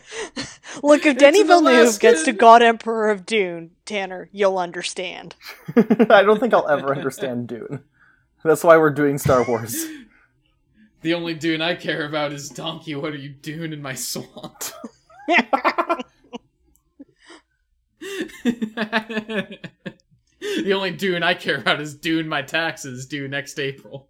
Look, 0.83 1.05
if 1.05 1.17
Denis 1.17 1.43
Villeneuve 1.47 1.97
gets 1.99 2.23
to 2.23 2.33
God 2.33 2.61
Emperor 2.61 3.09
of 3.09 3.25
Dune, 3.25 3.71
Tanner, 3.85 4.29
you'll 4.33 4.57
understand. 4.57 5.35
I 5.75 6.23
don't 6.23 6.39
think 6.41 6.53
I'll 6.53 6.67
ever 6.67 6.93
understand 6.93 7.47
Dune. 7.47 7.83
That's 8.43 8.63
why 8.65 8.77
we're 8.77 8.89
doing 8.91 9.17
Star 9.17 9.45
Wars. 9.47 9.85
The 11.07 11.13
only 11.13 11.35
Dune 11.35 11.61
I 11.61 11.73
care 11.73 12.05
about 12.05 12.33
is 12.33 12.49
Donkey. 12.49 12.93
What 12.93 13.13
are 13.13 13.17
you 13.17 13.29
doing 13.29 13.71
in 13.71 13.81
my 13.81 13.93
swamp? 13.93 14.59
the 18.43 19.57
only 20.73 20.91
Dune 20.91 21.23
I 21.23 21.33
care 21.33 21.59
about 21.59 21.79
is 21.79 21.95
Dune 21.95 22.27
my 22.27 22.41
taxes 22.41 23.05
due 23.05 23.29
next 23.29 23.57
April. 23.57 24.09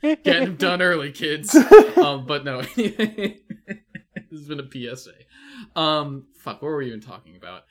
Getting 0.00 0.44
them 0.44 0.54
done 0.54 0.80
early, 0.80 1.10
kids. 1.10 1.56
Um, 1.96 2.24
but 2.24 2.44
no, 2.44 2.62
this 2.76 3.40
has 4.30 4.46
been 4.46 4.60
a 4.60 4.94
PSA. 4.94 5.10
Um, 5.74 6.28
fuck, 6.36 6.62
what 6.62 6.68
were 6.68 6.76
we 6.76 6.86
even 6.86 7.00
talking 7.00 7.34
about? 7.34 7.64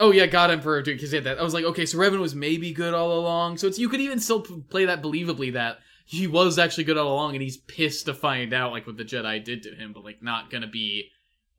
Oh 0.00 0.12
yeah, 0.12 0.24
God 0.24 0.50
Emperor 0.50 0.80
Dude, 0.80 0.96
because 0.96 1.10
that. 1.10 1.38
I 1.38 1.42
was 1.42 1.52
like, 1.52 1.66
okay, 1.66 1.84
so 1.84 1.98
Revan 1.98 2.20
was 2.20 2.34
maybe 2.34 2.72
good 2.72 2.94
all 2.94 3.18
along. 3.18 3.58
So 3.58 3.66
it's 3.66 3.78
you 3.78 3.90
could 3.90 4.00
even 4.00 4.18
still 4.18 4.40
play 4.40 4.86
that 4.86 5.02
believably 5.02 5.52
that 5.52 5.80
he 6.10 6.26
was 6.26 6.58
actually 6.58 6.84
good 6.84 6.96
all 6.96 7.12
along, 7.12 7.34
and 7.34 7.42
he's 7.42 7.58
pissed 7.58 8.06
to 8.06 8.14
find 8.14 8.54
out 8.54 8.72
like 8.72 8.86
what 8.86 8.96
the 8.96 9.04
Jedi 9.04 9.44
did 9.44 9.62
to 9.64 9.74
him, 9.74 9.92
but 9.92 10.04
like 10.04 10.22
not 10.22 10.50
gonna 10.50 10.66
be 10.66 11.10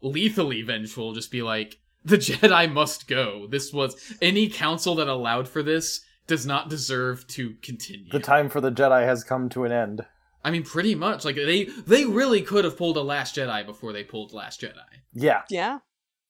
lethally 0.01 0.61
vengeful. 0.63 1.13
Just 1.13 1.29
be 1.31 1.41
like, 1.43 1.77
the 2.03 2.17
Jedi 2.17 2.71
must 2.71 3.07
go. 3.07 3.45
This 3.47 3.71
was 3.71 4.13
any 4.21 4.49
council 4.49 4.95
that 4.95 5.07
allowed 5.07 5.47
for 5.47 5.61
this 5.61 6.01
does 6.25 6.45
not 6.45 6.69
deserve 6.69 7.27
to 7.27 7.55
continue. 7.61 8.11
The 8.11 8.19
time 8.19 8.49
for 8.49 8.59
the 8.61 8.71
Jedi 8.71 9.03
has 9.05 9.23
come 9.23 9.49
to 9.49 9.65
an 9.65 9.71
end. 9.71 10.05
I 10.43 10.51
mean, 10.51 10.63
pretty 10.63 10.95
much. 10.95 11.25
Like 11.25 11.35
they 11.35 11.65
they 11.65 12.05
really 12.05 12.41
could 12.41 12.65
have 12.65 12.77
pulled 12.77 12.97
a 12.97 13.01
Last 13.01 13.35
Jedi 13.35 13.65
before 13.65 13.93
they 13.93 14.03
pulled 14.03 14.33
Last 14.33 14.61
Jedi. 14.61 14.73
Yeah, 15.13 15.41
Yeah. 15.49 15.79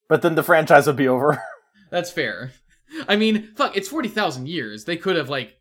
but 0.08 0.20
then 0.22 0.34
the 0.34 0.42
franchise 0.42 0.86
would 0.86 0.96
be 0.96 1.08
over. 1.08 1.42
That's 1.90 2.10
fair. 2.10 2.52
I 3.08 3.16
mean, 3.16 3.54
fuck, 3.54 3.76
it's 3.76 3.88
forty 3.88 4.08
thousand 4.08 4.48
years. 4.48 4.84
They 4.84 4.96
could 4.96 5.16
have 5.16 5.28
like 5.30 5.48
it. 5.50 5.59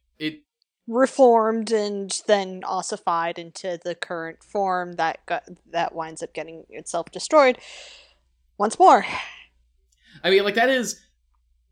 Reformed 0.90 1.72
and 1.72 2.12
then 2.26 2.64
ossified 2.66 3.38
into 3.38 3.80
the 3.84 3.94
current 3.94 4.44
form 4.44 4.94
that 4.94 5.24
got, 5.28 5.48
that 5.72 5.94
winds 5.94 6.24
up 6.24 6.34
getting 6.34 6.66
itself 6.70 7.12
destroyed 7.12 7.60
once 8.58 8.80
more. 8.80 9.06
I 10.24 10.32
mean, 10.32 10.44
like 10.44 10.56
that 10.56 10.70
is. 10.70 11.00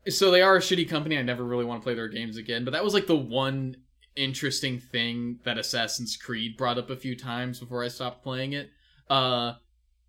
So 0.08 0.30
they 0.30 0.40
are 0.40 0.56
a 0.56 0.60
shitty 0.60 0.88
company. 0.88 1.18
I 1.18 1.22
never 1.22 1.44
really 1.44 1.64
want 1.64 1.82
to 1.82 1.84
play 1.84 1.94
their 1.94 2.06
games 2.06 2.36
again. 2.36 2.64
But 2.64 2.70
that 2.70 2.84
was 2.84 2.94
like 2.94 3.08
the 3.08 3.16
one 3.16 3.78
interesting 4.14 4.78
thing 4.78 5.40
that 5.42 5.58
Assassin's 5.58 6.16
Creed 6.16 6.56
brought 6.56 6.78
up 6.78 6.88
a 6.88 6.96
few 6.96 7.16
times 7.16 7.58
before 7.58 7.82
I 7.82 7.88
stopped 7.88 8.22
playing 8.22 8.52
it. 8.52 8.70
Uh, 9.10 9.54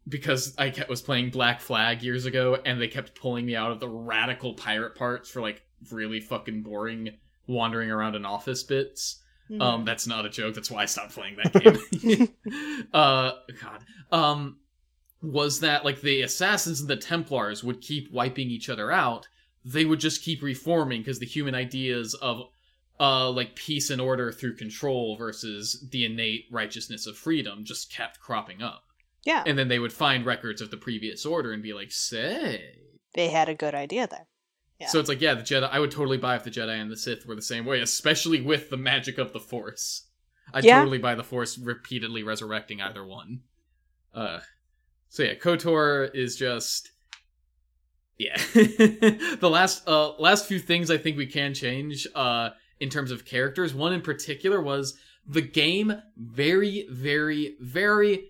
because 0.07 0.53
I 0.57 0.70
kept, 0.70 0.88
was 0.88 1.01
playing 1.01 1.32
Black 1.32 1.62
Flag 1.62 2.03
years 2.03 2.26
ago, 2.26 2.60
and 2.64 2.80
they 2.80 2.88
kept 2.88 3.20
pulling 3.20 3.47
me 3.47 3.55
out 3.55 3.72
of 3.72 3.80
the 3.80 3.89
radical 3.89 4.53
pirate 4.53 4.95
parts 4.95 5.30
for 5.30 5.41
like 5.41 5.64
really 5.91 6.20
fucking 6.20 6.62
boring 6.62 7.18
wandering 7.49 7.91
around 7.91 8.15
in 8.15 8.25
office 8.25 8.63
bits. 8.63 9.21
Mm-hmm. 9.49 9.61
Um, 9.61 9.85
that's 9.85 10.05
not 10.05 10.25
a 10.25 10.29
joke. 10.29 10.53
That's 10.53 10.69
why 10.69 10.83
I 10.83 10.85
stopped 10.85 11.13
playing 11.13 11.37
that 11.43 11.53
game. 11.53 12.85
uh, 12.93 13.31
God. 13.61 13.83
Um, 14.11 14.57
was 15.21 15.59
that 15.61 15.83
like 15.83 16.01
the 16.01 16.21
assassins 16.21 16.79
and 16.79 16.89
the 16.89 16.95
Templars 16.95 17.63
would 17.63 17.81
keep 17.81 18.11
wiping 18.11 18.49
each 18.49 18.69
other 18.69 18.91
out? 18.91 19.27
They 19.65 19.83
would 19.83 19.99
just 19.99 20.23
keep 20.23 20.41
reforming 20.41 21.01
because 21.01 21.19
the 21.19 21.25
human 21.25 21.55
ideas 21.55 22.13
of 22.13 22.43
uh 22.99 23.29
like 23.29 23.55
peace 23.55 23.89
and 23.89 24.01
order 24.01 24.31
through 24.31 24.55
control 24.55 25.15
versus 25.17 25.85
the 25.91 26.05
innate 26.05 26.45
righteousness 26.51 27.07
of 27.07 27.17
freedom 27.17 27.63
just 27.63 27.91
kept 27.91 28.19
cropping 28.19 28.61
up. 28.61 28.83
yeah, 29.25 29.43
And 29.45 29.57
then 29.57 29.67
they 29.67 29.79
would 29.79 29.93
find 29.93 30.25
records 30.25 30.61
of 30.61 30.69
the 30.69 30.77
previous 30.77 31.25
order 31.25 31.51
and 31.51 31.63
be 31.63 31.73
like, 31.73 31.91
"Say." 31.91 32.75
they 33.15 33.29
had 33.29 33.49
a 33.49 33.55
good 33.55 33.73
idea 33.73 34.07
there. 34.07 34.27
Yeah. 34.80 34.88
So 34.88 34.99
it's 34.99 35.09
like, 35.09 35.19
yeah, 35.21 35.34
the 35.34 35.41
Jedi. 35.43 35.69
I 35.69 35.80
would 35.80 35.91
totally 35.91 36.17
buy 36.17 36.36
if 36.36 36.43
the 36.43 36.51
Jedi 36.51 36.80
and 36.82 36.89
the 36.89 36.95
Sith 36.97 37.25
were 37.25 37.36
the 37.36 37.41
same 37.41 37.65
way, 37.65 37.82
especially 37.82 38.39
with 38.41 38.69
the 38.69 38.77
magic 38.77 39.17
of 39.17 39.34
the 39.34 39.39
Force. 39.39 40.07
I'd 40.53 40.63
Yeah. 40.63 40.80
totally 40.80 40.97
buy 40.99 41.15
the 41.15 41.23
Force 41.23 41.57
repeatedly 41.57 42.23
resurrecting 42.23 42.82
either 42.82 43.05
one. 43.05 43.41
Uh, 44.13 44.39
so 45.09 45.23
yeah, 45.23 45.34
Kotor 45.36 46.13
is 46.15 46.36
just, 46.38 46.91
yeah. 48.17 48.38
the 48.53 49.49
last, 49.51 49.88
uh, 49.88 50.13
last 50.13 50.47
few 50.47 50.59
things 50.59 50.89
I 50.89 50.97
think 50.97 51.17
we 51.17 51.27
can 51.27 51.53
change, 51.53 52.07
uh, 52.15 52.51
in 52.80 52.89
terms 52.89 53.11
of 53.11 53.25
characters. 53.25 53.73
One 53.73 53.91
in 53.93 54.01
particular 54.01 54.61
was 54.61 54.97
the 55.27 55.41
game 55.41 56.01
very, 56.17 56.88
very, 56.89 57.57
very, 57.59 58.30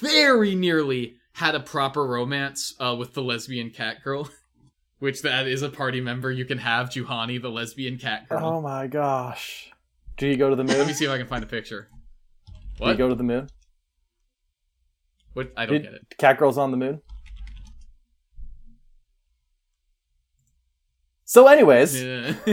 very 0.00 0.54
nearly 0.54 1.16
had 1.32 1.54
a 1.54 1.60
proper 1.60 2.06
romance, 2.06 2.74
uh, 2.80 2.96
with 2.98 3.12
the 3.14 3.22
lesbian 3.22 3.70
cat 3.70 4.02
girl. 4.02 4.30
Which 5.00 5.22
that 5.22 5.46
is 5.46 5.62
a 5.62 5.68
party 5.68 6.00
member 6.00 6.30
you 6.30 6.44
can 6.44 6.58
have, 6.58 6.88
Juhani, 6.90 7.40
the 7.42 7.50
lesbian 7.50 7.98
cat 7.98 8.28
girl. 8.28 8.44
Oh 8.44 8.60
my 8.60 8.86
gosh. 8.86 9.70
Do 10.16 10.26
you 10.26 10.36
go 10.36 10.48
to 10.50 10.56
the 10.56 10.64
moon? 10.64 10.78
Let 10.78 10.86
me 10.86 10.92
see 10.92 11.04
if 11.04 11.10
I 11.10 11.18
can 11.18 11.26
find 11.26 11.42
a 11.42 11.46
picture. 11.46 11.88
Do 12.46 12.52
you 12.84 12.86
What? 12.86 12.98
go 12.98 13.08
to 13.08 13.14
the 13.14 13.22
moon? 13.24 13.48
What? 15.34 15.52
I 15.56 15.66
don't 15.66 15.74
Did- 15.74 15.82
get 15.82 15.94
it. 15.94 16.14
Cat 16.18 16.38
girl's 16.38 16.56
on 16.58 16.70
the 16.70 16.76
moon. 16.76 17.00
So, 21.26 21.48
anyways, 21.48 22.00
Yeah. 22.02 22.34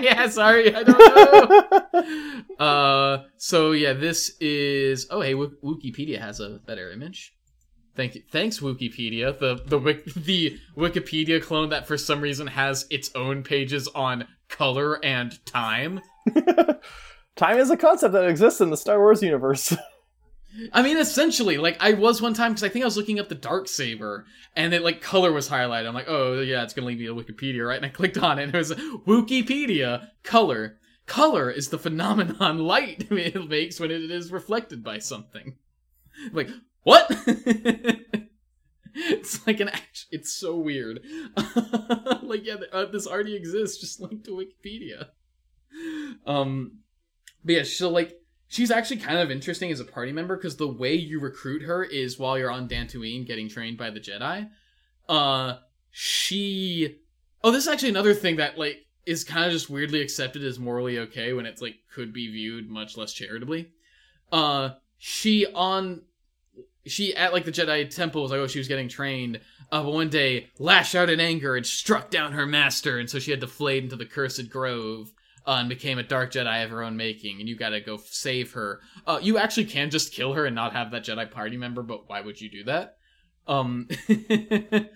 yeah, 0.00 0.28
sorry, 0.28 0.74
I 0.74 0.82
don't 0.84 0.98
know. 0.98 2.54
uh, 2.64 3.24
so 3.36 3.72
yeah, 3.72 3.92
this 3.92 4.36
is. 4.40 5.06
Oh, 5.10 5.20
hey, 5.20 5.34
Wik- 5.34 5.60
Wikipedia 5.62 6.18
has 6.20 6.40
a 6.40 6.60
better 6.66 6.90
image. 6.92 7.34
Thank 7.96 8.14
you, 8.14 8.22
thanks 8.30 8.60
Wikipedia. 8.60 9.38
The 9.38 9.56
the 9.66 9.78
the 10.16 10.58
Wikipedia 10.76 11.42
clone 11.42 11.70
that 11.70 11.86
for 11.86 11.98
some 11.98 12.20
reason 12.20 12.46
has 12.46 12.86
its 12.90 13.10
own 13.14 13.42
pages 13.42 13.88
on 13.88 14.26
color 14.48 15.04
and 15.04 15.44
time. 15.44 16.00
time 17.36 17.58
is 17.58 17.70
a 17.70 17.76
concept 17.76 18.12
that 18.12 18.28
exists 18.28 18.60
in 18.60 18.70
the 18.70 18.76
Star 18.76 18.98
Wars 18.98 19.22
universe. 19.22 19.74
I 20.72 20.82
mean, 20.82 20.96
essentially, 20.96 21.58
like 21.58 21.76
I 21.80 21.92
was 21.92 22.20
one 22.20 22.34
time 22.34 22.52
because 22.52 22.64
I 22.64 22.68
think 22.68 22.84
I 22.84 22.86
was 22.86 22.96
looking 22.96 23.20
up 23.20 23.28
the 23.28 23.34
dark 23.34 23.68
saber, 23.68 24.26
and 24.56 24.74
it 24.74 24.82
like 24.82 25.00
color 25.00 25.32
was 25.32 25.48
highlighted. 25.48 25.86
I'm 25.86 25.94
like, 25.94 26.08
oh 26.08 26.40
yeah, 26.40 26.62
it's 26.62 26.74
gonna 26.74 26.88
lead 26.88 26.98
me 26.98 27.06
to 27.06 27.14
Wikipedia, 27.14 27.66
right? 27.66 27.76
And 27.76 27.86
I 27.86 27.90
clicked 27.90 28.18
on 28.18 28.38
it, 28.38 28.44
and 28.44 28.54
it 28.54 28.58
was 28.58 28.72
Wookieepedia 28.72 30.08
color. 30.22 30.78
Color 31.06 31.50
is 31.50 31.68
the 31.68 31.78
phenomenon 31.78 32.58
light 32.66 33.08
it 33.10 33.48
makes 33.48 33.80
when 33.80 33.90
it 33.90 34.10
is 34.10 34.32
reflected 34.32 34.82
by 34.82 34.98
something. 34.98 35.56
Like 36.32 36.50
what? 36.82 37.06
it's 38.94 39.46
like 39.46 39.60
an 39.60 39.68
act. 39.68 40.06
It's 40.10 40.32
so 40.32 40.56
weird. 40.56 41.00
like 42.22 42.44
yeah, 42.44 42.56
th- 42.56 42.70
uh, 42.72 42.86
this 42.86 43.06
already 43.06 43.36
exists. 43.36 43.80
Just 43.80 44.00
link 44.00 44.24
to 44.24 44.30
Wikipedia. 44.30 45.06
Um, 46.26 46.78
but 47.44 47.54
yeah, 47.54 47.62
so 47.62 47.90
like 47.90 48.20
she's 48.48 48.70
actually 48.70 48.98
kind 48.98 49.18
of 49.18 49.30
interesting 49.30 49.70
as 49.70 49.80
a 49.80 49.84
party 49.84 50.12
member 50.12 50.36
because 50.36 50.56
the 50.56 50.68
way 50.68 50.94
you 50.94 51.20
recruit 51.20 51.62
her 51.62 51.84
is 51.84 52.18
while 52.18 52.38
you're 52.38 52.50
on 52.50 52.68
Dantooine 52.68 53.26
getting 53.26 53.48
trained 53.48 53.78
by 53.78 53.90
the 53.90 54.00
Jedi. 54.00 54.50
Uh, 55.08 55.54
she. 55.90 56.98
Oh, 57.42 57.50
this 57.50 57.64
is 57.64 57.72
actually 57.72 57.90
another 57.90 58.14
thing 58.14 58.36
that 58.36 58.58
like 58.58 58.86
is 59.06 59.24
kind 59.24 59.46
of 59.46 59.52
just 59.52 59.70
weirdly 59.70 60.02
accepted 60.02 60.44
as 60.44 60.58
morally 60.58 60.98
okay 60.98 61.32
when 61.32 61.46
it's 61.46 61.62
like 61.62 61.76
could 61.92 62.12
be 62.12 62.30
viewed 62.30 62.68
much 62.68 62.96
less 62.96 63.12
charitably. 63.12 63.70
Uh, 64.30 64.70
she 64.98 65.46
on. 65.46 66.02
She 66.90 67.14
at 67.14 67.32
like 67.32 67.44
the 67.44 67.52
Jedi 67.52 67.88
temple 67.88 68.22
was 68.22 68.30
like, 68.30 68.40
oh, 68.40 68.46
she 68.46 68.58
was 68.58 68.68
getting 68.68 68.88
trained. 68.88 69.40
Uh, 69.72 69.82
but 69.82 69.92
one 69.92 70.08
day 70.08 70.48
lashed 70.58 70.94
out 70.94 71.10
in 71.10 71.20
anger 71.20 71.56
and 71.56 71.64
struck 71.64 72.10
down 72.10 72.32
her 72.32 72.46
master, 72.46 72.98
and 72.98 73.08
so 73.08 73.18
she 73.18 73.30
had 73.30 73.40
to 73.40 73.46
flayed 73.46 73.84
into 73.84 73.96
the 73.96 74.06
cursed 74.06 74.50
grove 74.50 75.12
uh, 75.46 75.58
and 75.60 75.68
became 75.68 75.98
a 75.98 76.02
dark 76.02 76.32
Jedi 76.32 76.64
of 76.64 76.70
her 76.70 76.82
own 76.82 76.96
making, 76.96 77.40
and 77.40 77.48
you 77.48 77.56
gotta 77.56 77.80
go 77.80 77.96
save 77.96 78.52
her. 78.52 78.80
Uh, 79.06 79.18
you 79.22 79.38
actually 79.38 79.66
can 79.66 79.90
just 79.90 80.12
kill 80.12 80.34
her 80.34 80.46
and 80.46 80.54
not 80.54 80.72
have 80.72 80.90
that 80.90 81.04
Jedi 81.04 81.30
party 81.30 81.56
member, 81.56 81.82
but 81.82 82.08
why 82.08 82.20
would 82.20 82.40
you 82.40 82.50
do 82.50 82.64
that? 82.64 82.96
Um, 83.46 83.88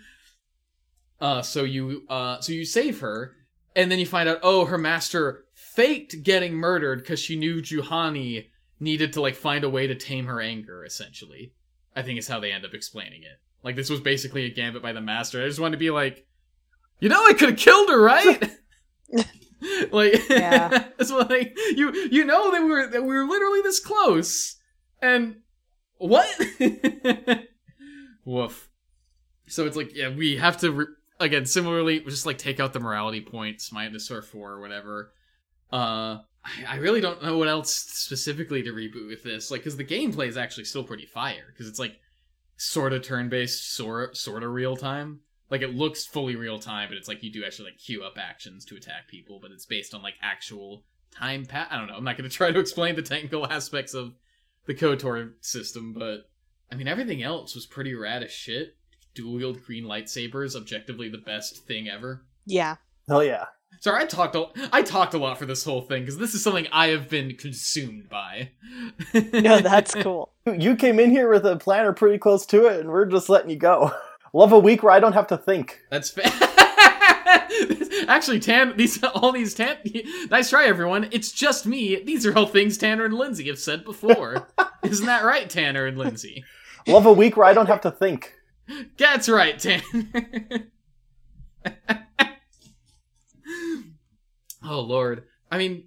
uh, 1.20 1.42
so 1.42 1.64
you, 1.64 2.04
uh, 2.08 2.40
so 2.40 2.52
you 2.52 2.64
save 2.64 3.00
her, 3.00 3.36
and 3.76 3.90
then 3.90 3.98
you 3.98 4.06
find 4.06 4.28
out, 4.28 4.40
oh, 4.42 4.64
her 4.66 4.78
master 4.78 5.44
faked 5.54 6.22
getting 6.22 6.54
murdered 6.54 7.00
because 7.00 7.20
she 7.20 7.36
knew 7.36 7.62
Juhani 7.62 8.46
needed 8.80 9.12
to 9.14 9.20
like 9.20 9.34
find 9.34 9.64
a 9.64 9.70
way 9.70 9.86
to 9.86 9.94
tame 9.94 10.26
her 10.26 10.40
anger. 10.40 10.84
Essentially, 10.84 11.52
I 11.96 12.02
think 12.02 12.18
is 12.18 12.28
how 12.28 12.40
they 12.40 12.52
end 12.52 12.64
up 12.64 12.74
explaining 12.74 13.22
it. 13.22 13.40
Like 13.62 13.76
this 13.76 13.90
was 13.90 14.00
basically 14.00 14.44
a 14.44 14.50
gambit 14.50 14.82
by 14.82 14.92
the 14.92 15.00
master. 15.00 15.42
I 15.42 15.48
just 15.48 15.60
wanted 15.60 15.72
to 15.72 15.78
be 15.78 15.90
like, 15.90 16.26
you 17.00 17.08
know, 17.08 17.24
I 17.24 17.32
could 17.32 17.50
have 17.50 17.58
killed 17.58 17.88
her, 17.88 18.00
right? 18.00 18.50
like 19.92 20.28
Yeah. 20.28 20.84
it's 20.98 21.10
like 21.10 21.54
you 21.76 21.92
you 22.10 22.24
know 22.24 22.50
that 22.50 22.62
we 22.62 22.68
were 22.68 22.86
that 22.88 23.02
we 23.02 23.14
were 23.14 23.24
literally 23.24 23.62
this 23.62 23.80
close 23.80 24.56
and 25.00 25.36
what 25.98 26.28
woof 28.24 28.68
so 29.46 29.66
it's 29.66 29.76
like 29.76 29.94
yeah 29.94 30.08
we 30.08 30.36
have 30.36 30.56
to 30.58 30.72
re- 30.72 30.86
again 31.20 31.46
similarly 31.46 32.00
just 32.00 32.26
like 32.26 32.38
take 32.38 32.60
out 32.60 32.72
the 32.72 32.80
morality 32.80 33.20
points 33.20 33.72
minus 33.72 34.10
or 34.10 34.22
four 34.22 34.52
or 34.52 34.60
whatever 34.60 35.12
uh 35.72 36.18
I, 36.44 36.74
I 36.74 36.76
really 36.76 37.00
don't 37.00 37.22
know 37.22 37.38
what 37.38 37.48
else 37.48 37.72
specifically 37.72 38.62
to 38.62 38.70
reboot 38.70 39.08
with 39.08 39.22
this 39.22 39.50
like 39.50 39.60
because 39.60 39.76
the 39.76 39.84
gameplay 39.84 40.28
is 40.28 40.36
actually 40.36 40.64
still 40.64 40.84
pretty 40.84 41.06
fire 41.06 41.46
because 41.48 41.68
it's 41.68 41.78
like 41.78 41.98
sort 42.56 42.92
of 42.92 43.02
turn-based 43.02 43.74
sort 43.74 44.16
sort 44.16 44.42
of 44.42 44.50
real 44.50 44.76
time 44.76 45.20
like 45.50 45.62
it 45.62 45.74
looks 45.74 46.06
fully 46.06 46.36
real 46.36 46.58
time 46.58 46.88
but 46.88 46.96
it's 46.96 47.08
like 47.08 47.22
you 47.22 47.32
do 47.32 47.44
actually 47.44 47.70
like 47.70 47.78
queue 47.78 48.04
up 48.04 48.16
actions 48.18 48.64
to 48.64 48.76
attack 48.76 49.08
people 49.08 49.38
but 49.40 49.50
it's 49.50 49.66
based 49.66 49.94
on 49.94 50.02
like 50.02 50.14
actual 50.22 50.84
time 51.10 51.44
pat 51.44 51.68
i 51.70 51.76
don't 51.76 51.88
know 51.88 51.96
i'm 51.96 52.04
not 52.04 52.16
going 52.16 52.28
to 52.30 52.34
try 52.34 52.50
to 52.50 52.60
explain 52.60 52.94
the 52.94 53.02
technical 53.02 53.46
aspects 53.50 53.94
of 53.94 54.14
the 54.66 54.74
kotor 54.74 55.32
system 55.40 55.92
but 55.92 56.28
i 56.70 56.74
mean 56.74 56.88
everything 56.88 57.22
else 57.22 57.54
was 57.54 57.66
pretty 57.66 57.94
rad 57.94 58.22
as 58.22 58.30
shit 58.30 58.76
dual 59.14 59.34
wield 59.34 59.62
green 59.64 59.84
lightsabers 59.84 60.56
objectively 60.56 61.08
the 61.08 61.18
best 61.18 61.66
thing 61.66 61.88
ever 61.88 62.24
Yeah. 62.46 62.76
Hell 63.08 63.24
yeah. 63.24 63.46
Sorry, 63.80 64.02
I 64.02 64.06
talked. 64.06 64.34
A, 64.34 64.46
I 64.72 64.82
talked 64.82 65.14
a 65.14 65.18
lot 65.18 65.38
for 65.38 65.46
this 65.46 65.64
whole 65.64 65.82
thing 65.82 66.02
because 66.02 66.18
this 66.18 66.34
is 66.34 66.42
something 66.42 66.66
I 66.72 66.88
have 66.88 67.08
been 67.08 67.36
consumed 67.36 68.08
by. 68.08 68.50
No, 69.12 69.58
that's 69.60 69.94
cool. 69.94 70.32
You 70.46 70.76
came 70.76 70.98
in 70.98 71.10
here 71.10 71.28
with 71.30 71.44
a 71.46 71.56
planner 71.56 71.92
pretty 71.92 72.18
close 72.18 72.46
to 72.46 72.66
it, 72.66 72.80
and 72.80 72.90
we're 72.90 73.06
just 73.06 73.28
letting 73.28 73.50
you 73.50 73.56
go. 73.56 73.92
Love 74.32 74.52
a 74.52 74.58
week 74.58 74.82
where 74.82 74.92
I 74.92 75.00
don't 75.00 75.12
have 75.12 75.28
to 75.28 75.36
think. 75.36 75.80
That's 75.90 76.10
fa- 76.10 76.22
actually 78.08 78.40
Tan. 78.40 78.76
These 78.76 79.02
all 79.04 79.30
these 79.32 79.54
Tan. 79.54 79.76
Nice 80.30 80.50
try, 80.50 80.66
everyone. 80.66 81.08
It's 81.12 81.30
just 81.30 81.66
me. 81.66 82.02
These 82.02 82.26
are 82.26 82.36
all 82.36 82.46
things 82.46 82.76
Tanner 82.76 83.04
and 83.04 83.14
Lindsay 83.14 83.46
have 83.46 83.58
said 83.58 83.84
before. 83.84 84.48
Isn't 84.82 85.06
that 85.06 85.24
right, 85.24 85.48
Tanner 85.48 85.86
and 85.86 85.96
Lindsay? 85.96 86.44
Love 86.86 87.06
a 87.06 87.12
week 87.12 87.36
where 87.36 87.46
I 87.46 87.52
don't 87.54 87.68
have 87.68 87.80
to 87.82 87.90
think. 87.90 88.34
That's 88.98 89.28
right, 89.28 89.58
Tanner. 89.58 89.82
Oh 94.74 94.80
Lord. 94.80 95.24
I 95.50 95.58
mean, 95.58 95.84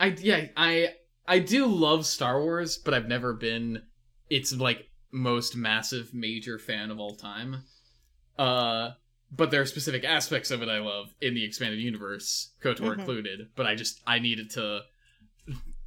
I 0.00 0.06
yeah 0.18 0.46
I 0.56 0.94
I 1.26 1.38
do 1.38 1.66
love 1.66 2.04
Star 2.06 2.40
Wars, 2.42 2.76
but 2.78 2.94
I've 2.94 3.08
never 3.08 3.32
been 3.32 3.82
its 4.28 4.52
like 4.54 4.88
most 5.12 5.56
massive 5.56 6.12
major 6.14 6.58
fan 6.58 6.90
of 6.90 6.98
all 6.98 7.14
time. 7.14 7.62
Uh 8.38 8.90
but 9.34 9.50
there 9.50 9.62
are 9.62 9.66
specific 9.66 10.04
aspects 10.04 10.50
of 10.50 10.60
it 10.62 10.68
I 10.68 10.78
love 10.78 11.14
in 11.22 11.34
the 11.34 11.44
expanded 11.44 11.78
universe, 11.80 12.50
KOTOR 12.62 12.80
Mhm. 12.96 12.98
included. 12.98 13.48
But 13.56 13.66
I 13.66 13.74
just 13.74 14.00
I 14.06 14.18
needed 14.18 14.50
to, 14.50 14.80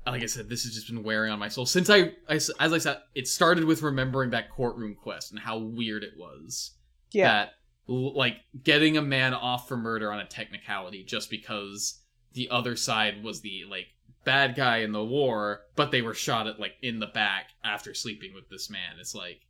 like 0.06 0.24
I 0.24 0.26
said, 0.26 0.50
this 0.50 0.64
has 0.64 0.74
just 0.74 0.88
been 0.88 1.04
wearing 1.04 1.32
on 1.32 1.38
my 1.40 1.48
soul 1.50 1.66
since 1.66 1.90
I, 1.90 2.14
I 2.30 2.36
as 2.36 2.50
I 2.60 2.78
said, 2.80 3.00
it 3.14 3.28
started 3.28 3.66
with 3.66 3.82
remembering 3.84 4.32
that 4.32 4.50
courtroom 4.50 4.96
quest 4.96 5.32
and 5.32 5.40
how 5.40 5.58
weird 5.60 6.04
it 6.04 6.14
was 6.18 6.72
Yeah. 7.12 7.28
that 7.28 7.54
like 7.88 8.38
getting 8.64 8.98
a 8.98 9.02
man 9.02 9.34
off 9.36 9.68
for 9.68 9.78
murder 9.78 10.12
on 10.12 10.20
a 10.20 10.26
technicality 10.26 11.04
just 11.04 11.30
because 11.30 12.02
the 12.36 12.50
other 12.52 12.76
side 12.76 13.24
was 13.24 13.42
the 13.42 13.64
like 13.70 13.88
bad 14.26 14.56
guy 14.56 14.78
in 14.80 14.92
the 14.92 15.04
war, 15.04 15.62
but 15.76 15.92
they 15.92 16.02
were 16.02 16.14
shot 16.14 16.48
at 16.48 16.60
like 16.60 16.74
in 16.82 17.00
the 17.00 17.08
back 17.08 17.48
after 17.64 17.94
sleeping 17.94 18.34
with 18.34 18.50
this 18.50 18.70
man. 18.70 18.98
It's 19.00 19.16
like, 19.16 19.42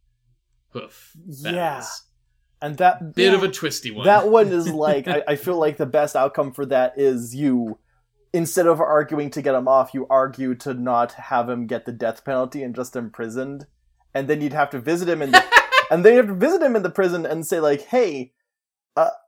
Yeah. 2.61 2.67
And 2.67 2.77
that 2.77 3.15
bit 3.15 3.33
of 3.33 3.43
a 3.43 3.51
twisty 3.51 3.91
one. 3.91 4.05
that 4.05 4.29
one 4.29 4.47
is 4.47 4.69
like 4.71 5.07
I, 5.07 5.23
I 5.27 5.35
feel 5.35 5.59
like 5.59 5.77
the 5.77 5.85
best 5.85 6.15
outcome 6.15 6.53
for 6.53 6.65
that 6.67 6.93
is 6.97 7.35
you 7.35 7.79
instead 8.33 8.67
of 8.67 8.81
arguing 8.81 9.29
to 9.31 9.41
get 9.41 9.55
him 9.55 9.67
off, 9.67 9.93
you 9.93 10.05
argue 10.09 10.55
to 10.55 10.73
not 10.73 11.13
have 11.13 11.49
him 11.49 11.67
get 11.67 11.85
the 11.85 11.91
death 11.91 12.25
penalty 12.25 12.63
and 12.63 12.75
just 12.75 12.95
imprisoned. 12.95 13.65
And 14.13 14.27
then 14.27 14.41
you'd 14.41 14.53
have 14.53 14.69
to 14.71 14.79
visit 14.79 15.09
him 15.09 15.21
in 15.21 15.31
the 15.31 15.43
and 15.91 16.05
then 16.05 16.13
you 16.13 16.17
have 16.17 16.27
to 16.27 16.35
visit 16.35 16.61
him 16.61 16.75
in 16.75 16.83
the 16.83 16.89
prison 16.89 17.25
and 17.25 17.45
say 17.45 17.59
like, 17.59 17.81
"Hey, 17.87 18.33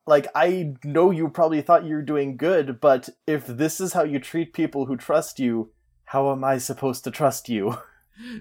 like 0.08 0.28
I 0.34 0.74
know 0.84 1.12
you 1.12 1.30
probably 1.30 1.62
thought 1.62 1.86
you 1.86 1.96
were 1.96 2.02
doing 2.02 2.38
good, 2.38 2.80
but 2.80 3.10
if 3.26 3.46
this 3.46 3.80
is 3.80 3.94
how 3.94 4.04
you 4.04 4.20
treat 4.20 4.54
people 4.54 4.86
who 4.86 4.98
trust 4.98 5.40
you, 5.40 5.72
how 6.06 6.32
am 6.32 6.44
I 6.44 6.58
supposed 6.58 7.04
to 7.04 7.12
trust 7.12 7.50
you?" 7.50 7.78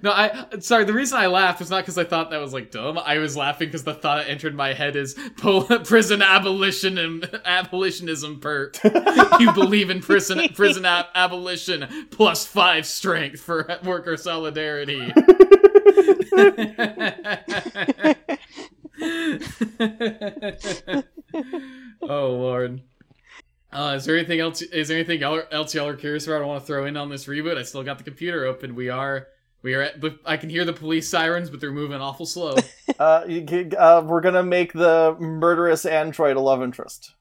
No, 0.03 0.11
I 0.11 0.47
sorry. 0.61 0.85
The 0.85 0.93
reason 0.93 1.19
I 1.19 1.27
laughed 1.27 1.61
was 1.61 1.71
not 1.71 1.83
because 1.83 1.99
I 1.99 2.05
thought 2.05 2.31
that 2.31 2.41
was 2.41 2.55
like 2.55 2.71
dumb. 2.71 2.99
I 2.99 3.19
was 3.19 3.37
laughing 3.37 3.69
because 3.69 3.85
the 3.85 3.93
thought 3.93 4.25
that 4.25 4.31
entered 4.31 4.55
my 4.55 4.73
head 4.73 4.97
is 4.97 5.15
pol- 5.37 5.65
prison 5.65 6.23
um, 6.23 6.29
abolitionism. 6.29 7.23
Abolitionism 7.45 8.41
perk. 8.41 8.83
you 9.39 9.53
believe 9.53 9.91
in 9.91 10.01
prison 10.01 10.49
prison 10.55 10.87
ab- 10.87 11.07
abolition 11.15 12.07
plus 12.11 12.47
five 12.47 12.87
strength 12.87 13.41
for 13.41 13.79
worker 13.85 14.17
solidarity. 14.17 15.13
oh 22.03 22.03
lord. 22.03 22.83
Uh, 23.73 23.95
is 23.97 24.05
there 24.05 24.17
anything 24.17 24.41
else? 24.41 24.63
Is 24.63 24.89
there 24.89 24.97
anything 24.97 25.23
else 25.23 25.75
y'all 25.75 25.89
are 25.89 25.97
curious 25.97 26.27
about? 26.27 26.43
I 26.43 26.47
want 26.47 26.63
to 26.63 26.67
throw 26.67 26.87
in 26.87 26.97
on 26.97 27.11
this 27.11 27.27
reboot. 27.27 27.59
I 27.59 27.63
still 27.63 27.83
got 27.83 27.99
the 27.99 28.05
computer 28.05 28.47
open. 28.47 28.75
We 28.75 28.89
are, 28.89 29.27
we 29.63 29.75
are. 29.75 29.83
At, 29.83 30.01
but 30.01 30.19
I 30.25 30.37
can 30.37 30.49
hear 30.49 30.65
the 30.65 30.73
police 30.73 31.09
sirens, 31.09 31.51
but 31.51 31.61
they're 31.61 31.73
moving 31.73 32.01
awful 32.01 32.27
slow. 32.27 32.55
uh, 32.99 33.25
you 33.29 33.71
uh, 33.77 34.03
we're 34.07 34.21
gonna 34.23 34.45
make 34.45 34.73
the 34.73 35.17
murderous 35.19 35.85
android 35.85 36.37
a 36.37 36.41
love 36.41 36.63
interest. 36.63 37.13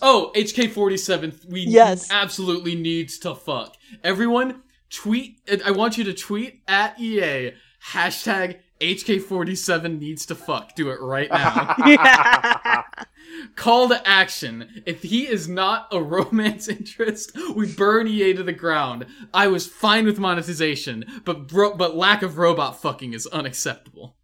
Oh, 0.00 0.32
HK47, 0.34 1.50
we 1.50 1.62
Yes. 1.62 2.10
absolutely 2.10 2.74
needs 2.74 3.18
to 3.18 3.34
fuck. 3.34 3.76
Everyone, 4.02 4.62
tweet, 4.88 5.36
I 5.64 5.70
want 5.70 5.98
you 5.98 6.04
to 6.04 6.14
tweet 6.14 6.62
at 6.66 6.98
EA, 6.98 7.52
hashtag 7.90 8.60
HK47 8.82 10.00
needs 10.00 10.26
to 10.26 10.34
fuck. 10.34 10.74
Do 10.74 10.90
it 10.90 11.00
right 11.00 11.30
now. 11.30 11.74
yeah. 11.86 12.82
Call 13.56 13.88
to 13.88 14.06
action. 14.06 14.82
If 14.84 15.02
he 15.02 15.26
is 15.26 15.48
not 15.48 15.88
a 15.92 16.02
romance 16.02 16.68
interest, 16.68 17.32
we 17.54 17.72
burn 17.72 18.08
EA 18.08 18.34
to 18.34 18.42
the 18.42 18.52
ground. 18.52 19.06
I 19.32 19.46
was 19.46 19.66
fine 19.66 20.04
with 20.04 20.18
monetization, 20.18 21.22
but 21.24 21.48
bro- 21.48 21.76
but 21.76 21.96
lack 21.96 22.22
of 22.22 22.38
robot 22.38 22.80
fucking 22.80 23.14
is 23.14 23.26
unacceptable. 23.28 24.16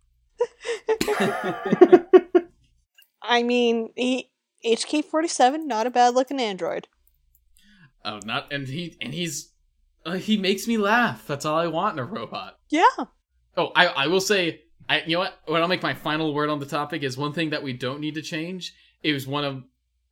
I 3.23 3.43
mean, 3.43 3.91
he, 3.97 4.31
HK47, 4.65 5.65
not 5.65 5.87
a 5.87 5.91
bad 5.91 6.15
looking 6.15 6.41
android. 6.41 6.89
Oh, 8.05 8.21
not 8.25 8.53
and 8.53 8.69
he 8.69 8.97
and 9.01 9.13
he's 9.13 9.53
uh, 10.07 10.13
he 10.13 10.37
makes 10.37 10.67
me 10.67 10.79
laugh. 10.79 11.27
That's 11.27 11.45
all 11.45 11.59
I 11.59 11.67
want 11.67 11.99
in 11.99 12.05
a 12.05 12.07
robot. 12.07 12.59
Yeah. 12.71 12.87
Oh, 13.59 13.73
I 13.75 13.87
I 13.87 14.07
will 14.07 14.21
say, 14.21 14.63
I 14.89 15.03
you 15.03 15.15
know 15.15 15.19
what? 15.21 15.41
What 15.47 15.61
I'll 15.61 15.69
make 15.69 15.83
my 15.83 15.95
final 15.95 16.33
word 16.33 16.49
on 16.49 16.61
the 16.61 16.67
topic 16.67 17.03
is 17.03 17.19
one 17.19 17.33
thing 17.33 17.51
that 17.51 17.63
we 17.63 17.75
don't 17.75 18.01
need 18.01 18.15
to 18.15 18.23
change. 18.23 18.73
It 19.03 19.13
was 19.13 19.27
one 19.27 19.45
of 19.45 19.65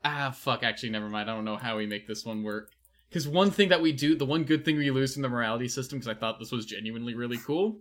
ah 0.05 0.33
fuck. 0.33 0.63
Actually, 0.63 0.91
never 0.91 1.09
mind. 1.09 1.31
I 1.31 1.35
don't 1.35 1.45
know 1.45 1.57
how 1.57 1.77
we 1.79 1.87
make 1.87 2.07
this 2.07 2.25
one 2.25 2.43
work. 2.43 2.71
Because 3.09 3.29
one 3.29 3.53
thing 3.53 3.69
that 3.69 3.81
we 3.81 3.93
do, 3.93 4.17
the 4.17 4.27
one 4.27 4.43
good 4.43 4.65
thing 4.65 4.77
we 4.77 4.91
lose 4.91 5.15
from 5.15 5.23
the 5.23 5.29
morality 5.29 5.69
system, 5.69 5.99
because 5.99 6.09
I 6.09 6.19
thought 6.19 6.39
this 6.41 6.51
was 6.51 6.67
genuinely 6.67 7.15
really 7.15 7.39
cool. 7.39 7.79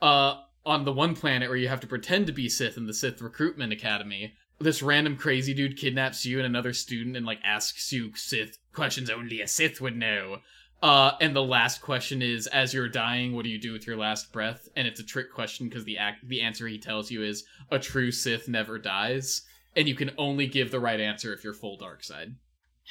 Uh, 0.00 0.40
on 0.66 0.84
the 0.84 0.92
one 0.92 1.14
planet 1.14 1.48
where 1.48 1.58
you 1.58 1.68
have 1.68 1.80
to 1.80 1.86
pretend 1.86 2.26
to 2.26 2.32
be 2.32 2.48
Sith 2.48 2.78
in 2.78 2.86
the 2.86 2.94
Sith 2.94 3.20
Recruitment 3.20 3.72
Academy, 3.72 4.34
this 4.58 4.82
random 4.82 5.16
crazy 5.16 5.52
dude 5.52 5.76
kidnaps 5.76 6.24
you 6.24 6.38
and 6.38 6.46
another 6.46 6.72
student 6.72 7.16
and 7.16 7.26
like 7.26 7.40
asks 7.44 7.92
you 7.92 8.12
Sith 8.14 8.58
questions 8.72 9.10
only 9.10 9.40
a 9.40 9.48
Sith 9.48 9.80
would 9.80 9.96
know. 9.96 10.38
Uh, 10.84 11.16
and 11.22 11.34
the 11.34 11.42
last 11.42 11.80
question 11.80 12.20
is, 12.20 12.46
as 12.48 12.74
you're 12.74 12.90
dying, 12.90 13.34
what 13.34 13.42
do 13.42 13.48
you 13.48 13.58
do 13.58 13.72
with 13.72 13.86
your 13.86 13.96
last 13.96 14.30
breath? 14.34 14.68
And 14.76 14.86
it's 14.86 15.00
a 15.00 15.04
trick 15.04 15.32
question 15.32 15.66
because 15.66 15.86
the 15.86 15.96
act, 15.96 16.28
the 16.28 16.42
answer 16.42 16.68
he 16.68 16.78
tells 16.78 17.10
you 17.10 17.22
is 17.22 17.44
a 17.70 17.78
true 17.78 18.12
Sith 18.12 18.48
never 18.48 18.78
dies, 18.78 19.46
and 19.74 19.88
you 19.88 19.94
can 19.94 20.10
only 20.18 20.46
give 20.46 20.70
the 20.70 20.78
right 20.78 21.00
answer 21.00 21.32
if 21.32 21.42
you're 21.42 21.54
full 21.54 21.78
dark 21.78 22.04
side. 22.04 22.34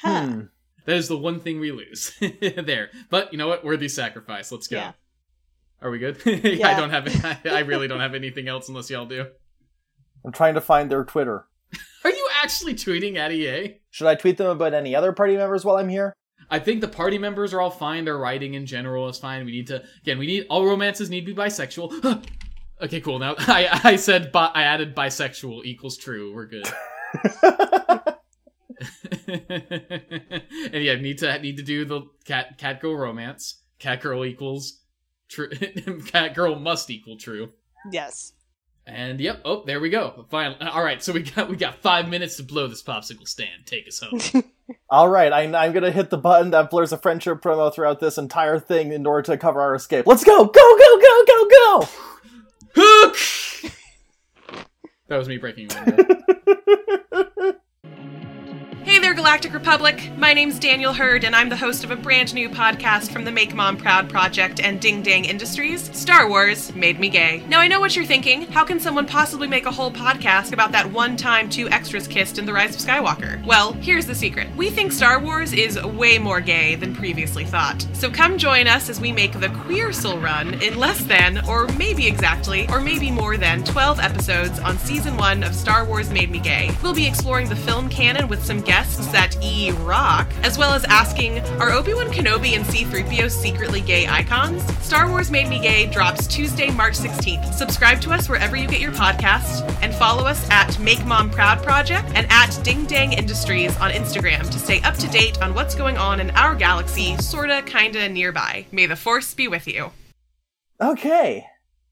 Huh. 0.00 0.26
Hmm. 0.26 0.40
That 0.86 0.96
is 0.96 1.06
the 1.06 1.16
one 1.16 1.38
thing 1.38 1.60
we 1.60 1.70
lose 1.70 2.12
there. 2.20 2.90
But 3.10 3.30
you 3.30 3.38
know 3.38 3.46
what? 3.46 3.64
Worthy 3.64 3.88
sacrifice. 3.88 4.50
Let's 4.50 4.66
go. 4.66 4.78
Yeah. 4.78 4.92
Are 5.80 5.90
we 5.90 6.00
good? 6.00 6.20
I 6.26 6.74
don't 6.76 6.90
have. 6.90 7.06
I, 7.24 7.38
I 7.58 7.60
really 7.60 7.86
don't 7.86 8.00
have 8.00 8.16
anything 8.16 8.48
else 8.48 8.68
unless 8.68 8.90
y'all 8.90 9.06
do. 9.06 9.28
I'm 10.24 10.32
trying 10.32 10.54
to 10.54 10.60
find 10.60 10.90
their 10.90 11.04
Twitter. 11.04 11.46
Are 12.02 12.10
you 12.10 12.28
actually 12.42 12.74
tweeting 12.74 13.16
at 13.16 13.30
EA? 13.30 13.76
Should 13.90 14.08
I 14.08 14.16
tweet 14.16 14.36
them 14.36 14.48
about 14.48 14.74
any 14.74 14.96
other 14.96 15.12
party 15.12 15.36
members 15.36 15.64
while 15.64 15.76
I'm 15.76 15.88
here? 15.88 16.12
I 16.50 16.58
think 16.58 16.80
the 16.80 16.88
party 16.88 17.18
members 17.18 17.52
are 17.54 17.60
all 17.60 17.70
fine. 17.70 18.04
Their 18.04 18.18
writing 18.18 18.54
in 18.54 18.66
general 18.66 19.08
is 19.08 19.18
fine. 19.18 19.44
We 19.44 19.52
need 19.52 19.66
to 19.68 19.82
again. 20.02 20.18
We 20.18 20.26
need 20.26 20.46
all 20.48 20.64
romances 20.66 21.10
need 21.10 21.26
to 21.26 21.34
be 21.34 21.34
bisexual. 21.34 22.24
okay, 22.82 23.00
cool. 23.00 23.18
Now 23.18 23.34
I 23.38 23.80
I 23.84 23.96
said 23.96 24.32
bi- 24.32 24.52
I 24.54 24.62
added 24.62 24.94
bisexual 24.94 25.64
equals 25.64 25.96
true. 25.96 26.34
We're 26.34 26.46
good. 26.46 26.66
and 29.28 30.84
yeah, 30.84 30.96
need 30.96 31.18
to 31.18 31.38
need 31.40 31.56
to 31.56 31.62
do 31.62 31.84
the 31.84 32.02
cat 32.24 32.58
cat 32.58 32.80
girl 32.80 32.96
romance. 32.96 33.62
Cat 33.78 34.00
girl 34.00 34.24
equals 34.24 34.80
true. 35.28 35.50
cat 36.06 36.34
girl 36.34 36.56
must 36.56 36.90
equal 36.90 37.16
true. 37.16 37.50
Yes. 37.90 38.32
And 38.86 39.18
yep, 39.18 39.40
oh, 39.44 39.64
there 39.64 39.80
we 39.80 39.88
go. 39.88 40.26
Finally, 40.30 40.60
all 40.60 40.84
right. 40.84 41.02
So 41.02 41.12
we 41.12 41.22
got 41.22 41.48
we 41.48 41.56
got 41.56 41.76
five 41.76 42.08
minutes 42.08 42.36
to 42.36 42.42
blow 42.42 42.66
this 42.66 42.82
popsicle 42.82 43.26
stand. 43.26 43.66
Take 43.66 43.88
us 43.88 44.00
home. 44.00 44.44
All 44.90 45.08
right, 45.08 45.32
I, 45.32 45.42
I'm 45.42 45.72
gonna 45.72 45.90
hit 45.90 46.10
the 46.10 46.18
button 46.18 46.50
that 46.50 46.70
blurs 46.70 46.92
a 46.92 46.98
friendship 46.98 47.40
promo 47.40 47.72
throughout 47.72 48.00
this 48.00 48.18
entire 48.18 48.58
thing 48.58 48.92
in 48.92 49.06
order 49.06 49.22
to 49.32 49.38
cover 49.38 49.60
our 49.60 49.74
escape. 49.74 50.06
Let's 50.06 50.24
go! 50.24 50.44
Go! 50.44 50.78
Go! 50.78 51.00
Go! 51.00 51.24
Go! 51.26 51.48
Go! 51.48 51.88
Hook. 52.76 53.16
that 55.08 55.16
was 55.16 55.28
me 55.28 55.38
breaking 55.38 55.72
a 55.72 55.84
window. 55.84 56.14
There, 59.04 59.12
Galactic 59.12 59.52
Republic. 59.52 60.10
My 60.16 60.32
name's 60.32 60.58
Daniel 60.58 60.94
Hurd, 60.94 61.24
and 61.24 61.36
I'm 61.36 61.50
the 61.50 61.58
host 61.58 61.84
of 61.84 61.90
a 61.90 61.96
brand 61.96 62.32
new 62.32 62.48
podcast 62.48 63.10
from 63.10 63.26
the 63.26 63.30
Make 63.30 63.54
Mom 63.54 63.76
Proud 63.76 64.08
Project 64.08 64.60
and 64.60 64.80
Ding 64.80 65.02
Dang 65.02 65.26
Industries 65.26 65.94
Star 65.94 66.26
Wars 66.26 66.74
Made 66.74 66.98
Me 66.98 67.10
Gay. 67.10 67.44
Now, 67.46 67.60
I 67.60 67.68
know 67.68 67.80
what 67.80 67.94
you're 67.94 68.06
thinking. 68.06 68.46
How 68.46 68.64
can 68.64 68.80
someone 68.80 69.04
possibly 69.04 69.46
make 69.46 69.66
a 69.66 69.70
whole 69.70 69.90
podcast 69.90 70.54
about 70.54 70.72
that 70.72 70.90
one 70.90 71.18
time 71.18 71.50
two 71.50 71.68
extras 71.68 72.08
kissed 72.08 72.38
in 72.38 72.46
The 72.46 72.54
Rise 72.54 72.74
of 72.74 72.80
Skywalker? 72.80 73.44
Well, 73.44 73.74
here's 73.74 74.06
the 74.06 74.14
secret 74.14 74.48
we 74.56 74.70
think 74.70 74.90
Star 74.90 75.20
Wars 75.20 75.52
is 75.52 75.78
way 75.84 76.16
more 76.16 76.40
gay 76.40 76.74
than 76.74 76.94
previously 76.94 77.44
thought. 77.44 77.86
So 77.92 78.10
come 78.10 78.38
join 78.38 78.66
us 78.66 78.88
as 78.88 79.02
we 79.02 79.12
make 79.12 79.38
the 79.38 79.50
Queer 79.50 79.92
Soul 79.92 80.18
run 80.18 80.54
in 80.62 80.78
less 80.78 81.04
than, 81.04 81.46
or 81.46 81.68
maybe 81.76 82.06
exactly, 82.06 82.66
or 82.70 82.80
maybe 82.80 83.10
more 83.10 83.36
than 83.36 83.64
12 83.64 84.00
episodes 84.00 84.58
on 84.60 84.78
season 84.78 85.18
one 85.18 85.42
of 85.42 85.54
Star 85.54 85.84
Wars 85.84 86.08
Made 86.08 86.30
Me 86.30 86.38
Gay. 86.38 86.74
We'll 86.82 86.94
be 86.94 87.06
exploring 87.06 87.50
the 87.50 87.56
film 87.56 87.90
canon 87.90 88.28
with 88.28 88.42
some 88.42 88.62
guests 88.62 88.93
set 89.02 89.36
E 89.42 89.70
rock, 89.70 90.28
as 90.42 90.58
well 90.58 90.72
as 90.72 90.84
asking, 90.84 91.40
are 91.60 91.70
Obi-Wan 91.70 92.08
Kenobi 92.08 92.56
and 92.56 92.66
C-3PO 92.66 93.30
secretly 93.30 93.80
gay 93.80 94.06
icons? 94.06 94.62
Star 94.84 95.08
Wars 95.08 95.30
Made 95.30 95.48
Me 95.48 95.58
Gay 95.60 95.86
drops 95.86 96.26
Tuesday, 96.26 96.70
March 96.70 96.94
16th. 96.94 97.54
Subscribe 97.54 98.00
to 98.02 98.10
us 98.12 98.28
wherever 98.28 98.56
you 98.56 98.68
get 98.68 98.80
your 98.80 98.92
podcasts, 98.92 99.60
and 99.82 99.94
follow 99.94 100.24
us 100.24 100.48
at 100.50 100.78
Make 100.78 101.04
Mom 101.04 101.30
Proud 101.30 101.62
Project 101.62 102.08
and 102.14 102.26
at 102.30 102.58
Ding 102.62 102.84
Dang 102.86 103.12
Industries 103.12 103.76
on 103.78 103.90
Instagram 103.90 104.48
to 104.50 104.58
stay 104.58 104.80
up 104.82 104.94
to 104.96 105.08
date 105.08 105.40
on 105.42 105.54
what's 105.54 105.74
going 105.74 105.96
on 105.96 106.20
in 106.20 106.30
our 106.30 106.54
galaxy, 106.54 107.16
sorta, 107.18 107.62
kinda 107.66 108.08
nearby. 108.08 108.66
May 108.70 108.86
the 108.86 108.96
Force 108.96 109.34
be 109.34 109.48
with 109.48 109.66
you. 109.66 109.90
Okay. 110.80 111.46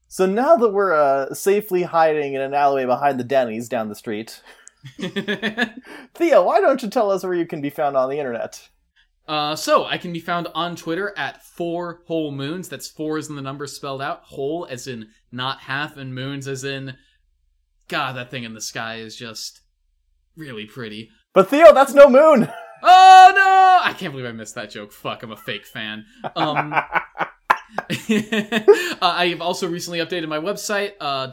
So 0.07 0.27
now 0.27 0.55
that 0.57 0.69
we're 0.69 0.93
uh, 0.93 1.33
safely 1.33 1.81
hiding 1.81 2.35
in 2.35 2.41
an 2.41 2.53
alleyway 2.53 2.85
behind 2.85 3.19
the 3.19 3.23
Denny's 3.23 3.67
down 3.67 3.89
the 3.89 3.95
street, 3.95 4.43
Theo, 6.15 6.43
why 6.43 6.61
don't 6.61 6.81
you 6.83 6.89
tell 6.89 7.11
us 7.11 7.23
where 7.23 7.33
you 7.33 7.45
can 7.45 7.61
be 7.61 7.69
found 7.69 7.95
on 7.95 8.09
the 8.09 8.17
internet? 8.17 8.69
Uh, 9.27 9.55
so 9.55 9.85
I 9.85 9.97
can 9.97 10.11
be 10.11 10.19
found 10.19 10.47
on 10.53 10.75
Twitter 10.75 11.13
at 11.17 11.45
four 11.45 12.01
whole 12.07 12.31
moons. 12.31 12.67
That's 12.67 12.89
four 12.89 13.17
as 13.17 13.29
in 13.29 13.35
the 13.35 13.41
number 13.41 13.65
spelled 13.67 14.01
out. 14.01 14.23
Whole 14.23 14.67
as 14.69 14.87
in 14.87 15.09
not 15.31 15.61
half, 15.61 15.95
and 15.95 16.13
moons 16.13 16.47
as 16.47 16.63
in. 16.63 16.97
God, 17.87 18.17
that 18.17 18.31
thing 18.31 18.43
in 18.43 18.53
the 18.53 18.61
sky 18.61 18.95
is 18.95 19.15
just 19.15 19.61
really 20.35 20.65
pretty. 20.65 21.09
But 21.33 21.49
Theo, 21.49 21.73
that's 21.73 21.93
no 21.93 22.09
moon. 22.09 22.49
Oh 22.85 23.31
no! 23.33 23.89
I 23.89 23.93
can't 23.93 24.11
believe 24.11 24.27
I 24.27 24.33
missed 24.33 24.55
that 24.55 24.69
joke. 24.69 24.91
Fuck, 24.91 25.23
I'm 25.23 25.31
a 25.31 25.37
fake 25.37 25.65
fan. 25.65 26.05
Um, 26.35 26.73
uh, 26.73 26.83
I've 29.01 29.39
also 29.39 29.69
recently 29.69 29.99
updated 29.99 30.27
my 30.27 30.37
website, 30.37 30.91
uh, 30.99 31.27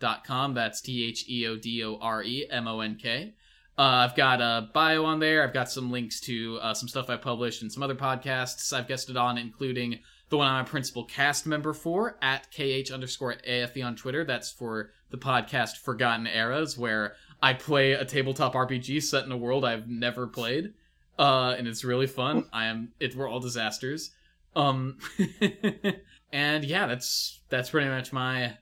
www.theodoremonk.com. 0.00 0.54
That's 0.54 0.80
T 0.80 1.04
H 1.06 1.28
E 1.28 1.46
O 1.46 1.56
D 1.56 1.84
O 1.84 1.96
R 2.00 2.22
E 2.22 2.46
M 2.50 2.68
O 2.68 2.80
N 2.80 2.96
K. 2.96 3.34
Uh, 3.78 4.08
I've 4.08 4.16
got 4.16 4.40
a 4.40 4.70
bio 4.72 5.04
on 5.04 5.18
there. 5.20 5.42
I've 5.42 5.52
got 5.52 5.70
some 5.70 5.90
links 5.90 6.20
to 6.20 6.58
uh, 6.62 6.74
some 6.74 6.88
stuff 6.88 7.10
I 7.10 7.16
published 7.16 7.62
and 7.62 7.70
some 7.70 7.82
other 7.82 7.94
podcasts 7.94 8.72
I've 8.72 8.88
guested 8.88 9.16
on, 9.16 9.36
including 9.36 9.98
the 10.30 10.38
one 10.38 10.48
I'm 10.48 10.64
a 10.64 10.68
principal 10.68 11.04
cast 11.04 11.46
member 11.46 11.72
for 11.72 12.16
at 12.22 12.50
KH 12.50 12.90
underscore 12.90 13.36
AFE 13.46 13.84
on 13.84 13.94
Twitter. 13.94 14.24
That's 14.24 14.50
for 14.50 14.92
the 15.10 15.18
podcast 15.18 15.76
Forgotten 15.76 16.26
Eras, 16.26 16.78
where 16.78 17.14
I 17.42 17.52
play 17.52 17.92
a 17.92 18.04
tabletop 18.04 18.54
RPG 18.54 19.02
set 19.02 19.24
in 19.24 19.32
a 19.32 19.36
world 19.36 19.64
I've 19.64 19.88
never 19.88 20.26
played. 20.26 20.72
Uh, 21.18 21.54
and 21.56 21.68
it's 21.68 21.84
really 21.84 22.06
fun. 22.06 22.46
I 22.52 22.66
am 22.66 22.92
it 22.98 23.14
we're 23.14 23.28
all 23.28 23.40
disasters. 23.40 24.10
Um 24.54 24.96
and 26.32 26.64
yeah, 26.64 26.86
that's 26.86 27.42
that's 27.50 27.70
pretty 27.70 27.88
much 27.88 28.10
my 28.10 28.56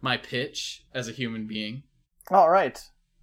my 0.00 0.16
pitch 0.16 0.84
as 0.94 1.08
a 1.08 1.12
human 1.12 1.46
being. 1.46 1.82
All 2.30 2.50
right. 2.50 2.80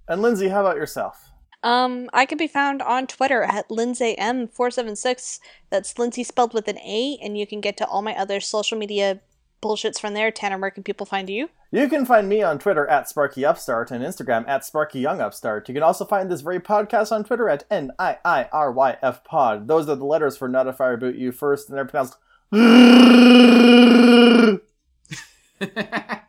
And 0.07 0.21
Lindsay, 0.21 0.49
how 0.49 0.61
about 0.61 0.77
yourself? 0.77 1.31
Um, 1.63 2.09
I 2.13 2.25
can 2.25 2.37
be 2.37 2.47
found 2.47 2.83
on 2.83 3.07
Twitter 3.07 3.41
at 3.41 3.67
LindsayM476. 3.69 5.39
That's 5.71 5.97
Lindsay 5.97 6.23
spelled 6.23 6.53
with 6.53 6.67
an 6.67 6.77
A, 6.77 7.17
and 7.23 7.37
you 7.37 7.47
can 7.47 7.59
get 7.59 7.75
to 7.77 7.87
all 7.87 8.03
my 8.03 8.15
other 8.15 8.39
social 8.39 8.77
media 8.77 9.19
bullshits 9.63 9.99
from 9.99 10.13
there. 10.13 10.29
Tanner, 10.29 10.59
where 10.59 10.69
can 10.69 10.83
people 10.83 11.07
find 11.07 11.27
you? 11.27 11.49
You 11.71 11.89
can 11.89 12.05
find 12.05 12.29
me 12.29 12.43
on 12.43 12.59
Twitter 12.59 12.87
at 12.87 13.09
SparkyUpstart 13.09 13.89
and 13.89 14.03
Instagram 14.03 14.47
at 14.47 14.61
SparkyYoungUpstart. 14.61 15.67
You 15.67 15.73
can 15.73 15.83
also 15.83 16.05
find 16.05 16.29
this 16.29 16.41
very 16.41 16.59
podcast 16.59 17.11
on 17.11 17.23
Twitter 17.23 17.49
at 17.49 17.65
N-I-I-R-Y-F 17.71 19.23
pod. 19.23 19.67
Those 19.67 19.89
are 19.89 19.95
the 19.95 20.05
letters 20.05 20.37
for 20.37 20.47
Not 20.47 20.67
If 20.67 20.79
I 20.79 20.89
Reboot 20.89 21.17
You 21.17 21.31
First, 21.31 21.69
and 21.69 21.77
they're 21.77 21.85
pronounced 21.85 22.17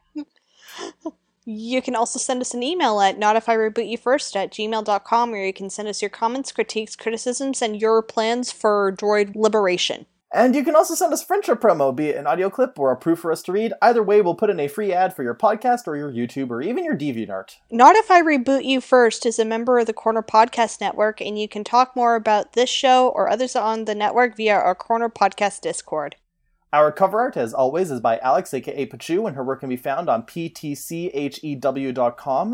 You 1.49 1.81
can 1.81 1.95
also 1.95 2.19
send 2.19 2.41
us 2.41 2.55
an 2.55 2.65
email 2.65 3.01
at 3.01 3.21
notifyrebootyoufirst 3.21 4.35
at 4.35 4.51
gmail.com 4.51 5.31
where 5.31 5.47
you 5.47 5.53
can 5.53 5.71
send 5.71 5.87
us 5.87 6.03
your 6.03 6.09
comments, 6.09 6.51
critiques, 6.51 6.97
criticisms, 6.97 7.63
and 7.63 7.81
your 7.81 8.03
plans 8.03 8.51
for 8.51 8.93
droid 8.93 9.37
liberation. 9.37 10.07
And 10.35 10.57
you 10.57 10.65
can 10.65 10.75
also 10.75 10.97
send 10.97 11.13
us 11.13 11.23
friendship 11.23 11.61
promo, 11.61 11.95
be 11.95 12.09
it 12.09 12.17
an 12.17 12.27
audio 12.27 12.51
clip 12.51 12.77
or 12.81 12.91
a 12.91 12.97
proof 12.97 13.21
for 13.21 13.31
us 13.31 13.45
to 13.45 13.53
read. 13.53 13.73
Either 13.81 14.03
way, 14.03 14.21
we'll 14.21 14.35
put 14.35 14.51
in 14.51 14.59
a 14.59 14.67
free 14.67 14.93
ad 14.93 15.15
for 15.15 15.23
your 15.23 15.37
podcast 15.37 15.87
or 15.87 15.97
your 15.97 16.11
YouTube 16.11 16.51
or 16.51 16.61
even 16.61 16.85
your 16.85 16.97
DeviantArt. 16.97 17.57
Not 17.71 17.95
If 17.95 18.11
I 18.11 18.23
Reboot 18.23 18.65
You 18.65 18.81
First 18.81 19.25
is 19.25 19.39
a 19.39 19.45
member 19.45 19.79
of 19.79 19.87
the 19.87 19.93
Corner 19.93 20.23
Podcast 20.23 20.81
Network, 20.81 21.21
and 21.21 21.39
you 21.39 21.49
can 21.49 21.63
talk 21.63 21.95
more 21.95 22.17
about 22.17 22.55
this 22.55 22.69
show 22.69 23.09
or 23.09 23.31
others 23.31 23.55
on 23.55 23.85
the 23.85 23.95
network 23.95 24.37
via 24.37 24.57
our 24.57 24.75
Corner 24.75 25.09
Podcast 25.09 25.61
Discord. 25.61 26.17
Our 26.73 26.91
cover 26.91 27.21
art, 27.21 27.37
as 27.37 27.55
always, 27.55 27.93
is 27.93 28.01
by 28.01 28.19
Alex, 28.19 28.53
aka 28.53 28.87
Pachu, 28.87 29.27
and 29.27 29.37
her 29.37 29.45
work 29.45 29.61
can 29.61 29.69
be 29.69 29.77
found 29.77 30.09
on 30.09 30.25
ptchew.com. 30.25 30.67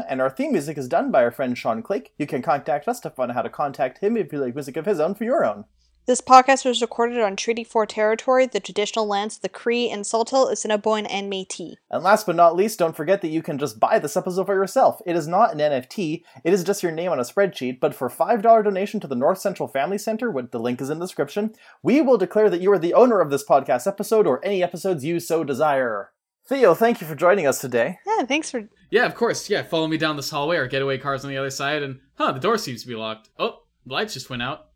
And 0.07 0.21
our 0.21 0.29
theme 0.31 0.53
music 0.53 0.77
is 0.77 0.87
done 0.87 1.11
by 1.11 1.25
our 1.25 1.31
friend 1.31 1.57
Sean 1.57 1.83
Clake. 1.83 2.13
You 2.19 2.27
can 2.27 2.43
contact 2.43 2.87
us 2.89 3.01
to 3.01 3.11
find 3.11 3.31
out 3.31 3.37
how 3.37 3.43
to 3.43 3.49
contact 3.49 3.99
him 3.99 4.17
if 4.19 4.33
you 4.33 4.39
like 4.39 4.55
music 4.55 4.77
of 4.77 4.85
his 4.85 5.01
own 5.01 5.15
for 5.15 5.25
your 5.25 5.45
own. 5.45 5.65
This 6.05 6.21
podcast 6.21 6.65
was 6.65 6.83
recorded 6.83 7.21
on 7.21 7.37
Treaty 7.37 7.63
4 7.63 7.87
territory, 7.87 8.47
the 8.47 8.59
traditional 8.59 9.07
lands 9.07 9.37
of 9.37 9.43
the 9.43 9.49
Cree 9.49 9.89
and 9.89 10.05
Saulteaux, 10.05 10.49
Assiniboine, 10.49 11.07
and 11.07 11.33
Métis. 11.33 11.77
And 11.93 12.03
last 12.03 12.27
but 12.27 12.35
not 12.35 12.57
least, 12.57 12.81
don't 12.81 12.97
forget 12.97 13.23
that 13.23 13.29
you 13.29 13.41
can 13.41 13.57
just 13.57 13.79
buy 13.79 14.01
this 14.01 14.17
episode 14.17 14.47
for 14.47 14.55
yourself. 14.57 15.01
It 15.07 15.15
is 15.15 15.29
not 15.29 15.53
an 15.53 15.61
NFT, 15.61 16.25
it 16.43 16.53
is 16.53 16.65
just 16.65 16.83
your 16.83 16.91
name 16.91 17.13
on 17.13 17.21
a 17.21 17.23
spreadsheet, 17.23 17.79
but 17.79 17.95
for 17.95 18.11
$5 18.11 18.43
donation 18.43 18.99
to 18.99 19.07
the 19.07 19.15
North 19.15 19.39
Central 19.39 19.69
Family 19.69 19.97
Center, 19.97 20.29
which 20.29 20.51
the 20.51 20.59
link 20.59 20.81
is 20.81 20.91
in 20.91 20.99
the 20.99 21.05
description, 21.05 21.55
we 21.85 22.01
will 22.01 22.19
declare 22.19 22.51
that 22.51 22.61
you 22.61 22.73
are 22.73 22.81
the 22.81 22.95
owner 22.95 23.21
of 23.21 23.31
this 23.31 23.45
podcast 23.45 23.87
episode 23.87 24.27
or 24.27 24.45
any 24.45 24.61
episodes 24.61 25.05
you 25.05 25.21
so 25.21 25.45
desire. 25.45 26.11
Theo, 26.49 26.75
thank 26.75 27.01
you 27.01 27.07
for 27.07 27.15
joining 27.15 27.47
us 27.47 27.61
today. 27.61 28.01
Yeah, 28.05 28.25
thanks 28.25 28.51
for. 28.51 28.69
Yeah, 28.91 29.07
of 29.07 29.15
course. 29.15 29.49
Yeah, 29.49 29.63
follow 29.63 29.87
me 29.87 29.99
down 29.99 30.17
this 30.17 30.31
hallway 30.31 30.57
or 30.57 30.67
getaway 30.67 30.99
cars 30.99 31.25
on 31.25 31.31
the 31.31 31.37
other 31.37 31.51
side 31.51 31.85
and 31.85 32.01
huh, 32.17 32.33
the 32.33 32.41
door 32.41 32.59
seems 32.59 32.83
to 32.83 32.89
be 32.89 32.97
locked. 32.97 33.31
Oh, 33.39 33.63
the 33.87 33.93
lights 33.93 34.15
just 34.15 34.29
went 34.29 34.43
out. 34.43 34.67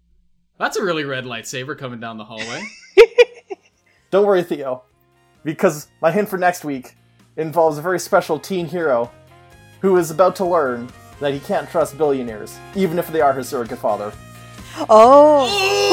That's 0.59 0.77
a 0.77 0.83
really 0.83 1.05
red 1.05 1.25
lightsaber 1.25 1.77
coming 1.79 2.01
down 2.01 2.17
the 2.17 2.25
hallway. 2.25 2.63
Don't 4.11 4.27
worry, 4.27 4.43
Theo, 4.43 4.85
because 5.45 5.89
my 6.01 6.11
hint 6.11 6.29
for 6.29 6.39
next 6.39 6.65
week 6.65 6.97
involves 7.37 7.77
a 7.79 7.83
very 7.83 7.99
special 7.99 8.39
teen 8.39 8.67
hero 8.67 9.11
who 9.81 9.97
is 9.97 10.11
about 10.11 10.35
to 10.37 10.45
learn 10.45 10.89
that 11.21 11.35
he 11.35 11.41
can't 11.41 11.69
trust 11.69 11.99
billionaires, 11.99 12.59
even 12.75 12.99
if 12.99 13.11
they 13.13 13.21
are 13.21 13.33
his 13.33 13.49
surrogate 13.49 13.79
father. 13.79 14.13
Oh! 14.89 15.53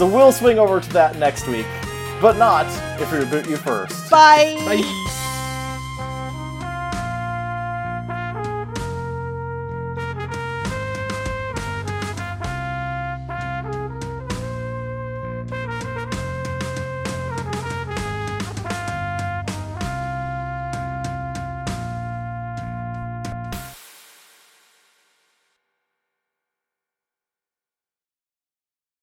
So 0.00 0.06
we'll 0.06 0.32
swing 0.32 0.58
over 0.58 0.80
to 0.80 0.92
that 0.94 1.18
next 1.18 1.46
week, 1.46 1.66
but 2.22 2.38
not 2.38 2.64
if 2.98 3.12
we 3.12 3.18
reboot 3.18 3.46
you 3.50 3.58
first. 3.58 4.10
Bye! 4.10 4.54
Bye. 4.64 5.19